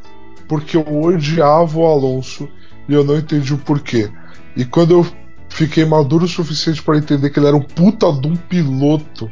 porque 0.49 0.79
eu 0.79 1.03
odiava 1.03 1.79
o 1.79 1.85
Alonso 1.85 2.49
e 2.89 2.95
eu 2.95 3.05
não 3.05 3.19
entendi 3.19 3.53
o 3.53 3.59
porquê. 3.59 4.11
E 4.57 4.65
quando 4.65 4.93
eu 4.93 5.07
fiquei 5.49 5.85
maduro 5.85 6.25
o 6.25 6.29
suficiente 6.29 6.83
para 6.83 6.99
entender 6.99 7.31
que 7.31 7.39
ele 7.39 7.47
era 7.47 7.57
um 7.57 7.63
puta 7.63 8.13
de 8.13 8.29
um 8.29 8.37
piloto 8.37 9.31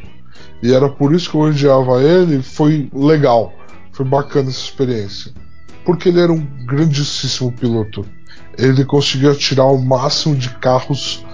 e 0.62 0.72
era 0.72 0.88
por 0.88 1.12
isso 1.12 1.28
que 1.28 1.36
eu 1.36 1.40
odiava 1.40 2.02
ele, 2.02 2.40
foi 2.40 2.88
legal. 2.94 3.52
Foi 3.92 4.06
bacana 4.06 4.48
essa 4.48 4.60
experiência. 4.60 5.32
Porque 5.84 6.08
ele 6.08 6.20
era 6.20 6.32
um 6.32 6.46
grandíssimo 6.64 7.50
piloto. 7.50 8.06
Ele 8.56 8.84
conseguia 8.84 9.34
tirar 9.34 9.64
o 9.64 9.82
máximo 9.82 10.36
de 10.36 10.48
carros 10.50 11.24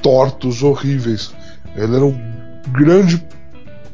tortos, 0.00 0.62
horríveis. 0.62 1.34
Ele 1.76 1.96
era 1.96 2.04
um 2.04 2.18
grande, 2.72 3.22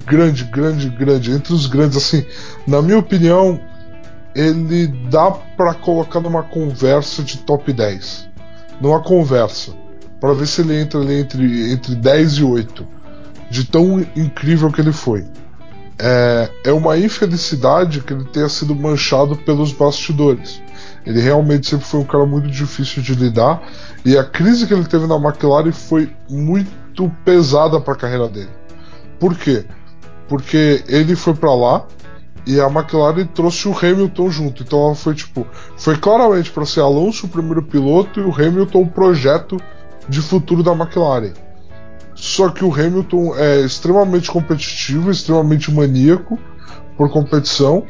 grande, 0.07 0.45
grande, 0.45 0.89
grande. 0.91 1.33
Entre 1.33 1.53
os 1.53 1.67
grandes, 1.67 1.97
assim, 1.97 2.25
na 2.67 2.81
minha 2.81 2.99
opinião, 2.99 3.61
ele 4.35 4.87
dá 5.11 5.33
para 5.33 5.75
colocar 5.75 6.21
numa 6.21 6.45
conversa 6.45 7.23
de 7.25 7.39
top 7.39 7.73
10. 7.73 8.29
Numa 8.81 9.01
conversa. 9.01 9.72
para 10.20 10.33
ver 10.33 10.47
se 10.47 10.62
ele 10.62 10.81
entra 10.81 11.01
ali 11.01 11.20
entre, 11.20 11.72
entre 11.72 11.95
10 11.95 12.33
e 12.33 12.45
8. 12.45 12.87
De 13.51 13.64
tão 13.64 14.01
incrível 14.16 14.72
que 14.72 14.81
ele 14.81 14.93
foi 14.93 15.25
é, 15.99 16.51
é 16.64 16.72
uma 16.72 16.99
infelicidade 16.99 18.01
que 18.01 18.12
ele 18.12 18.25
tenha 18.25 18.49
sido 18.49 18.75
manchado 18.75 19.37
pelos 19.37 19.72
bastidores. 19.72 20.61
Ele 21.07 21.20
realmente 21.20 21.68
sempre 21.68 21.87
foi 21.87 22.01
um 22.01 22.05
cara 22.05 22.27
muito 22.27 22.49
difícil 22.49 23.03
de 23.03 23.14
lidar 23.14 23.62
e 24.05 24.16
a 24.16 24.25
crise 24.25 24.66
que 24.66 24.75
ele 24.75 24.85
teve 24.85 25.07
na 25.07 25.16
McLaren 25.16 25.72
foi 25.72 26.11
muito 26.29 27.11
pesada 27.25 27.81
para 27.81 27.95
a 27.95 27.97
carreira 27.97 28.29
dele. 28.29 28.51
Por 29.20 29.37
quê? 29.37 29.64
Porque 30.29 30.83
ele 30.89 31.14
foi 31.14 31.35
para 31.35 31.55
lá 31.55 31.87
e 32.47 32.61
a 32.61 32.67
McLaren 32.67 33.27
trouxe 33.27 33.69
o 33.69 33.77
Hamilton 33.77 34.31
junto. 34.31 34.63
Então 34.63 34.87
ela 34.87 34.95
foi 34.95 35.15
tipo, 35.15 35.47
foi 35.77 35.97
claramente 35.97 36.51
para 36.51 36.67
ser 36.67 36.81
Alonso 36.81 37.27
o 37.27 37.29
primeiro 37.29 37.63
piloto 37.63 38.21
e 38.21 38.23
o 38.23 38.33
Hamilton 38.33 38.83
o 38.83 38.87
projeto 38.87 39.57
de 40.09 40.21
futuro 40.21 40.63
da 40.63 40.73
McLaren. 40.73 41.33
Só 42.15 42.49
que 42.49 42.65
o 42.65 42.73
Hamilton 42.73 43.35
é 43.37 43.61
extremamente 43.61 44.31
competitivo, 44.31 45.11
extremamente 45.11 45.73
maníaco 45.73 46.39
por 46.97 47.11
competição. 47.11 47.85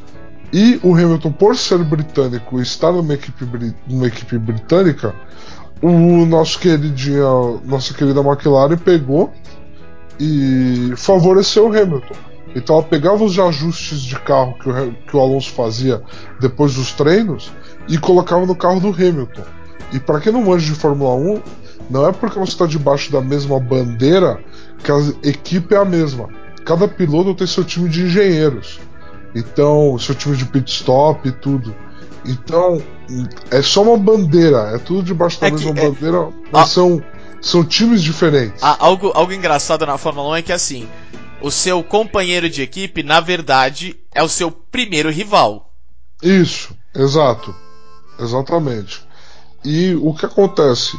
E 0.52 0.78
o 0.84 0.94
Hamilton, 0.94 1.32
por 1.32 1.56
ser 1.56 1.78
britânico 1.78 2.60
e 2.60 2.62
estar 2.62 2.92
numa 2.92 3.14
equipe, 3.14 3.44
numa 3.88 4.06
equipe 4.06 4.38
britânica, 4.38 5.14
o 5.82 6.24
nosso 6.24 6.60
queridinho, 6.60 7.60
nossa 7.64 7.92
querida 7.92 8.20
McLaren 8.20 8.76
pegou 8.76 9.32
e 10.18 10.92
favoreceu 10.96 11.68
o 11.68 11.76
Hamilton. 11.76 12.14
Então 12.54 12.76
ela 12.76 12.84
pegava 12.84 13.24
os 13.24 13.38
ajustes 13.38 14.00
de 14.00 14.18
carro 14.20 14.54
que 14.54 14.68
o, 14.68 14.92
que 14.92 15.16
o 15.16 15.20
Alonso 15.20 15.50
fazia 15.52 16.02
depois 16.40 16.74
dos 16.74 16.92
treinos 16.92 17.52
e 17.88 17.98
colocava 17.98 18.46
no 18.46 18.54
carro 18.54 18.80
do 18.80 18.88
Hamilton. 18.88 19.42
E 19.92 19.98
para 19.98 20.20
quem 20.20 20.32
não 20.32 20.42
manja 20.42 20.66
de 20.66 20.78
Fórmula 20.78 21.14
1, 21.14 21.42
não 21.90 22.08
é 22.08 22.12
porque 22.12 22.38
você 22.38 22.52
está 22.52 22.66
debaixo 22.66 23.12
da 23.12 23.20
mesma 23.20 23.60
bandeira 23.60 24.40
que 24.82 24.90
a 24.90 24.98
equipe 25.22 25.74
é 25.74 25.78
a 25.78 25.84
mesma. 25.84 26.28
Cada 26.64 26.88
piloto 26.88 27.34
tem 27.34 27.46
seu 27.46 27.64
time 27.64 27.88
de 27.88 28.04
engenheiros. 28.04 28.80
Então, 29.34 29.98
seu 29.98 30.14
time 30.14 30.36
de 30.36 30.44
pit 30.46 30.70
stop 30.70 31.28
e 31.28 31.32
tudo. 31.32 31.74
Então, 32.24 32.80
é 33.50 33.60
só 33.60 33.82
uma 33.82 33.98
bandeira, 33.98 34.70
é 34.74 34.78
tudo 34.78 35.02
debaixo 35.02 35.40
da 35.40 35.48
é 35.48 35.50
mesma 35.50 35.74
que, 35.74 35.80
é- 35.80 35.90
bandeira, 35.90 36.16
é... 36.16 36.28
mas 36.50 36.62
ah, 36.62 36.66
são, 36.66 37.02
são 37.40 37.64
times 37.64 38.02
diferentes. 38.02 38.62
Algo, 38.62 39.12
algo 39.14 39.32
engraçado 39.32 39.84
na 39.84 39.98
Fórmula 39.98 40.30
1 40.30 40.36
é 40.36 40.42
que 40.42 40.52
assim, 40.52 40.88
o 41.44 41.50
seu 41.50 41.84
companheiro 41.84 42.48
de 42.48 42.62
equipe, 42.62 43.02
na 43.02 43.20
verdade, 43.20 44.00
é 44.14 44.22
o 44.22 44.28
seu 44.30 44.50
primeiro 44.50 45.10
rival. 45.10 45.70
Isso, 46.22 46.74
exato. 46.94 47.54
Exatamente. 48.18 49.06
E 49.62 49.94
o 49.96 50.14
que 50.14 50.24
acontece? 50.24 50.98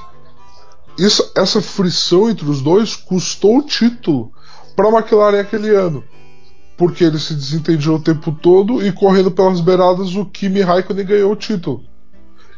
Isso, 1.00 1.32
essa 1.36 1.64
frição 1.64 2.30
entre 2.30 2.48
os 2.48 2.62
dois 2.62 2.96
custou 2.96 3.58
o 3.58 3.64
título 3.64 4.32
para 4.76 4.88
a 4.88 4.92
McLaren 4.92 5.40
aquele 5.40 5.70
ano. 5.70 6.04
Porque 6.78 7.04
ele 7.04 7.18
se 7.18 7.34
desentendiam 7.34 7.96
o 7.96 8.02
tempo 8.02 8.32
todo 8.32 8.86
e 8.86 8.92
correndo 8.92 9.32
pelas 9.32 9.60
beiradas 9.60 10.16
o 10.16 10.28
Kimi 10.28 10.62
Raikkonen 10.62 11.08
ganhou 11.08 11.32
o 11.32 11.36
título. 11.36 11.84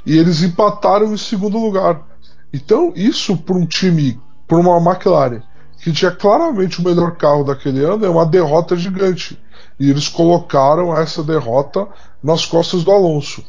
E 0.05 0.17
eles 0.17 0.41
empataram 0.43 1.13
em 1.13 1.17
segundo 1.17 1.57
lugar. 1.57 2.05
Então, 2.51 2.91
isso 2.97 3.37
para 3.37 3.55
um 3.55 3.65
time, 3.65 4.19
para 4.45 4.57
uma 4.57 4.77
McLaren, 4.77 5.41
que 5.87 5.93
tinha 5.93 6.11
claramente 6.11 6.81
o 6.81 6.83
melhor 6.83 7.15
carro 7.15 7.45
daquele 7.45 7.81
ano, 7.81 8.05
é 8.05 8.09
uma 8.09 8.25
derrota 8.25 8.75
gigante. 8.75 9.41
E 9.79 9.89
eles 9.89 10.09
colocaram 10.09 10.93
essa 10.93 11.23
derrota 11.23 11.87
nas 12.21 12.45
costas 12.45 12.83
do 12.83 12.91
Alonso. 12.91 13.41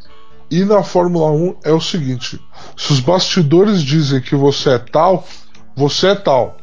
E 0.49 0.65
na 0.65 0.85
Fórmula 0.85 1.33
1 1.33 1.57
é 1.65 1.73
o 1.73 1.81
seguinte: 1.81 2.41
se 2.77 2.93
os 2.93 3.01
bastidores 3.01 3.83
dizem 3.83 4.21
que 4.21 4.37
você 4.37 4.71
é 4.71 4.79
tal, 4.79 5.27
você 5.75 6.11
é 6.11 6.15
tal. 6.15 6.59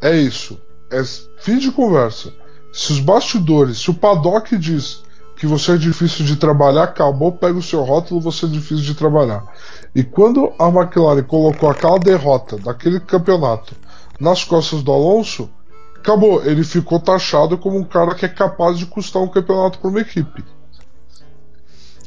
É 0.00 0.16
isso. 0.16 0.56
É 0.92 1.02
fim 1.40 1.58
de 1.58 1.72
conversa. 1.72 2.32
Se 2.72 2.92
os 2.92 3.00
bastidores, 3.00 3.78
se 3.78 3.90
o 3.90 3.94
paddock 3.94 4.56
diz 4.56 5.02
que 5.36 5.46
você 5.48 5.72
é 5.72 5.76
difícil 5.76 6.24
de 6.24 6.36
trabalhar, 6.36 6.84
acabou, 6.84 7.32
pega 7.32 7.58
o 7.58 7.62
seu 7.62 7.82
rótulo, 7.82 8.20
você 8.20 8.46
é 8.46 8.48
difícil 8.48 8.84
de 8.84 8.94
trabalhar. 8.94 9.44
E 9.92 10.04
quando 10.04 10.52
a 10.56 10.68
McLaren 10.68 11.24
colocou 11.24 11.68
aquela 11.68 11.98
derrota 11.98 12.56
daquele 12.58 13.00
campeonato 13.00 13.74
nas 14.20 14.44
costas 14.44 14.82
do 14.82 14.92
Alonso, 14.92 15.50
acabou. 15.96 16.44
Ele 16.44 16.64
ficou 16.64 16.98
taxado 16.98 17.58
como 17.58 17.76
um 17.76 17.84
cara 17.84 18.14
que 18.14 18.24
é 18.24 18.28
capaz 18.28 18.78
de 18.78 18.86
custar 18.86 19.22
um 19.22 19.28
campeonato 19.28 19.78
para 19.78 19.90
uma 19.90 20.00
equipe. 20.00 20.44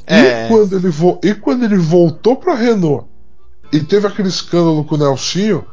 É... 0.08 0.46
E, 0.46 0.48
quando 0.48 0.76
ele 0.76 0.90
vo... 0.90 1.20
e 1.24 1.34
quando 1.34 1.64
ele 1.64 1.78
voltou 1.78 2.36
para 2.36 2.56
Renault 2.56 3.08
e 3.72 3.80
teve 3.80 4.08
aquele 4.08 4.28
escândalo 4.28 4.84
com 4.84 4.96
o 4.96 4.98
Nelsinho, 4.98 5.66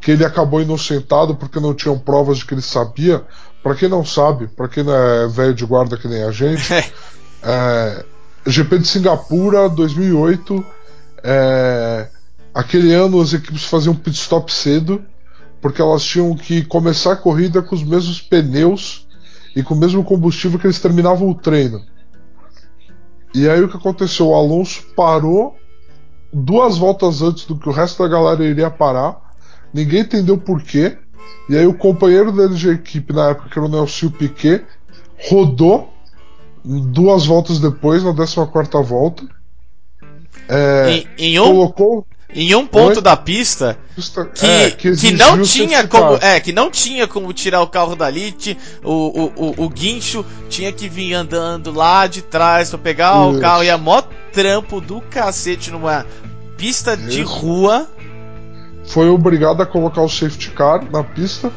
que 0.00 0.10
ele 0.10 0.24
acabou 0.24 0.60
inocentado 0.60 1.36
porque 1.36 1.60
não 1.60 1.74
tinham 1.74 1.98
provas 1.98 2.38
de 2.38 2.46
que 2.46 2.54
ele 2.54 2.62
sabia. 2.62 3.24
Para 3.62 3.74
quem 3.74 3.88
não 3.88 4.04
sabe, 4.04 4.46
para 4.46 4.68
quem 4.68 4.84
não 4.84 4.94
é 4.94 5.26
velho 5.26 5.54
de 5.54 5.64
guarda 5.64 5.96
que 5.96 6.06
nem 6.06 6.22
a 6.22 6.30
gente, 6.30 6.72
é, 7.42 8.04
GP 8.46 8.78
de 8.78 8.86
Singapura 8.86 9.68
2008, 9.68 10.64
é, 11.24 12.08
aquele 12.54 12.92
ano 12.94 13.20
as 13.20 13.32
equipes 13.32 13.64
faziam 13.64 13.94
pit 13.94 14.16
stop 14.16 14.52
cedo 14.52 15.04
porque 15.60 15.80
elas 15.80 16.04
tinham 16.04 16.34
que 16.34 16.64
começar 16.64 17.12
a 17.12 17.16
corrida 17.16 17.62
com 17.62 17.74
os 17.74 17.82
mesmos 17.82 18.20
pneus 18.20 19.06
e 19.54 19.62
com 19.62 19.74
o 19.74 19.78
mesmo 19.78 20.04
combustível 20.04 20.58
que 20.58 20.66
eles 20.66 20.80
terminavam 20.80 21.28
o 21.28 21.34
treino. 21.34 21.82
E 23.34 23.48
aí 23.48 23.62
o 23.62 23.68
que 23.68 23.76
aconteceu? 23.76 24.28
O 24.28 24.34
Alonso 24.34 24.82
parou 24.94 25.56
duas 26.32 26.78
voltas 26.78 27.22
antes 27.22 27.44
do 27.46 27.56
que 27.56 27.68
o 27.68 27.72
resto 27.72 28.02
da 28.02 28.08
galera 28.08 28.44
iria 28.44 28.70
parar. 28.70 29.34
Ninguém 29.72 30.00
entendeu 30.00 30.38
por 30.38 30.62
quê. 30.62 30.98
E 31.48 31.56
aí 31.56 31.66
o 31.66 31.76
companheiro 31.76 32.32
dele 32.32 32.54
de 32.54 32.70
equipe 32.70 33.12
na 33.12 33.30
época, 33.30 33.48
que 33.48 33.58
era 33.58 33.66
o 33.66 33.70
Nelson 33.70 34.10
Piquet, 34.10 34.64
rodou 35.28 35.92
duas 36.64 37.26
voltas 37.26 37.58
depois, 37.58 38.02
na 38.02 38.14
14 38.14 38.88
volta. 38.88 39.24
É, 40.48 40.90
em, 40.90 41.06
em 41.18 41.40
um, 41.40 41.44
colocou 41.44 42.06
em 42.34 42.54
um 42.54 42.66
ponto 42.66 42.96
Oi? 42.96 43.02
da 43.02 43.16
pista 43.16 43.78
que, 44.34 44.46
é, 44.46 44.70
que, 44.70 44.96
que, 44.96 45.12
não 45.12 45.40
tinha 45.42 45.86
como 45.86 46.18
é 46.20 46.40
que 46.40 46.52
não 46.52 46.70
tinha 46.70 47.06
como 47.06 47.32
tirar 47.32 47.62
o 47.62 47.68
carro 47.68 47.94
dali 47.94 48.36
o, 48.82 48.90
o, 48.90 49.32
o, 49.36 49.64
o 49.64 49.68
guincho 49.68 50.24
tinha 50.48 50.72
que 50.72 50.88
vir 50.88 51.14
andando 51.14 51.72
lá 51.72 52.06
de 52.06 52.22
trás 52.22 52.70
para 52.70 52.78
pegar 52.78 53.28
Isso. 53.28 53.38
o 53.38 53.40
carro 53.40 53.62
e 53.62 53.70
a 53.70 53.78
mó 53.78 54.02
trampo 54.32 54.80
do 54.80 55.00
cacete 55.00 55.70
numa 55.70 56.04
pista 56.56 56.94
Isso. 56.94 57.08
de 57.08 57.22
rua 57.22 57.88
foi 58.84 59.08
obrigado 59.08 59.62
a 59.62 59.66
colocar 59.66 60.02
o 60.02 60.08
safety 60.08 60.50
car 60.50 60.84
na 60.90 61.04
pista 61.04 61.52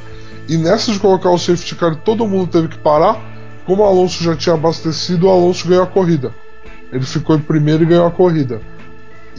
e 0.48 0.56
nessa 0.58 0.92
de 0.92 1.00
colocar 1.00 1.32
o 1.32 1.38
safety 1.38 1.76
car 1.76 1.96
todo 1.96 2.28
mundo 2.28 2.48
teve 2.48 2.68
que 2.68 2.78
parar 2.78 3.20
como 3.66 3.82
o 3.82 3.86
Alonso 3.86 4.24
já 4.24 4.36
tinha 4.36 4.54
abastecido 4.54 5.26
o 5.26 5.30
Alonso 5.32 5.68
ganhou 5.68 5.84
a 5.84 5.88
corrida 5.88 6.34
ele 6.92 7.06
ficou 7.06 7.36
em 7.36 7.40
primeiro 7.40 7.84
e 7.84 7.88
ganhou 7.88 8.06
a 8.06 8.12
corrida 8.12 8.62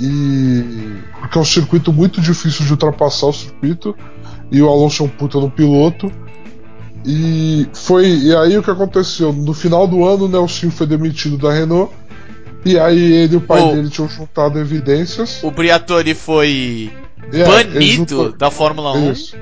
e 0.01 0.98
porque 1.20 1.36
é 1.36 1.40
um 1.40 1.44
circuito 1.44 1.92
muito 1.92 2.20
difícil 2.20 2.64
de 2.64 2.72
ultrapassar 2.72 3.26
o 3.26 3.32
circuito 3.32 3.94
e 4.51 4.61
o 4.62 4.68
Alonso 4.68 5.03
é 5.03 5.07
um 5.07 5.09
puta 5.09 5.38
no 5.38 5.51
piloto. 5.51 6.11
E 7.05 7.66
foi 7.72 8.07
e 8.07 8.34
aí 8.34 8.57
o 8.59 8.62
que 8.62 8.70
aconteceu? 8.70 9.32
No 9.32 9.55
final 9.55 9.86
do 9.86 10.05
ano 10.07 10.24
o 10.24 10.28
Nelson 10.28 10.70
foi 10.70 10.86
demitido 10.86 11.36
da 11.36 11.53
Renault. 11.53 11.92
E 12.64 12.78
aí 12.78 13.12
ele 13.12 13.34
e 13.34 13.36
o 13.36 13.40
pai 13.40 13.62
o, 13.62 13.72
dele 13.72 13.88
tinham 13.88 14.09
juntado 14.09 14.59
evidências. 14.59 15.42
O 15.42 15.51
Briatore 15.51 16.14
foi 16.14 16.90
é, 17.32 17.44
banido 17.44 18.32
da 18.32 18.51
Fórmula 18.51 18.92
1. 18.92 19.12
Isso. 19.12 19.36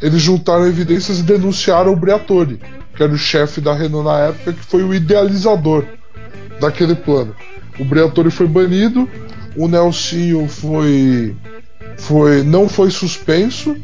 Eles 0.00 0.22
juntaram 0.22 0.66
evidências 0.66 1.20
e 1.20 1.22
denunciaram 1.22 1.92
o 1.92 1.96
Briatore, 1.96 2.60
que 2.94 3.02
era 3.02 3.12
o 3.12 3.18
chefe 3.18 3.60
da 3.60 3.74
Renault 3.74 4.08
na 4.08 4.18
época, 4.18 4.52
que 4.54 4.64
foi 4.64 4.82
o 4.82 4.94
idealizador 4.94 5.84
daquele 6.60 6.94
plano. 6.94 7.34
O 7.78 7.84
Briatore 7.84 8.30
foi 8.30 8.46
banido, 8.46 9.08
o 9.56 9.68
Nelsinho 9.68 10.48
foi 10.48 11.36
foi 11.98 12.42
não 12.42 12.68
foi 12.68 12.90
suspenso 12.90 13.76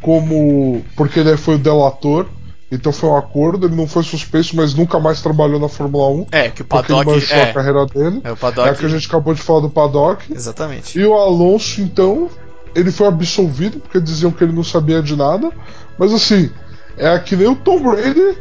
como 0.00 0.84
porque 0.94 1.20
ele 1.20 1.36
foi 1.36 1.56
o 1.56 1.58
delator 1.58 2.26
então 2.70 2.92
foi 2.92 3.08
um 3.08 3.16
acordo, 3.16 3.66
ele 3.66 3.76
não 3.76 3.86
foi 3.86 4.02
suspenso, 4.02 4.56
mas 4.56 4.74
nunca 4.74 4.98
mais 4.98 5.22
trabalhou 5.22 5.60
na 5.60 5.68
Fórmula 5.68 6.08
1. 6.08 6.26
É, 6.32 6.50
que 6.50 6.62
o 6.62 6.64
porque 6.64 6.92
ele 6.92 6.98
Paddock 6.98 7.14
manchou 7.14 7.38
é, 7.38 7.42
a 7.50 7.52
carreira 7.52 7.86
dele. 7.86 8.20
é 8.24 8.32
o 8.32 8.36
Paddock. 8.36 8.68
É 8.68 8.74
que 8.74 8.86
a 8.86 8.88
gente 8.88 9.06
acabou 9.06 9.34
de 9.34 9.40
falar 9.40 9.60
do 9.60 9.70
Paddock. 9.70 10.32
Exatamente. 10.32 10.98
E 10.98 11.04
o 11.04 11.14
Alonso, 11.14 11.80
então, 11.80 12.28
ele 12.74 12.90
foi 12.90 13.06
absolvido 13.06 13.78
porque 13.78 14.00
diziam 14.00 14.32
que 14.32 14.42
ele 14.42 14.52
não 14.52 14.64
sabia 14.64 15.00
de 15.00 15.14
nada. 15.14 15.52
Mas 15.96 16.12
assim, 16.12 16.50
é 16.98 17.16
que 17.20 17.36
nem 17.36 17.46
o 17.46 17.54
Tom 17.54 17.80
Brady 17.80 18.36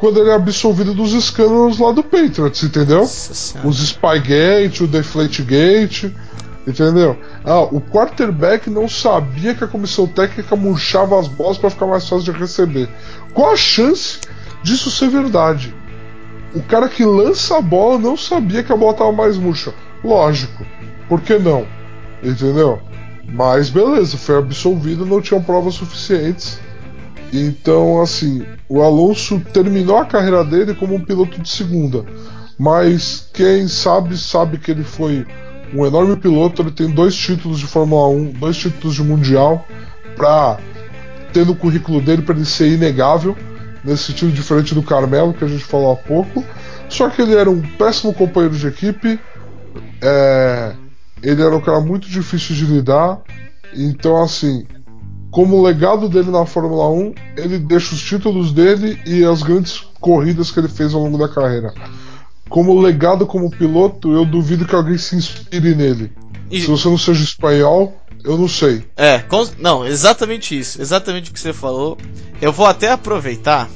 quando 0.00 0.18
ele 0.18 0.30
é 0.30 0.34
absolvido 0.34 0.94
dos 0.94 1.12
escândalos 1.12 1.78
lá 1.78 1.92
do 1.92 2.02
Patriots, 2.02 2.62
entendeu? 2.62 3.02
Os 3.62 3.78
Spygate, 3.86 4.82
o 4.82 4.86
Deflategate, 4.86 6.16
entendeu? 6.66 7.18
Ah, 7.44 7.60
o 7.60 7.82
quarterback 7.82 8.70
não 8.70 8.88
sabia 8.88 9.54
que 9.54 9.62
a 9.62 9.68
comissão 9.68 10.06
técnica 10.06 10.56
murchava 10.56 11.20
as 11.20 11.28
bolas 11.28 11.58
para 11.58 11.68
ficar 11.68 11.86
mais 11.86 12.08
fácil 12.08 12.32
de 12.32 12.38
receber. 12.38 12.88
Qual 13.34 13.52
a 13.52 13.56
chance 13.56 14.18
disso 14.62 14.90
ser 14.90 15.10
verdade? 15.10 15.74
O 16.54 16.62
cara 16.62 16.88
que 16.88 17.04
lança 17.04 17.58
a 17.58 17.60
bola 17.60 17.98
não 17.98 18.16
sabia 18.16 18.62
que 18.62 18.72
a 18.72 18.76
bola 18.76 18.92
estava 18.92 19.12
mais 19.12 19.36
murcha. 19.36 19.74
Lógico, 20.02 20.64
por 21.10 21.20
que 21.20 21.38
não? 21.38 21.66
Entendeu? 22.22 22.80
Mas 23.28 23.68
beleza, 23.68 24.16
foi 24.16 24.38
absolvido, 24.38 25.04
não 25.04 25.20
tinham 25.20 25.42
provas 25.42 25.74
suficientes. 25.74 26.58
Então, 27.32 28.00
assim, 28.00 28.44
o 28.68 28.82
Alonso 28.82 29.40
terminou 29.52 29.96
a 29.96 30.04
carreira 30.04 30.44
dele 30.44 30.74
como 30.74 30.94
um 30.94 31.04
piloto 31.04 31.40
de 31.40 31.48
segunda. 31.48 32.04
Mas 32.58 33.28
quem 33.32 33.68
sabe, 33.68 34.18
sabe 34.18 34.58
que 34.58 34.70
ele 34.70 34.84
foi 34.84 35.24
um 35.74 35.86
enorme 35.86 36.16
piloto. 36.16 36.62
Ele 36.62 36.70
tem 36.70 36.90
dois 36.90 37.14
títulos 37.14 37.58
de 37.58 37.66
Fórmula 37.66 38.08
1, 38.08 38.32
dois 38.32 38.56
títulos 38.56 38.96
de 38.96 39.02
Mundial, 39.02 39.66
para 40.16 40.58
ter 41.32 41.46
no 41.46 41.54
currículo 41.54 42.00
dele 42.00 42.22
para 42.22 42.34
ele 42.34 42.44
ser 42.44 42.68
inegável, 42.72 43.36
nesse 43.84 44.04
sentido 44.04 44.32
diferente 44.32 44.74
do 44.74 44.82
Carmelo, 44.82 45.32
que 45.32 45.44
a 45.44 45.48
gente 45.48 45.64
falou 45.64 45.92
há 45.92 45.96
pouco. 45.96 46.44
Só 46.88 47.08
que 47.08 47.22
ele 47.22 47.36
era 47.36 47.48
um 47.48 47.62
péssimo 47.78 48.12
companheiro 48.12 48.56
de 48.56 48.66
equipe, 48.66 49.18
é, 50.02 50.74
ele 51.22 51.40
era 51.40 51.54
um 51.54 51.60
cara 51.60 51.80
muito 51.80 52.08
difícil 52.08 52.56
de 52.56 52.64
lidar. 52.64 53.20
Então, 53.72 54.20
assim, 54.20 54.66
como 55.30 55.62
legado 55.62 56.08
dele 56.08 56.30
na 56.30 56.44
Fórmula 56.44 56.88
1, 56.90 57.14
ele 57.36 57.58
deixa 57.58 57.94
os 57.94 58.02
títulos 58.02 58.52
dele 58.52 59.00
e 59.06 59.24
as 59.24 59.42
grandes 59.42 59.80
corridas 60.00 60.50
que 60.50 60.58
ele 60.58 60.68
fez 60.68 60.92
ao 60.94 61.02
longo 61.02 61.18
da 61.18 61.28
carreira. 61.28 61.72
Como 62.48 62.80
legado 62.80 63.26
como 63.26 63.48
piloto, 63.50 64.12
eu 64.12 64.24
duvido 64.24 64.64
que 64.66 64.74
alguém 64.74 64.98
se 64.98 65.14
inspire 65.14 65.74
nele. 65.74 66.12
E- 66.50 66.60
Se 66.60 66.66
você 66.66 66.88
não 66.88 66.98
seja 66.98 67.22
espanhol, 67.22 67.96
eu 68.24 68.36
não 68.36 68.48
sei. 68.48 68.84
É, 68.96 69.20
com- 69.20 69.48
não, 69.58 69.86
exatamente 69.86 70.58
isso. 70.58 70.82
Exatamente 70.82 71.30
o 71.30 71.32
que 71.34 71.38
você 71.38 71.52
falou. 71.52 71.96
Eu 72.42 72.52
vou 72.52 72.66
até 72.66 72.90
aproveitar. 72.90 73.68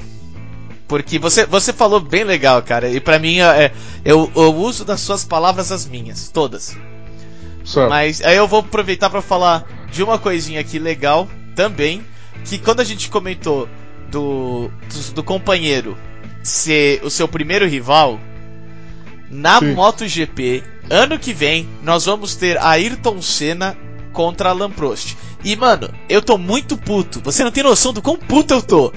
Porque 0.89 1.19
você, 1.21 1.47
você 1.47 1.73
falou 1.73 2.01
bem 2.01 2.25
legal, 2.25 2.61
cara. 2.63 2.89
E 2.91 2.99
pra 3.01 3.19
mim, 3.19 3.39
é, 3.41 3.71
eu, 4.05 4.29
eu 4.35 4.55
uso 4.57 4.85
das 4.85 5.01
suas 5.01 5.25
palavras 5.25 5.71
as 5.71 5.87
minhas, 5.87 6.29
todas. 6.29 6.77
Certo. 7.65 7.89
Mas 7.89 8.21
aí 8.23 8.37
eu 8.37 8.49
vou 8.49 8.59
aproveitar 8.61 9.09
pra 9.09 9.23
falar 9.23 9.65
de 9.93 10.03
uma 10.03 10.19
coisinha 10.19 10.61
aqui 10.61 10.79
legal 10.81 11.29
também. 11.55 12.03
Que 12.45 12.59
quando 12.59 12.81
a 12.81 12.85
gente 12.85 13.09
comentou 13.09 13.69
do, 14.11 14.71
do, 14.93 15.13
do 15.15 15.23
companheiro 15.23 15.97
ser 16.43 17.01
o 17.03 17.11
seu 17.11 17.27
primeiro 17.27 17.67
rival, 17.67 18.21
na 19.31 19.59
Sim. 19.61 19.73
MotoGP, 19.75 20.63
ano 20.91 21.19
que 21.19 21.33
vem, 21.33 21.69
nós 21.83 22.05
vamos 22.05 22.35
ter 22.37 22.59
Ayrton 22.59 23.23
Senna 23.23 23.77
contra 24.13 24.51
Alan 24.51 24.71
Prost. 24.71 25.17
E, 25.43 25.57
mano, 25.57 25.89
eu 26.09 26.23
tô 26.23 26.39
muito 26.39 26.77
puto. 26.77 27.21
Você 27.25 27.43
não 27.45 27.51
tem 27.51 27.63
noção 27.63 27.93
do 27.93 28.03
quão 28.03 28.17
puto 28.17 28.55
eu 28.55 28.63
tô. 28.63 28.93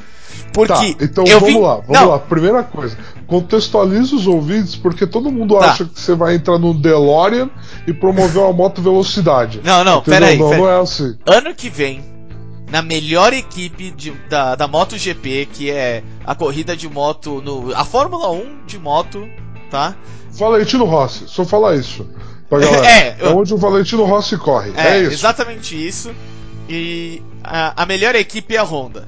Porque 0.54 0.94
Tá, 0.96 1.04
então 1.04 1.26
vamos 1.26 1.50
vim... 1.50 1.60
lá, 1.60 1.76
vamos 1.76 1.90
não, 1.90 2.10
lá. 2.10 2.20
Primeira 2.20 2.64
coisa, 2.64 2.98
contextualiza 3.28 4.16
os 4.16 4.28
ouvintes, 4.28 4.76
porque 4.76 5.06
todo 5.06 5.32
mundo 5.32 5.58
Tá. 5.58 5.72
acha 5.72 5.86
que 5.86 6.00
você 6.00 6.16
vai 6.16 6.36
entrar 6.36 6.58
no 6.58 6.74
DeLorean 6.74 7.50
e 7.86 7.94
promover 7.94 8.42
uma 8.44 8.54
moto 8.54 8.82
velocidade. 8.82 9.62
Não, 9.64 9.84
não, 9.84 10.02
peraí, 10.02 10.38
Não, 10.38 10.50
peraí. 10.50 10.62
não 10.62 10.70
é 10.70 10.82
assim. 10.82 11.18
ano 11.26 11.54
que 11.54 11.70
vem, 11.70 12.02
na 12.70 12.82
melhor 12.82 13.34
equipe 13.34 13.92
de- 13.92 14.12
da, 14.30 14.56
da 14.56 14.68
MotoGP, 14.68 15.48
que 15.54 15.72
é 15.72 16.04
a 16.26 16.36
corrida 16.36 16.76
de 16.76 16.88
moto, 16.90 17.42
no, 17.42 17.74
a 17.76 17.86
Fórmula 17.86 18.30
1 18.32 18.66
de 18.66 18.78
moto, 18.78 19.28
tá? 19.72 19.96
Valentino 20.32 20.86
Rossi, 20.86 21.26
só 21.28 21.44
falar 21.46 21.76
isso 21.76 22.08
pra 22.50 22.60
galera. 22.60 22.86
É, 22.88 23.18
é 23.20 23.30
onde 23.30 23.54
o 23.54 23.58
Valentino 23.58 24.04
Rossi 24.06 24.38
corre. 24.38 24.72
É, 24.76 24.98
É, 24.98 25.02
isso. 25.04 25.14
exatamente 25.14 25.76
isso. 25.88 26.14
E 26.70 27.22
a, 27.44 27.84
a 27.84 27.86
melhor 27.86 28.14
equipe 28.16 28.56
é 28.56 28.60
a 28.60 28.64
Honda. 28.64 29.08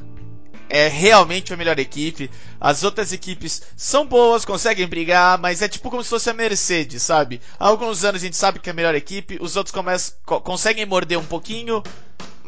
É 0.72 0.88
realmente 0.88 1.52
a 1.54 1.58
melhor 1.58 1.78
equipe. 1.80 2.30
As 2.62 2.84
outras 2.84 3.12
equipes 3.12 3.62
são 3.76 4.06
boas, 4.06 4.46
conseguem 4.46 4.88
brigar, 4.88 5.38
mas 5.40 5.62
é 5.62 5.68
tipo 5.68 5.90
como 5.90 6.04
se 6.04 6.10
fosse 6.10 6.30
a 6.30 6.34
Mercedes, 6.34 7.02
sabe? 7.04 7.42
Há 7.60 7.68
alguns 7.68 8.04
anos 8.04 8.22
a 8.22 8.26
gente 8.26 8.38
sabe 8.38 8.60
que 8.60 8.70
é 8.70 8.72
a 8.72 8.76
melhor 8.76 8.94
equipe, 8.96 9.38
os 9.42 9.56
outros 9.56 9.74
começam, 9.74 10.14
co- 10.26 10.40
conseguem 10.42 10.86
morder 10.86 11.18
um 11.18 11.24
pouquinho, 11.26 11.82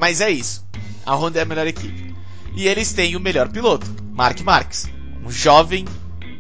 mas 0.01 0.19
é 0.19 0.31
isso. 0.31 0.65
A 1.05 1.13
Honda 1.13 1.37
é 1.37 1.43
a 1.43 1.45
melhor 1.45 1.67
equipe. 1.67 2.15
E 2.55 2.67
eles 2.67 2.91
têm 2.91 3.15
o 3.15 3.19
melhor 3.19 3.49
piloto, 3.49 3.85
Mark 4.11 4.41
Marques. 4.41 4.89
Um 5.23 5.29
jovem, 5.29 5.85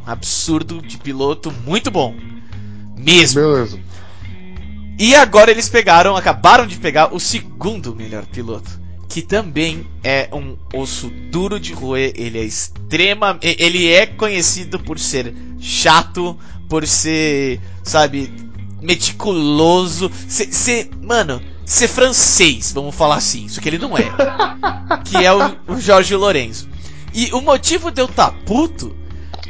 um 0.03 0.09
absurdo 0.11 0.81
de 0.81 0.97
piloto, 0.97 1.51
muito 1.63 1.91
bom. 1.91 2.15
Mesmo. 2.97 3.39
Beleza. 3.39 3.79
E 4.97 5.13
agora 5.13 5.51
eles 5.51 5.69
pegaram, 5.69 6.15
acabaram 6.15 6.65
de 6.65 6.77
pegar 6.77 7.13
o 7.13 7.19
segundo 7.19 7.95
melhor 7.95 8.25
piloto, 8.25 8.81
que 9.07 9.21
também 9.21 9.85
é 10.03 10.27
um 10.33 10.57
osso 10.73 11.11
duro 11.31 11.59
de 11.59 11.71
roer. 11.71 12.13
Ele 12.15 12.39
é 12.39 12.43
extrema, 12.43 13.37
ele 13.41 13.91
é 13.91 14.07
conhecido 14.07 14.79
por 14.79 14.97
ser 14.97 15.35
chato, 15.59 16.35
por 16.67 16.87
ser, 16.87 17.61
sabe, 17.83 18.33
meticuloso, 18.81 20.11
ser 20.27 20.89
mano, 20.99 21.41
ser 21.71 21.87
francês, 21.87 22.73
vamos 22.73 22.93
falar 22.93 23.15
assim, 23.15 23.45
isso 23.45 23.61
que 23.61 23.69
ele 23.69 23.77
não 23.77 23.97
é. 23.97 24.03
que 25.05 25.15
é 25.17 25.31
o, 25.31 25.57
o 25.69 25.79
Jorge 25.79 26.13
Lourenço. 26.15 26.67
E 27.13 27.31
o 27.33 27.39
motivo 27.39 27.89
de 27.89 28.01
eu 28.01 28.09
tá 28.09 28.29
puto 28.45 28.95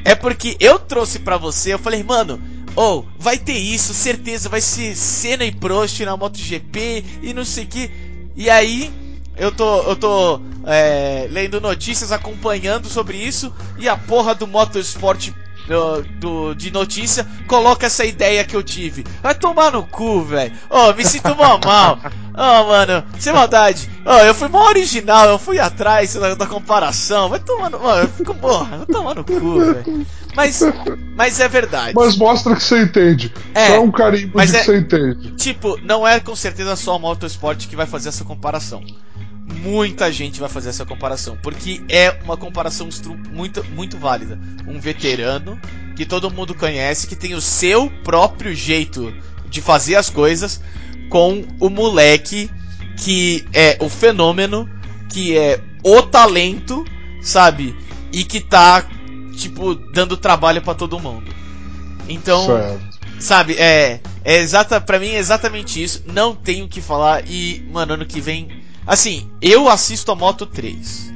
é 0.05 0.13
porque 0.13 0.55
eu 0.59 0.77
trouxe 0.77 1.17
pra 1.19 1.37
você, 1.37 1.73
eu 1.73 1.79
falei, 1.79 2.03
mano, 2.03 2.39
ou 2.75 3.07
vai 3.17 3.39
ter 3.39 3.57
isso, 3.57 3.93
certeza, 3.93 4.49
vai 4.49 4.61
ser 4.61 4.95
Senna 4.95 5.43
e 5.43 5.51
Prost 5.51 5.99
na 6.01 6.15
MotoGP 6.15 7.03
e 7.23 7.33
não 7.33 7.43
sei 7.43 7.63
o 7.63 7.67
que. 7.67 7.91
E 8.35 8.49
aí, 8.51 8.93
eu 9.35 9.51
tô, 9.51 9.81
eu 9.81 9.95
tô 9.95 10.41
é, 10.65 11.27
lendo 11.31 11.59
notícias, 11.59 12.11
acompanhando 12.11 12.87
sobre 12.87 13.17
isso, 13.17 13.51
e 13.79 13.89
a 13.89 13.97
porra 13.97 14.35
do 14.35 14.45
Motorsport 14.45 15.31
do, 15.67 16.01
do- 16.19 16.53
de 16.55 16.71
notícia 16.71 17.25
coloca 17.47 17.85
essa 17.85 18.03
ideia 18.05 18.43
que 18.43 18.55
eu 18.55 18.63
tive. 18.63 19.03
Vai 19.21 19.33
tomar 19.35 19.71
no 19.71 19.83
cu, 19.83 20.21
velho. 20.23 20.53
Ô, 20.69 20.93
me 20.93 21.05
sinto 21.05 21.35
mó 21.35 21.59
mal. 21.63 21.99
Ô, 22.33 22.67
mano, 22.67 23.03
sem 23.19 23.33
maldade. 23.33 23.89
Ô, 24.05 24.11
eu 24.23 24.33
fui 24.33 24.47
mó 24.47 24.67
original, 24.67 25.27
eu 25.29 25.39
fui 25.39 25.59
atrás 25.59 26.13
da, 26.13 26.33
da 26.35 26.45
comparação. 26.47 27.29
Vai 27.29 27.39
tomar 27.39 27.69
no. 27.69 27.79
Mano, 27.79 28.01
eu 28.03 28.07
fico, 28.09 28.33
porra, 28.35 28.77
vai 28.77 28.85
tomar 28.85 29.15
no 29.15 29.23
cu, 29.23 29.59
velho. 29.59 30.05
Mas, 30.35 30.61
mas 31.15 31.39
é 31.41 31.47
verdade. 31.47 31.93
Mas 31.93 32.17
mostra 32.17 32.55
que 32.55 32.63
você 32.63 32.83
entende. 32.83 33.33
É, 33.53 33.67
Só 33.75 33.81
um 33.83 33.91
carimbo 33.91 34.31
mas 34.35 34.51
de 34.51 34.57
é- 34.57 34.59
que 34.59 34.65
você 34.65 34.77
entende. 34.77 35.31
Tipo, 35.35 35.77
não 35.83 36.07
é 36.07 36.19
com 36.19 36.35
certeza 36.35 36.75
só 36.75 36.95
o 36.95 36.99
Motorsport 36.99 37.67
que 37.67 37.75
vai 37.75 37.85
fazer 37.85 38.09
essa 38.09 38.23
comparação. 38.23 38.81
Muita 39.51 40.11
gente 40.11 40.39
vai 40.39 40.49
fazer 40.49 40.69
essa 40.69 40.85
comparação, 40.85 41.37
porque 41.41 41.81
é 41.89 42.17
uma 42.23 42.37
comparação 42.37 42.89
muito, 43.29 43.63
muito 43.65 43.97
válida. 43.97 44.39
Um 44.67 44.79
veterano 44.79 45.59
que 45.95 46.05
todo 46.05 46.31
mundo 46.31 46.55
conhece, 46.55 47.07
que 47.07 47.15
tem 47.15 47.33
o 47.33 47.41
seu 47.41 47.89
próprio 48.03 48.55
jeito 48.55 49.13
de 49.49 49.61
fazer 49.61 49.95
as 49.95 50.09
coisas, 50.09 50.61
com 51.09 51.45
o 51.59 51.69
moleque 51.69 52.49
que 52.97 53.45
é 53.53 53.77
o 53.79 53.89
fenômeno, 53.89 54.69
que 55.09 55.37
é 55.37 55.61
o 55.83 56.01
talento, 56.01 56.85
sabe? 57.21 57.75
E 58.13 58.23
que 58.23 58.39
tá, 58.39 58.85
tipo, 59.35 59.75
dando 59.75 60.15
trabalho 60.15 60.61
pra 60.61 60.73
todo 60.73 60.99
mundo. 60.99 61.33
Então, 62.07 62.45
Certo. 62.45 62.91
Sabe, 63.21 63.53
é. 63.53 63.99
É 64.23 64.37
exata, 64.37 64.81
pra 64.81 64.99
mim 64.99 65.09
é 65.09 65.17
exatamente 65.17 65.81
isso. 65.81 66.03
Não 66.07 66.35
tenho 66.35 66.65
o 66.65 66.67
que 66.67 66.81
falar. 66.81 67.23
E, 67.27 67.65
mano, 67.71 67.93
ano 67.93 68.05
que 68.05 68.19
vem. 68.19 68.60
Assim, 68.85 69.29
eu 69.41 69.69
assisto 69.69 70.11
a 70.11 70.15
Moto 70.15 70.45
3. 70.45 71.11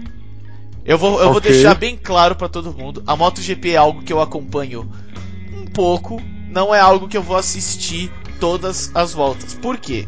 Eu 0.86 0.98
vou, 1.00 1.20
eu 1.20 1.30
vou 1.30 1.38
Ok. 1.38 1.52
deixar 1.52 1.74
bem 1.74 1.98
claro 2.02 2.36
pra 2.36 2.48
todo 2.48 2.72
mundo. 2.72 3.04
A 3.08 3.16
MotoGP 3.16 3.72
é 3.72 3.78
algo 3.78 4.04
que 4.04 4.14
eu 4.14 4.22
acompanho 4.22 4.88
um 5.52 5.66
pouco. 5.66 6.22
Não 6.50 6.74
é 6.74 6.80
algo 6.80 7.08
que 7.08 7.18
eu 7.18 7.24
vou 7.24 7.36
assistir 7.36 8.12
todas 8.40 8.92
as 8.94 9.12
voltas. 9.12 9.56
Por 9.56 9.78
quê? 9.78 10.08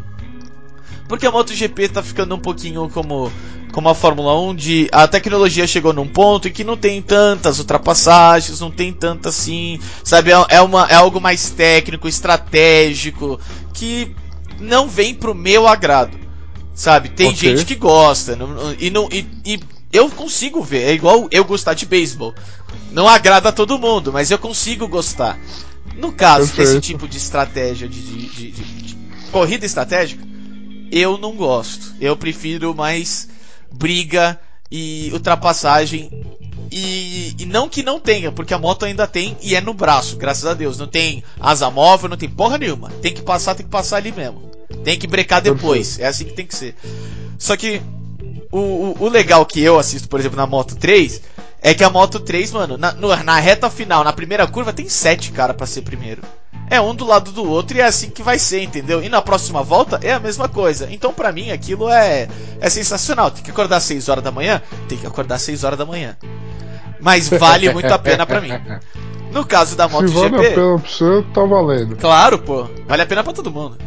Porque 1.07 1.25
a 1.25 1.31
MotoGP 1.31 1.89
tá 1.89 2.03
ficando 2.03 2.35
um 2.35 2.39
pouquinho 2.39 2.87
como, 2.89 3.31
como 3.71 3.89
a 3.89 3.95
Fórmula 3.95 4.39
1, 4.39 4.55
de 4.55 4.87
a 4.91 5.07
tecnologia 5.07 5.65
chegou 5.65 5.93
num 5.93 6.07
ponto 6.07 6.47
em 6.47 6.51
que 6.51 6.63
não 6.63 6.77
tem 6.77 7.01
tantas 7.01 7.57
ultrapassagens, 7.57 8.59
não 8.59 8.69
tem 8.69 8.93
tanta 8.93 9.29
assim, 9.29 9.79
sabe? 10.03 10.31
É, 10.31 10.45
é 10.49 10.61
uma, 10.61 10.85
é 10.87 10.95
algo 10.95 11.19
mais 11.19 11.49
técnico, 11.49 12.07
estratégico, 12.07 13.39
que 13.73 14.15
não 14.59 14.87
vem 14.87 15.15
pro 15.15 15.33
meu 15.33 15.67
agrado, 15.67 16.17
sabe? 16.77 17.09
Tem 17.09 17.29
Ok. 17.29 17.37
gente 17.37 17.65
que 17.65 17.75
gosta, 17.75 18.35
não- 18.35 18.73
e, 18.79 18.89
não, 18.91 19.09
e, 19.11 19.25
e 19.43 19.59
eu 19.91 20.09
consigo 20.11 20.61
ver, 20.63 20.83
é 20.83 20.93
igual 20.93 21.27
eu 21.31 21.43
gostar 21.43 21.73
de 21.73 21.85
beisebol. 21.85 22.33
Não 22.91 23.07
agrada 23.07 23.49
a 23.49 23.51
todo 23.51 23.79
mundo, 23.79 24.13
mas 24.13 24.29
eu 24.31 24.37
consigo 24.37 24.87
gostar. 24.87 25.37
No 25.95 26.11
caso 26.13 26.45
desse 26.47 26.55
Perfeito. 26.57 26.83
tipo 26.83 27.07
de 27.07 27.17
estratégia 27.17 27.87
de, 27.89 27.99
de- 28.01 28.27
de- 28.29 28.51
de- 28.51 28.81
de 28.83 28.97
corrida 29.31 29.65
estratégica, 29.65 30.23
eu 30.91 31.17
não 31.17 31.33
gosto. 31.35 31.93
Eu 31.99 32.15
prefiro 32.15 32.75
mais 32.75 33.27
briga 33.71 34.39
e 34.71 35.09
ultrapassagem. 35.13 36.23
E, 36.71 37.33
e 37.39 37.45
não 37.45 37.67
que 37.69 37.81
não 37.81 37.97
tenha, 37.99 38.29
porque 38.31 38.53
a 38.53 38.59
moto 38.59 38.83
ainda 38.85 39.07
tem 39.07 39.37
e 39.41 39.55
é 39.55 39.61
no 39.61 39.73
braço, 39.73 40.17
graças 40.17 40.45
a 40.45 40.53
Deus. 40.53 40.77
Não 40.77 40.85
tem 40.87 41.23
asa 41.39 41.71
móvel, 41.71 42.09
não 42.09 42.17
tem 42.17 42.29
porra 42.29 42.57
nenhuma. 42.57 42.89
Tem 43.01 43.13
que 43.13 43.21
passar, 43.21 43.55
tem 43.55 43.65
que 43.65 43.71
passar 43.71 43.97
ali 43.97 44.11
mesmo. 44.11 44.51
Tem 44.83 44.97
que 44.97 45.07
brecar 45.07 45.41
depois. 45.41 45.99
É 45.99 46.07
assim 46.07 46.25
que 46.25 46.33
tem 46.33 46.45
que 46.45 46.55
ser. 46.55 46.75
Só 47.37 47.55
que 47.57 47.81
o, 48.51 48.59
o, 48.59 48.97
o 49.01 49.09
legal 49.09 49.45
que 49.45 49.61
eu 49.61 49.77
assisto, 49.77 50.07
por 50.07 50.19
exemplo, 50.19 50.37
na 50.37 50.47
Moto 50.47 50.75
3, 50.75 51.21
é 51.61 51.73
que 51.73 51.83
a 51.83 51.89
Moto 51.89 52.19
3, 52.19 52.51
mano, 52.51 52.77
na, 52.77 52.91
no- 52.93 53.15
na 53.23 53.39
reta 53.39 53.69
final, 53.69 54.03
na 54.03 54.13
primeira 54.13 54.47
curva, 54.47 54.71
tem 54.73 54.87
sete 54.87 55.31
cara 55.31 55.53
pra 55.53 55.67
ser 55.67 55.81
primeiro. 55.81 56.21
É 56.69 56.81
um 56.81 56.93
do 56.93 57.05
lado 57.05 57.31
do 57.31 57.49
outro 57.49 57.77
e 57.77 57.79
é 57.81 57.85
assim 57.85 58.09
que 58.09 58.21
vai 58.21 58.37
ser, 58.37 58.61
entendeu? 58.61 59.01
E 59.01 59.07
na 59.07 59.21
próxima 59.21 59.63
volta 59.63 59.99
é 60.03 60.11
a 60.11 60.19
mesma 60.19 60.49
coisa. 60.49 60.87
Então, 60.91 61.13
pra 61.13 61.31
mim, 61.31 61.49
aquilo 61.51 61.89
é, 61.89 62.27
é 62.59 62.69
sensacional. 62.69 63.31
Tem 63.31 63.41
que 63.41 63.51
acordar 63.51 63.77
às 63.77 63.83
6 63.83 64.09
horas 64.09 64.21
da 64.23 64.31
manhã? 64.31 64.61
Tem 64.89 64.97
que 64.97 65.07
acordar 65.07 65.35
às 65.35 65.43
6 65.43 65.63
horas 65.63 65.79
da 65.79 65.85
manhã. 65.85 66.17
Mas 66.99 67.29
vale 67.29 67.71
muito 67.71 67.91
a 67.91 67.97
pena 67.99 68.25
pra 68.25 68.41
mim. 68.41 68.49
No 69.31 69.45
caso 69.45 69.75
da 69.77 69.87
Se 69.87 69.93
vale 69.93 70.07
a 70.07 70.11
MotoGP, 70.11 70.37
pena 70.37 70.79
pra 70.79 70.89
você, 70.89 71.25
tá 71.33 71.45
valendo. 71.45 71.95
claro, 71.95 72.39
pô, 72.39 72.67
vale 72.85 73.01
a 73.01 73.05
pena 73.05 73.23
pra 73.23 73.33
todo 73.33 73.51
mundo. 73.51 73.77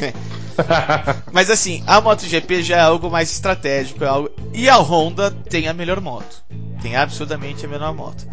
Mas 1.32 1.50
assim, 1.50 1.82
a 1.86 2.00
MotoGP 2.00 2.62
já 2.62 2.76
é 2.76 2.80
algo 2.80 3.10
mais 3.10 3.30
estratégico, 3.30 4.04
é 4.04 4.08
algo... 4.08 4.30
e 4.52 4.68
a 4.68 4.76
Honda 4.76 5.30
tem 5.30 5.68
a 5.68 5.74
melhor 5.74 6.00
moto. 6.00 6.42
Tem 6.82 6.96
absurdamente 6.96 7.64
a 7.64 7.68
melhor 7.68 7.94
moto. 7.94 8.26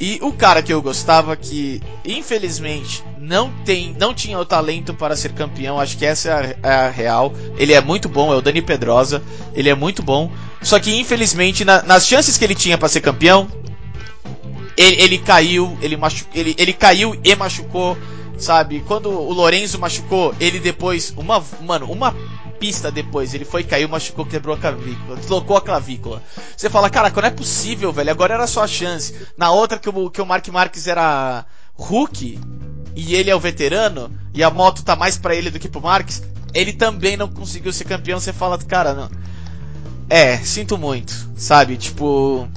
E 0.00 0.18
o 0.22 0.32
cara 0.32 0.62
que 0.62 0.72
eu 0.72 0.80
gostava 0.80 1.34
que, 1.34 1.82
infelizmente, 2.04 3.02
não 3.18 3.50
tem, 3.64 3.96
não 3.98 4.14
tinha 4.14 4.38
o 4.38 4.44
talento 4.44 4.94
para 4.94 5.16
ser 5.16 5.32
campeão, 5.32 5.80
acho 5.80 5.96
que 5.98 6.06
essa 6.06 6.28
é 6.28 6.32
a, 6.62 6.68
é 6.68 6.74
a 6.86 6.90
real. 6.90 7.32
Ele 7.56 7.72
é 7.72 7.80
muito 7.80 8.08
bom, 8.08 8.32
é 8.32 8.36
o 8.36 8.40
Dani 8.40 8.62
Pedrosa, 8.62 9.20
ele 9.54 9.68
é 9.68 9.74
muito 9.74 10.00
bom. 10.02 10.30
Só 10.62 10.78
que 10.78 10.94
infelizmente 11.00 11.64
na- 11.64 11.82
nas 11.82 12.06
chances 12.06 12.36
que 12.38 12.44
ele 12.44 12.54
tinha 12.54 12.78
para 12.78 12.88
ser 12.88 13.00
campeão, 13.00 13.48
ele, 14.76 15.02
ele 15.02 15.18
caiu, 15.18 15.76
ele, 15.82 15.96
machu, 15.96 16.24
ele, 16.32 16.54
ele 16.56 16.72
caiu 16.72 17.18
e 17.24 17.34
machucou, 17.34 17.98
sabe? 18.38 18.82
Quando 18.86 19.10
o 19.10 19.32
Lorenzo 19.32 19.78
machucou, 19.78 20.34
ele 20.40 20.58
depois, 20.60 21.12
uma, 21.16 21.44
mano, 21.60 21.90
uma 21.90 22.14
pista 22.58 22.90
depois, 22.90 23.34
ele 23.34 23.44
foi 23.44 23.62
caiu, 23.62 23.88
machucou, 23.88 24.26
quebrou 24.26 24.54
a 24.54 24.58
clavícula, 24.58 25.16
deslocou 25.16 25.56
a 25.56 25.60
clavícula. 25.60 26.22
Você 26.56 26.70
fala, 26.70 26.88
caraca, 26.90 27.20
não 27.20 27.28
é 27.28 27.30
possível, 27.30 27.92
velho, 27.92 28.10
agora 28.10 28.34
era 28.34 28.46
só 28.46 28.62
a 28.62 28.68
chance. 28.68 29.14
Na 29.36 29.50
outra 29.50 29.78
que 29.78 29.88
o, 29.88 30.10
que 30.10 30.22
o 30.22 30.26
Mark 30.26 30.46
Marques 30.48 30.86
era 30.86 31.44
rookie, 31.74 32.40
e 32.94 33.14
ele 33.14 33.30
é 33.30 33.36
o 33.36 33.40
veterano, 33.40 34.10
e 34.34 34.42
a 34.42 34.50
moto 34.50 34.82
tá 34.82 34.96
mais 34.96 35.16
pra 35.16 35.34
ele 35.34 35.50
do 35.50 35.58
que 35.58 35.68
pro 35.68 35.80
Marques, 35.80 36.22
ele 36.54 36.72
também 36.72 37.16
não 37.16 37.28
conseguiu 37.28 37.72
ser 37.72 37.84
campeão, 37.84 38.18
você 38.18 38.32
fala, 38.32 38.58
cara, 38.58 38.94
não. 38.94 39.10
É, 40.10 40.38
sinto 40.38 40.78
muito, 40.78 41.14
sabe? 41.36 41.76
Tipo, 41.76 42.48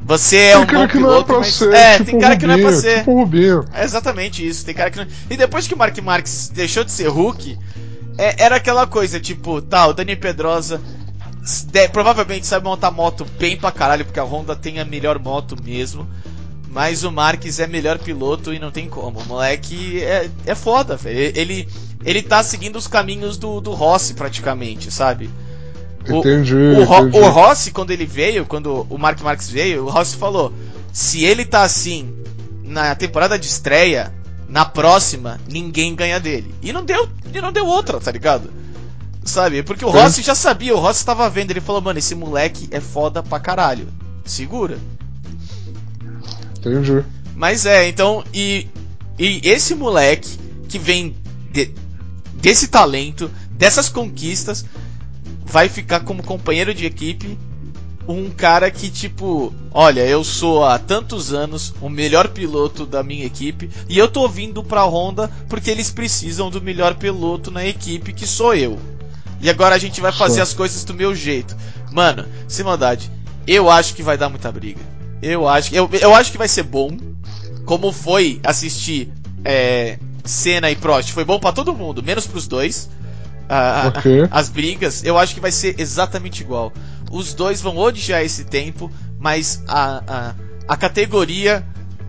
você 0.00 0.36
é 0.36 0.52
tem 0.54 0.62
um 0.62 0.66
cara 0.66 0.78
bom 0.80 0.88
que 0.88 0.98
não 0.98 1.08
é 1.08 1.12
piloto, 1.12 1.24
pra 1.26 1.38
mas 1.38 1.54
ser. 1.54 1.74
é, 1.74 1.92
tipo 1.98 2.04
tem 2.10 2.18
cara 2.20 2.36
que 2.36 2.46
não 2.46 2.54
é 2.54 2.58
pra 2.58 2.66
Rubinho, 2.70 2.82
ser. 2.82 2.98
Tipo 2.98 3.10
o 3.12 3.18
Rubinho. 3.20 3.64
É 3.72 3.84
exatamente 3.84 4.46
isso, 4.46 4.64
tem 4.64 4.74
cara 4.74 4.90
que 4.90 4.98
não... 4.98 5.06
E 5.30 5.36
depois 5.36 5.66
que 5.66 5.74
o 5.74 5.78
Mark 5.78 5.98
Marques 5.98 6.50
deixou 6.54 6.84
de 6.84 6.92
ser 6.92 7.08
Hulk, 7.08 7.58
é- 8.16 8.42
era 8.44 8.56
aquela 8.56 8.86
coisa, 8.86 9.18
tipo, 9.20 9.60
tá, 9.60 9.86
o 9.86 9.92
Dani 9.92 10.16
Pedrosa 10.16 10.80
de- 11.70 11.88
provavelmente 11.88 12.46
sabe 12.46 12.64
montar 12.64 12.90
moto 12.90 13.24
bem 13.38 13.56
pra 13.56 13.70
caralho, 13.72 14.04
porque 14.04 14.20
a 14.20 14.24
Honda 14.24 14.54
tem 14.54 14.78
a 14.80 14.84
melhor 14.84 15.18
moto 15.18 15.56
mesmo. 15.62 16.06
Mas 16.70 17.02
o 17.02 17.10
Marques 17.10 17.58
é 17.58 17.66
melhor 17.66 17.98
piloto 17.98 18.52
e 18.52 18.58
não 18.58 18.70
tem 18.70 18.88
como. 18.90 19.18
O 19.20 19.24
moleque 19.24 20.02
é, 20.02 20.28
é 20.44 20.54
foda, 20.54 20.96
velho. 20.98 21.32
Ele, 21.34 21.66
ele 22.04 22.20
tá 22.22 22.42
seguindo 22.42 22.76
os 22.76 22.86
caminhos 22.86 23.38
do, 23.38 23.58
do 23.60 23.72
Rossi, 23.72 24.12
praticamente, 24.12 24.90
sabe? 24.90 25.30
O- 26.10 26.18
Entendi, 26.18 26.54
O, 26.54 26.84
Ro- 26.84 27.08
entendi. 27.08 27.18
o 27.18 27.28
Rossi, 27.28 27.70
quando 27.70 27.90
ele 27.90 28.06
veio, 28.06 28.44
quando 28.46 28.86
o 28.88 28.98
Mark 28.98 29.20
Marques 29.20 29.48
veio, 29.50 29.84
o 29.86 29.90
Rossi 29.90 30.16
falou: 30.16 30.52
se 30.92 31.24
ele 31.24 31.44
tá 31.44 31.62
assim 31.62 32.14
na 32.64 32.94
temporada 32.94 33.38
de 33.38 33.46
estreia, 33.46 34.12
na 34.48 34.64
próxima, 34.64 35.38
ninguém 35.50 35.94
ganha 35.94 36.18
dele. 36.20 36.54
E 36.62 36.72
não 36.72 36.84
deu, 36.84 37.08
e 37.34 37.40
não 37.40 37.52
deu 37.52 37.66
outra, 37.66 37.98
tá 38.00 38.10
ligado? 38.10 38.50
Sabe? 39.24 39.62
Porque 39.62 39.84
o. 39.84 39.90
Rossi 39.90 40.22
já 40.22 40.34
sabia, 40.34 40.74
o 40.74 40.78
Rossi 40.80 41.04
tava 41.04 41.28
vendo, 41.28 41.50
ele 41.50 41.60
falou: 41.60 41.80
mano, 41.82 41.98
esse 41.98 42.14
moleque 42.14 42.68
é 42.70 42.80
foda 42.80 43.22
pra 43.22 43.38
caralho. 43.40 43.88
Segura. 44.24 44.78
Entendi. 46.58 47.04
Mas 47.34 47.66
é, 47.66 47.88
então, 47.88 48.24
e, 48.34 48.66
e 49.18 49.40
esse 49.44 49.74
moleque 49.74 50.38
que 50.68 50.78
vem 50.78 51.14
de- 51.52 51.72
desse 52.34 52.68
talento, 52.68 53.30
dessas 53.52 53.88
conquistas, 53.88 54.64
vai 55.48 55.68
ficar 55.68 56.00
como 56.00 56.22
companheiro 56.22 56.72
de 56.74 56.86
equipe 56.86 57.38
um 58.08 58.30
cara 58.30 58.70
que, 58.70 58.88
tipo, 58.88 59.52
olha, 59.70 60.00
eu 60.00 60.24
sou 60.24 60.64
há 60.64 60.78
tantos 60.78 61.32
anos 61.34 61.74
o 61.78 61.90
melhor 61.90 62.28
piloto 62.28 62.86
da 62.86 63.02
minha 63.02 63.26
equipe 63.26 63.68
e 63.86 63.98
eu 63.98 64.08
tô 64.08 64.26
vindo 64.26 64.64
pra 64.64 64.84
Honda 64.84 65.30
porque 65.46 65.70
eles 65.70 65.90
precisam 65.90 66.48
do 66.48 66.60
melhor 66.60 66.94
piloto 66.94 67.50
na 67.50 67.66
equipe, 67.66 68.14
que 68.14 68.26
sou 68.26 68.54
eu. 68.54 68.78
E 69.42 69.50
agora 69.50 69.74
a 69.74 69.78
gente 69.78 70.00
vai 70.00 70.10
fazer 70.10 70.40
as 70.40 70.54
coisas 70.54 70.82
do 70.84 70.94
meu 70.94 71.14
jeito. 71.14 71.54
Mano, 71.92 72.24
sem 72.48 72.64
maldade, 72.64 73.10
eu 73.46 73.70
acho 73.70 73.94
que 73.94 74.02
vai 74.02 74.16
dar 74.16 74.30
muita 74.30 74.50
briga. 74.50 74.80
Eu 75.20 75.46
acho, 75.46 75.74
eu, 75.74 75.88
eu 76.00 76.14
acho 76.14 76.32
que 76.32 76.38
vai 76.38 76.48
ser 76.48 76.62
bom. 76.62 76.96
Como 77.66 77.92
foi 77.92 78.40
assistir 78.42 79.12
é, 79.44 79.98
Senna 80.24 80.70
e 80.70 80.76
Prost, 80.76 81.12
foi 81.12 81.24
bom 81.26 81.38
pra 81.38 81.52
todo 81.52 81.74
mundo, 81.74 82.02
menos 82.02 82.26
pros 82.26 82.46
dois. 82.46 82.88
Ah, 83.48 83.84
ah, 83.84 83.88
Ok. 83.88 84.28
as 84.30 84.48
brigas, 84.48 85.02
eu 85.04 85.16
acho 85.18 85.34
que 85.34 85.40
vai 85.40 85.52
ser 85.52 85.74
exatamente 85.78 86.42
igual. 86.42 86.72
Os 87.10 87.32
dois 87.32 87.60
vão 87.60 87.76
odiar 87.78 88.22
esse 88.22 88.44
tempo, 88.44 88.90
mas 89.18 89.62
a, 89.66 90.02
a, 90.06 90.34
a 90.68 90.76
categoria 90.76 91.64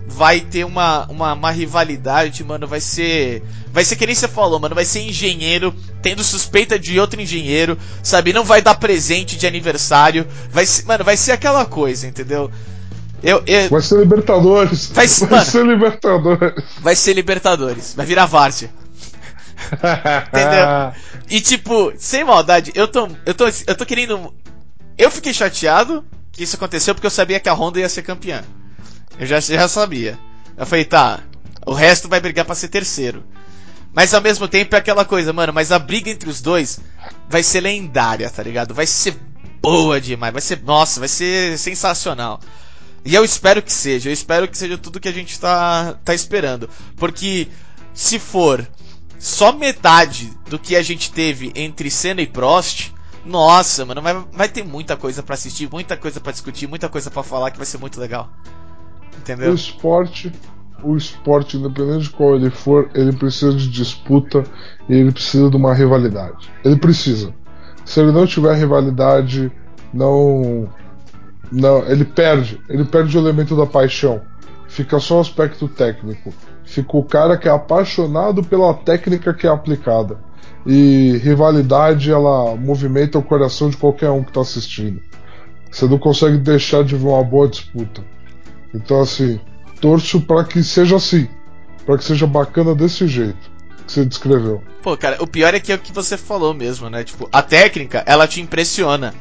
vai 0.06 0.42
ter 0.42 0.66
uma, 0.66 1.06
uma, 1.08 1.34
uma 1.34 1.52
rivalidade, 1.52 2.44
mano. 2.44 2.68
Vai 2.68 2.82
ser. 2.82 3.44
Vai 3.72 3.86
ser 3.86 3.96
que 3.96 4.06
nem 4.06 4.16
você 4.16 4.28
falou, 4.28 4.60
mano. 4.60 4.76
Vai 4.76 4.84
ser 4.86 5.02
engenheiro 5.02 5.74
tendo 6.02 6.24
suspeita 6.24 6.78
de 6.80 7.00
outro 7.00 7.22
engenheiro, 7.22 7.78
sabe? 8.04 8.34
Não 8.34 8.44
vai 8.44 8.62
dar 8.62 8.76
presente 8.76 9.38
de 9.38 9.46
aniversário. 9.48 10.28
Vai 10.52 10.66
ser, 10.66 10.86
mano, 10.86 11.04
vai 11.04 11.16
ser 11.16 11.32
aquela 11.32 11.64
coisa, 11.66 12.08
entendeu? 12.08 12.52
Eu, 13.22 13.44
eu, 13.46 13.70
Vai 13.70 13.82
ser 13.82 14.00
Libertadores. 14.00 14.88
Vai 14.94 15.08
ser- 15.08 15.30
mano. 15.30 15.46
ser 15.46 15.66
Libertadores. 15.66 16.64
vai 16.82 16.96
ser 16.96 17.14
Libertadores, 17.14 17.94
vai 17.96 18.06
virar 18.06 18.26
Várzea. 18.26 18.70
Entendeu? 20.28 20.94
E 21.30 21.42
tipo, 21.42 21.94
sem 21.98 22.24
maldade, 22.24 22.72
eu 22.76 22.88
tô, 22.88 23.08
eu 23.26 23.34
tô, 23.34 23.46
eu 23.46 23.76
tô 23.76 23.86
querendo. 23.86 24.34
Eu 24.98 25.12
fiquei 25.12 25.34
chateado 25.34 26.06
que 26.32 26.44
isso 26.44 26.56
aconteceu 26.56 26.94
porque 26.94 27.08
eu 27.08 27.12
sabia 27.12 27.40
que 27.40 27.50
a 27.50 27.54
Honda 27.54 27.80
ia 27.80 27.90
ser 27.90 28.04
campeã. 28.04 28.44
Eu 29.20 29.26
já, 29.26 29.40
já 29.40 29.68
sabia. 29.68 30.18
Eu 30.58 30.66
falei, 30.66 30.86
tá, 30.86 31.20
o 31.66 31.74
resto 31.74 32.08
vai 32.08 32.20
brigar 32.20 32.46
pra 32.46 32.56
ser 32.56 32.68
terceiro. 32.70 33.24
Mas 33.94 34.14
ao 34.14 34.22
mesmo 34.22 34.48
tempo 34.48 34.76
é 34.76 34.80
aquela 34.80 35.04
coisa, 35.04 35.34
mano, 35.34 35.52
mas 35.52 35.72
a 35.72 35.80
briga 35.80 36.10
entre 36.10 36.30
os 36.30 36.42
dois 36.42 36.80
vai 37.28 37.44
ser 37.44 37.62
lendária, 37.62 38.30
tá 38.30 38.44
ligado? 38.44 38.74
Vai 38.74 38.86
ser 38.86 39.18
boa 39.62 40.00
demais, 40.00 40.32
vai 40.32 40.42
ser, 40.42 40.62
nossa, 40.64 41.00
vai 41.00 41.10
ser 41.10 41.58
sensacional. 41.58 42.40
E 43.04 43.16
eu 43.16 43.24
espero 43.24 43.62
que 43.62 43.72
seja, 43.72 44.10
eu 44.10 44.14
espero 44.14 44.48
que 44.48 44.58
seja 44.58 44.78
tudo 44.78 45.00
que 45.00 45.08
a 45.08 45.12
gente 45.12 45.40
tá, 45.40 45.98
tá 46.04 46.14
esperando. 46.14 46.70
Porque 46.98 47.48
se 47.94 48.20
for 48.20 48.68
só 49.20 49.52
metade 49.52 50.34
do 50.50 50.58
que 50.58 50.76
a 50.76 50.82
gente 50.82 51.12
teve 51.12 51.52
entre 51.56 51.92
Senna 51.92 52.22
e 52.22 52.28
Prost, 52.28 52.92
nossa, 53.26 53.86
mano, 53.86 54.02
vai, 54.02 54.26
vai 54.32 54.48
ter 54.48 54.64
muita 54.64 54.96
coisa 54.96 55.22
pra 55.22 55.36
assistir, 55.36 55.70
muita 55.72 55.98
coisa 55.98 56.20
pra 56.20 56.32
discutir, 56.32 56.68
muita 56.68 56.90
coisa 56.90 57.12
pra 57.12 57.22
falar 57.22 57.52
que 57.52 57.58
vai 57.58 57.66
ser 57.66 57.78
muito 57.78 58.00
legal. 58.00 58.30
O 59.14 59.20
Entendeu? 59.20 59.54
esporte, 59.54 60.32
o 60.82 60.96
esporte, 60.96 61.58
independente 61.58 62.06
de 62.06 62.10
qual 62.12 62.36
ele 62.36 62.50
for, 62.50 62.90
ele 62.96 63.12
precisa 63.12 63.54
de 63.54 63.70
disputa 63.70 64.44
e 64.88 64.96
ele 64.96 65.12
precisa 65.12 65.50
de 65.50 65.58
uma 65.58 65.74
rivalidade. 65.74 66.50
Ele 66.64 66.78
precisa. 66.78 67.34
Se 67.84 68.00
ele 68.00 68.12
não 68.12 68.26
tiver 68.26 68.56
rivalidade, 68.56 69.52
não. 69.94 70.70
Não, 71.52 71.86
ele 71.88 72.06
perde. 72.06 72.62
Ele 72.70 72.86
perde 72.86 73.18
o 73.18 73.22
elemento 73.22 73.56
da 73.56 73.66
paixão. 73.66 74.22
fica 74.68 75.00
só 75.00 75.18
o 75.18 75.22
aspecto 75.22 75.68
técnico. 75.68 76.34
Fica 76.70 76.98
o 76.98 77.04
cara 77.04 77.36
que 77.36 77.48
é 77.48 77.52
apaixonado 77.52 78.44
pela 78.44 78.76
técnica 78.76 79.34
que 79.34 79.48
é 79.48 79.50
aplicada. 79.50 80.20
E 80.68 81.20
rivalidade, 81.24 82.12
ela 82.12 82.56
movimenta 82.56 83.18
o 83.18 83.24
coração 83.24 83.72
de 83.72 83.78
qualquer 83.78 84.12
um 84.12 84.24
que 84.24 84.30
está 84.30 84.42
assistindo. 84.42 85.02
Você 85.72 85.88
não 85.88 85.98
consegue 85.98 86.38
deixar 86.38 86.84
de 86.84 86.96
ver 86.96 87.08
uma 87.08 87.24
boa 87.24 87.48
disputa. 87.48 88.04
Então, 88.72 89.02
assim, 89.02 89.40
torço 89.82 90.22
para 90.22 90.44
que 90.44 90.64
seja 90.64 90.98
assim. 90.98 91.28
Para 91.88 91.98
que 91.98 92.04
seja 92.04 92.28
bacana 92.28 92.76
desse 92.76 93.08
jeito 93.08 93.50
que 93.88 93.92
você 93.92 94.06
descreveu. 94.06 94.62
Pô, 94.84 94.96
cara, 94.96 95.18
o 95.20 95.26
pior 95.26 95.56
é 95.56 95.60
que 95.60 95.72
é 95.72 95.76
o 95.76 95.80
que 95.80 95.92
você 95.92 96.16
falou 96.18 96.54
mesmo, 96.54 96.88
né? 96.88 97.04
Tipo, 97.04 97.28
a 97.32 97.42
técnica, 97.42 98.04
ela 98.06 98.28
te 98.28 98.40
impressiona. 98.40 99.12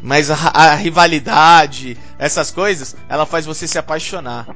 Mas 0.00 0.30
a, 0.30 0.36
a 0.36 0.74
rivalidade, 0.76 1.98
essas 2.16 2.52
coisas, 2.52 2.94
ela 3.08 3.26
faz 3.26 3.44
você 3.44 3.66
se 3.66 3.76
apaixonar. 3.76 4.46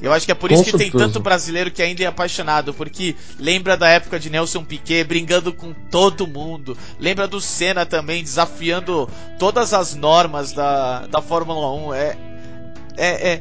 Eu 0.00 0.12
acho 0.12 0.26
que 0.26 0.32
é 0.32 0.34
por 0.34 0.52
isso 0.52 0.62
Com 0.62 0.70
que 0.70 0.76
tem 0.76 0.90
certeza. 0.90 1.04
tanto 1.04 1.20
brasileiro 1.20 1.70
que 1.70 1.82
ainda 1.82 2.02
é 2.02 2.06
apaixonado, 2.06 2.74
porque 2.74 3.16
lembra 3.38 3.76
da 3.76 3.88
época 3.88 4.20
de 4.20 4.28
Nelson 4.28 4.62
Piquet 4.62 5.04
brigando 5.04 5.52
com 5.52 5.72
todo 5.90 6.26
mundo, 6.26 6.76
lembra 7.00 7.26
do 7.26 7.40
Senna 7.40 7.86
também 7.86 8.22
desafiando 8.22 9.08
todas 9.38 9.72
as 9.72 9.94
normas 9.94 10.52
da, 10.52 11.06
da 11.06 11.22
Fórmula 11.22 11.72
1. 11.88 11.94
É. 11.94 12.16
É. 12.98 13.32
É, 13.34 13.40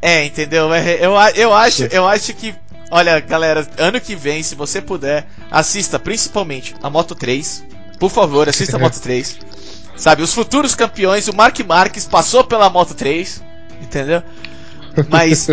é 0.00 0.24
entendeu? 0.24 0.72
É, 0.72 1.04
eu, 1.04 1.12
eu, 1.34 1.54
acho, 1.54 1.84
eu 1.84 2.06
acho 2.06 2.32
que. 2.34 2.54
Olha, 2.90 3.20
galera, 3.20 3.68
ano 3.76 4.00
que 4.00 4.16
vem, 4.16 4.42
se 4.42 4.54
você 4.54 4.80
puder, 4.80 5.26
assista 5.50 5.98
principalmente 5.98 6.74
a 6.82 6.88
Moto 6.88 7.14
3. 7.14 7.64
Por 7.98 8.10
favor, 8.10 8.48
assista 8.48 8.76
a 8.76 8.80
Moto 8.80 8.98
3. 9.00 9.38
Sabe, 9.96 10.22
os 10.22 10.32
futuros 10.32 10.76
campeões, 10.76 11.26
o 11.26 11.34
Mark 11.34 11.58
Marques 11.66 12.06
passou 12.06 12.44
pela 12.44 12.70
Moto 12.70 12.94
3, 12.94 13.42
entendeu? 13.82 14.22
Mas 15.08 15.48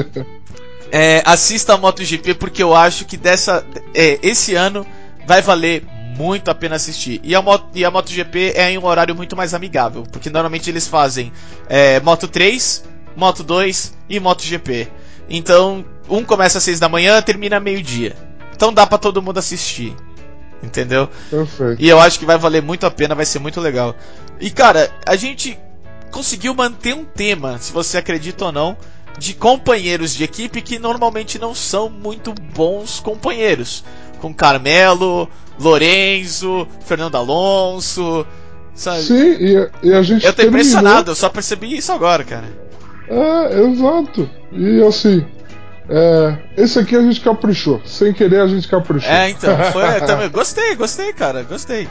é, 0.91 1.21
assista 1.25 1.73
a 1.73 1.77
MotoGP 1.77 2.35
porque 2.35 2.63
eu 2.63 2.75
acho 2.75 3.05
que 3.05 3.17
dessa 3.17 3.65
é, 3.93 4.19
esse 4.21 4.55
ano 4.55 4.85
vai 5.27 5.41
valer 5.41 5.83
muito 6.17 6.49
a 6.49 6.55
pena 6.55 6.75
assistir. 6.75 7.19
E 7.23 7.35
a, 7.35 7.41
Moto, 7.41 7.67
e 7.73 7.83
a 7.83 7.91
MotoGP 7.91 8.53
é 8.55 8.71
em 8.71 8.77
um 8.77 8.85
horário 8.85 9.13
muito 9.15 9.35
mais 9.35 9.53
amigável, 9.53 10.03
porque 10.11 10.29
normalmente 10.29 10.69
eles 10.69 10.87
fazem 10.87 11.31
é, 11.67 11.99
Moto 11.99 12.27
3, 12.27 12.85
Moto 13.15 13.43
2 13.43 13.93
e 14.09 14.19
MotoGP. 14.19 14.87
Então, 15.29 15.83
um 16.09 16.23
começa 16.23 16.57
às 16.59 16.63
6 16.63 16.79
da 16.79 16.87
manhã, 16.87 17.21
termina 17.21 17.59
meio-dia. 17.59 18.15
Então 18.55 18.73
dá 18.73 18.87
pra 18.87 18.97
todo 18.97 19.21
mundo 19.21 19.37
assistir. 19.37 19.95
Entendeu? 20.63 21.09
Perfeito. 21.29 21.81
E 21.81 21.89
eu 21.89 21.99
acho 21.99 22.17
que 22.17 22.25
vai 22.25 22.37
valer 22.37 22.61
muito 22.61 22.85
a 22.85 22.91
pena, 22.91 23.13
vai 23.13 23.25
ser 23.25 23.39
muito 23.39 23.59
legal. 23.59 23.95
E 24.39 24.49
cara, 24.49 24.89
a 25.05 25.15
gente 25.15 25.59
conseguiu 26.11 26.53
manter 26.53 26.95
um 26.95 27.03
tema, 27.03 27.57
se 27.57 27.73
você 27.73 27.97
acredita 27.97 28.45
ou 28.45 28.51
não, 28.51 28.77
de 29.17 29.33
companheiros 29.33 30.13
de 30.13 30.23
equipe 30.23 30.61
que 30.61 30.77
normalmente 30.79 31.39
não 31.39 31.53
são 31.55 31.89
muito 31.89 32.33
bons 32.53 32.99
companheiros. 32.99 33.83
Com 34.21 34.33
Carmelo, 34.33 35.29
Lorenzo, 35.59 36.67
Fernando 36.85 37.15
Alonso, 37.15 38.25
sabe? 38.73 39.01
Sim, 39.03 39.37
e, 39.39 39.69
e 39.83 39.93
a 39.93 40.01
gente 40.01 40.25
Eu 40.25 40.31
tô 40.33 40.37
terminou- 40.37 40.59
impressionado, 40.61 41.11
eu 41.11 41.15
só 41.15 41.29
percebi 41.29 41.75
isso 41.77 41.91
agora, 41.91 42.23
cara. 42.23 42.45
É, 43.07 43.59
exato. 43.61 44.29
E 44.51 44.81
assim, 44.83 45.25
é, 45.89 46.37
esse 46.57 46.79
aqui 46.79 46.95
a 46.95 47.01
gente 47.01 47.21
caprichou. 47.21 47.79
Sem 47.85 48.13
querer 48.13 48.39
a 48.41 48.47
gente 48.47 48.67
caprichou. 48.67 49.11
É, 49.11 49.29
então, 49.29 49.55
foi, 49.71 50.01
também, 50.07 50.29
gostei, 50.29 50.75
gostei, 50.75 51.13
cara, 51.13 51.43
gostei. 51.43 51.87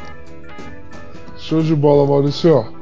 Show 1.39 1.62
de 1.62 1.75
bola, 1.75 2.07
Maurício. 2.07 2.72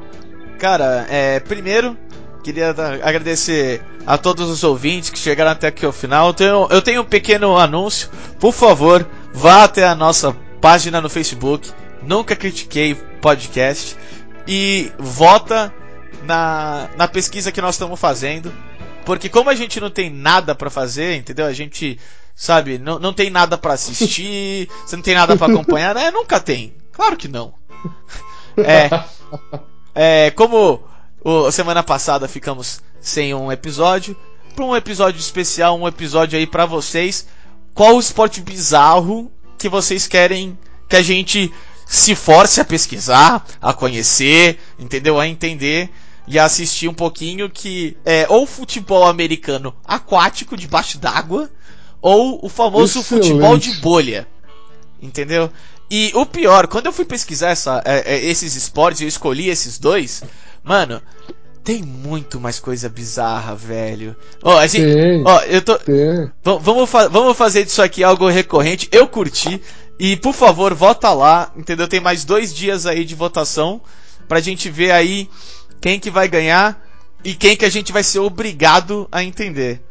Cara, 0.57 1.05
é, 1.09 1.39
primeiro, 1.41 1.97
queria 2.43 2.73
dar- 2.73 2.95
agradecer 3.01 3.81
a 4.05 4.17
todos 4.17 4.49
os 4.49 4.63
ouvintes 4.63 5.09
que 5.09 5.17
chegaram 5.17 5.51
até 5.51 5.67
aqui 5.67 5.85
ao 5.85 5.91
final. 5.91 6.27
Eu 6.27 6.33
tenho, 6.33 6.67
eu 6.69 6.81
tenho 6.81 7.01
um 7.01 7.05
pequeno 7.05 7.57
anúncio. 7.57 8.09
Por 8.39 8.53
favor, 8.53 9.07
vá 9.33 9.63
até 9.63 9.85
a 9.85 9.95
nossa 9.95 10.35
página 10.61 11.01
no 11.01 11.09
Facebook, 11.09 11.71
Nunca 12.01 12.35
Critiquei 12.35 12.95
Podcast, 13.21 13.95
e 14.47 14.91
vota 14.99 15.73
na, 16.23 16.89
na 16.97 17.07
pesquisa 17.07 17.51
que 17.51 17.61
nós 17.61 17.75
estamos 17.75 17.99
fazendo. 17.99 18.53
Porque 19.05 19.29
como 19.29 19.49
a 19.49 19.55
gente 19.55 19.79
não 19.79 19.89
tem 19.89 20.09
nada 20.09 20.53
pra 20.55 20.69
fazer, 20.69 21.15
entendeu? 21.15 21.45
A 21.45 21.53
gente, 21.53 21.99
sabe, 22.35 22.77
não, 22.77 22.99
não 22.99 23.13
tem 23.13 23.29
nada 23.29 23.57
pra 23.57 23.73
assistir, 23.73 24.69
você 24.85 24.95
não 24.95 25.03
tem 25.03 25.15
nada 25.15 25.35
pra 25.35 25.47
acompanhar, 25.47 25.93
né? 25.95 26.11
Nunca 26.11 26.39
tem. 26.39 26.73
Claro 26.91 27.17
que 27.17 27.27
não. 27.27 27.53
É. 28.57 28.89
É, 29.95 30.31
como 30.31 30.81
o, 31.23 31.51
semana 31.51 31.81
passada 31.81 32.27
ficamos 32.27 32.81
sem 32.99 33.33
um 33.33 33.51
episódio, 33.51 34.15
para 34.55 34.65
um 34.65 34.75
episódio 34.75 35.19
especial, 35.19 35.77
um 35.77 35.87
episódio 35.87 36.37
aí 36.37 36.45
pra 36.45 36.65
vocês, 36.65 37.27
qual 37.73 37.95
o 37.95 37.99
esporte 37.99 38.41
bizarro 38.41 39.31
que 39.57 39.69
vocês 39.69 40.07
querem 40.07 40.57
que 40.87 40.95
a 40.95 41.01
gente 41.01 41.51
se 41.85 42.15
force 42.15 42.59
a 42.61 42.65
pesquisar, 42.65 43.45
a 43.61 43.73
conhecer, 43.73 44.59
entendeu? 44.77 45.19
A 45.19 45.27
entender 45.27 45.89
e 46.27 46.39
a 46.39 46.45
assistir 46.45 46.87
um 46.87 46.93
pouquinho 46.93 47.49
que 47.49 47.97
é 48.05 48.25
ou 48.29 48.45
futebol 48.45 49.05
americano 49.05 49.75
aquático 49.85 50.55
debaixo 50.55 50.97
d'água 50.97 51.49
ou 52.01 52.39
o 52.43 52.49
famoso 52.49 52.99
Excelente. 52.99 53.27
futebol 53.27 53.57
de 53.57 53.71
bolha. 53.77 54.27
Entendeu? 55.01 55.49
E 55.89 56.11
o 56.15 56.25
pior, 56.25 56.67
quando 56.67 56.87
eu 56.87 56.93
fui 56.93 57.05
pesquisar 57.05 57.49
essa, 57.49 57.81
é, 57.85 58.15
é, 58.15 58.25
esses 58.25 58.55
esportes, 58.55 59.01
eu 59.01 59.07
escolhi 59.07 59.49
esses 59.49 59.77
dois, 59.77 60.23
mano, 60.63 61.01
tem 61.63 61.81
muito 61.81 62.39
mais 62.39 62.59
coisa 62.59 62.89
bizarra, 62.89 63.55
velho. 63.55 64.15
Ó, 64.43 64.57
a 64.57 64.67
gente, 64.67 64.83
Tem, 64.93 65.23
ó, 65.25 65.39
eu 65.41 65.61
tô, 65.61 65.79
Vamos, 66.59 66.89
fa- 66.89 67.07
vamos 67.07 67.37
fazer 67.37 67.63
disso 67.65 67.81
aqui 67.81 68.03
algo 68.03 68.27
recorrente. 68.27 68.87
Eu 68.91 69.07
curti. 69.07 69.61
E 69.99 70.17
por 70.17 70.33
favor, 70.33 70.73
vota 70.73 71.11
lá, 71.13 71.51
entendeu? 71.55 71.87
Tem 71.87 71.99
mais 71.99 72.25
dois 72.25 72.53
dias 72.53 72.85
aí 72.85 73.05
de 73.05 73.15
votação 73.15 73.79
pra 74.27 74.39
gente 74.41 74.69
ver 74.69 74.91
aí 74.91 75.29
quem 75.79 75.99
que 75.99 76.09
vai 76.09 76.27
ganhar 76.27 76.81
e 77.23 77.33
quem 77.33 77.55
que 77.55 77.63
a 77.63 77.69
gente 77.69 77.91
vai 77.93 78.03
ser 78.03 78.19
obrigado 78.19 79.07
a 79.11 79.23
entender. 79.23 79.81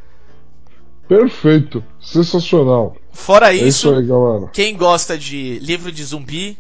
Perfeito. 1.08 1.82
Sensacional. 2.00 2.96
Fora 3.12 3.52
É 3.52 3.56
isso, 3.56 3.88
isso 3.88 3.94
aí, 3.94 4.06
galera. 4.06 4.48
quem 4.52 4.76
gosta 4.76 5.16
de 5.18 5.58
livro 5.60 5.92
de 5.92 6.02
zumbi, 6.04 6.58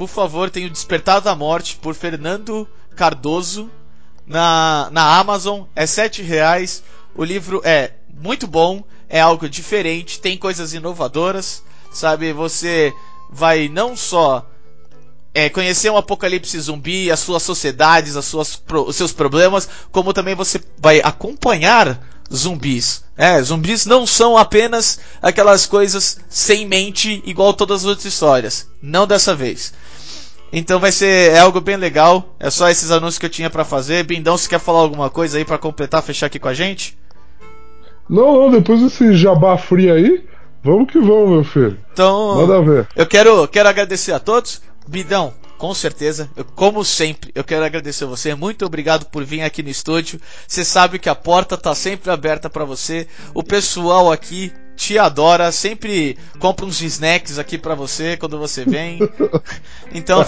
por 0.00 0.08
favor, 0.08 0.48
tem 0.48 0.64
o 0.64 0.70
Despertar 0.70 1.20
da 1.20 1.36
Morte 1.36 1.76
por 1.76 1.94
Fernando 1.94 2.66
Cardoso 2.96 3.70
na, 4.26 4.88
na 4.90 5.18
Amazon. 5.18 5.64
É 5.76 5.84
sete 5.86 6.22
reais. 6.22 6.82
O 7.14 7.22
livro 7.22 7.60
é 7.62 7.92
muito 8.08 8.46
bom, 8.46 8.82
é 9.10 9.20
algo 9.20 9.46
diferente, 9.46 10.18
tem 10.18 10.38
coisas 10.38 10.72
inovadoras, 10.72 11.62
sabe? 11.92 12.32
Você 12.32 12.94
vai 13.30 13.68
não 13.68 13.94
só 13.94 14.48
é, 15.34 15.50
conhecer 15.50 15.90
um 15.90 15.98
apocalipse 15.98 16.58
zumbi, 16.58 17.10
as 17.10 17.20
suas 17.20 17.42
sociedades, 17.42 18.16
as 18.16 18.24
suas, 18.24 18.58
os 18.86 18.96
seus 18.96 19.12
problemas, 19.12 19.68
como 19.92 20.14
também 20.14 20.34
você 20.34 20.62
vai 20.78 21.02
acompanhar 21.04 22.00
zumbis. 22.34 23.04
É, 23.18 23.42
zumbis 23.42 23.84
não 23.84 24.06
são 24.06 24.38
apenas 24.38 24.98
aquelas 25.20 25.66
coisas 25.66 26.20
sem 26.26 26.66
mente 26.66 27.22
igual 27.26 27.52
todas 27.52 27.82
as 27.82 27.86
outras 27.86 28.06
histórias. 28.06 28.66
Não 28.80 29.06
dessa 29.06 29.34
vez. 29.34 29.74
Então 30.52 30.80
vai 30.80 30.90
ser 30.90 31.32
é 31.32 31.38
algo 31.38 31.60
bem 31.60 31.76
legal. 31.76 32.34
É 32.38 32.50
só 32.50 32.68
esses 32.68 32.90
anúncios 32.90 33.18
que 33.18 33.26
eu 33.26 33.30
tinha 33.30 33.50
pra 33.50 33.64
fazer. 33.64 34.04
Bindão, 34.04 34.36
se 34.36 34.48
quer 34.48 34.58
falar 34.58 34.80
alguma 34.80 35.10
coisa 35.10 35.38
aí 35.38 35.44
pra 35.44 35.58
completar, 35.58 36.02
fechar 36.02 36.26
aqui 36.26 36.38
com 36.38 36.48
a 36.48 36.54
gente? 36.54 36.98
Não, 38.08 38.34
não, 38.34 38.50
depois 38.50 38.80
desse 38.80 39.14
jabá 39.14 39.56
frio 39.56 39.94
aí, 39.94 40.24
vamos 40.64 40.90
que 40.90 40.98
vamos, 40.98 41.30
meu 41.30 41.44
filho. 41.44 41.78
Então, 41.92 42.36
Manda 42.36 42.60
ver. 42.60 42.88
Eu 42.96 43.06
quero, 43.06 43.46
quero 43.46 43.68
agradecer 43.68 44.12
a 44.12 44.18
todos. 44.18 44.60
Bidão, 44.88 45.32
com 45.56 45.72
certeza, 45.72 46.28
eu, 46.34 46.44
como 46.44 46.84
sempre, 46.84 47.30
eu 47.34 47.44
quero 47.44 47.64
agradecer 47.64 48.06
você. 48.06 48.34
Muito 48.34 48.64
obrigado 48.66 49.04
por 49.04 49.22
vir 49.22 49.42
aqui 49.42 49.62
no 49.62 49.68
estúdio. 49.68 50.20
Você 50.48 50.64
sabe 50.64 50.98
que 50.98 51.08
a 51.08 51.14
porta 51.14 51.56
tá 51.56 51.72
sempre 51.74 52.10
aberta 52.10 52.50
para 52.50 52.64
você. 52.64 53.06
O 53.32 53.44
pessoal 53.44 54.10
aqui 54.10 54.52
te 54.80 54.98
adora, 54.98 55.52
sempre 55.52 56.16
compra 56.38 56.64
uns 56.64 56.80
snacks 56.80 57.38
aqui 57.38 57.58
para 57.58 57.74
você 57.74 58.16
quando 58.16 58.38
você 58.38 58.64
vem. 58.64 58.98
Então, 59.92 60.24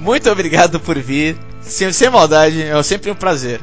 muito 0.00 0.30
obrigado 0.30 0.80
por 0.80 0.98
vir. 0.98 1.36
Sem, 1.60 1.92
sem 1.92 2.08
maldade, 2.08 2.62
é 2.62 2.82
sempre 2.82 3.10
um 3.10 3.14
prazer. 3.14 3.60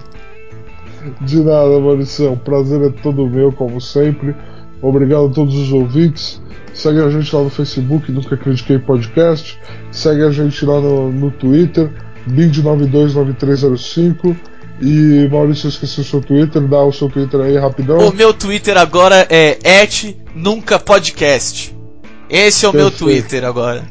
De 1.21 1.37
nada, 1.37 1.79
Maurício. 1.79 2.33
O 2.33 2.37
prazer 2.37 2.79
é 2.83 2.91
todo 3.01 3.27
meu, 3.27 3.51
como 3.51 3.81
sempre. 3.81 4.35
Obrigado 4.79 5.25
a 5.25 5.29
todos 5.29 5.55
os 5.55 5.73
ouvintes. 5.73 6.39
Segue 6.73 7.01
a 7.01 7.09
gente 7.09 7.35
lá 7.35 7.41
no 7.43 7.49
Facebook, 7.49 8.11
Nunca 8.11 8.37
Critiquei 8.37 8.77
Podcast. 8.77 9.59
Segue 9.91 10.21
a 10.21 10.29
gente 10.29 10.63
lá 10.63 10.79
no, 10.79 11.11
no 11.11 11.31
Twitter, 11.31 11.91
Bind929305. 12.29 14.37
E 14.81 15.27
Maurício, 15.31 15.67
eu 15.67 15.69
esqueci 15.69 16.01
o 16.01 16.03
seu 16.03 16.21
Twitter, 16.21 16.61
dá 16.67 16.83
o 16.83 16.93
seu 16.93 17.09
Twitter 17.09 17.39
aí 17.41 17.57
rapidão. 17.57 17.97
O 17.97 18.13
meu 18.13 18.33
Twitter 18.33 18.77
agora 18.77 19.27
é 19.29 19.57
et 19.63 20.15
nunca 20.35 20.77
podcast. 20.77 21.75
Esse 22.29 22.65
é 22.65 22.69
o 22.69 22.73
meu 22.73 22.91
Perfeito. 22.91 23.21
Twitter 23.21 23.45
agora. 23.45 23.83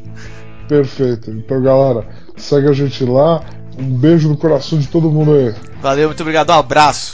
Perfeito. 0.67 1.31
Então, 1.31 1.61
galera, 1.61 2.07
segue 2.37 2.67
a 2.67 2.73
gente 2.73 3.03
lá. 3.03 3.43
Um 3.77 3.89
beijo 3.97 4.29
no 4.29 4.37
coração 4.37 4.79
de 4.79 4.87
todo 4.87 5.09
mundo 5.09 5.33
aí. 5.33 5.53
Valeu, 5.81 6.09
muito 6.09 6.21
obrigado, 6.21 6.49
um 6.49 6.53
abraço. 6.53 7.05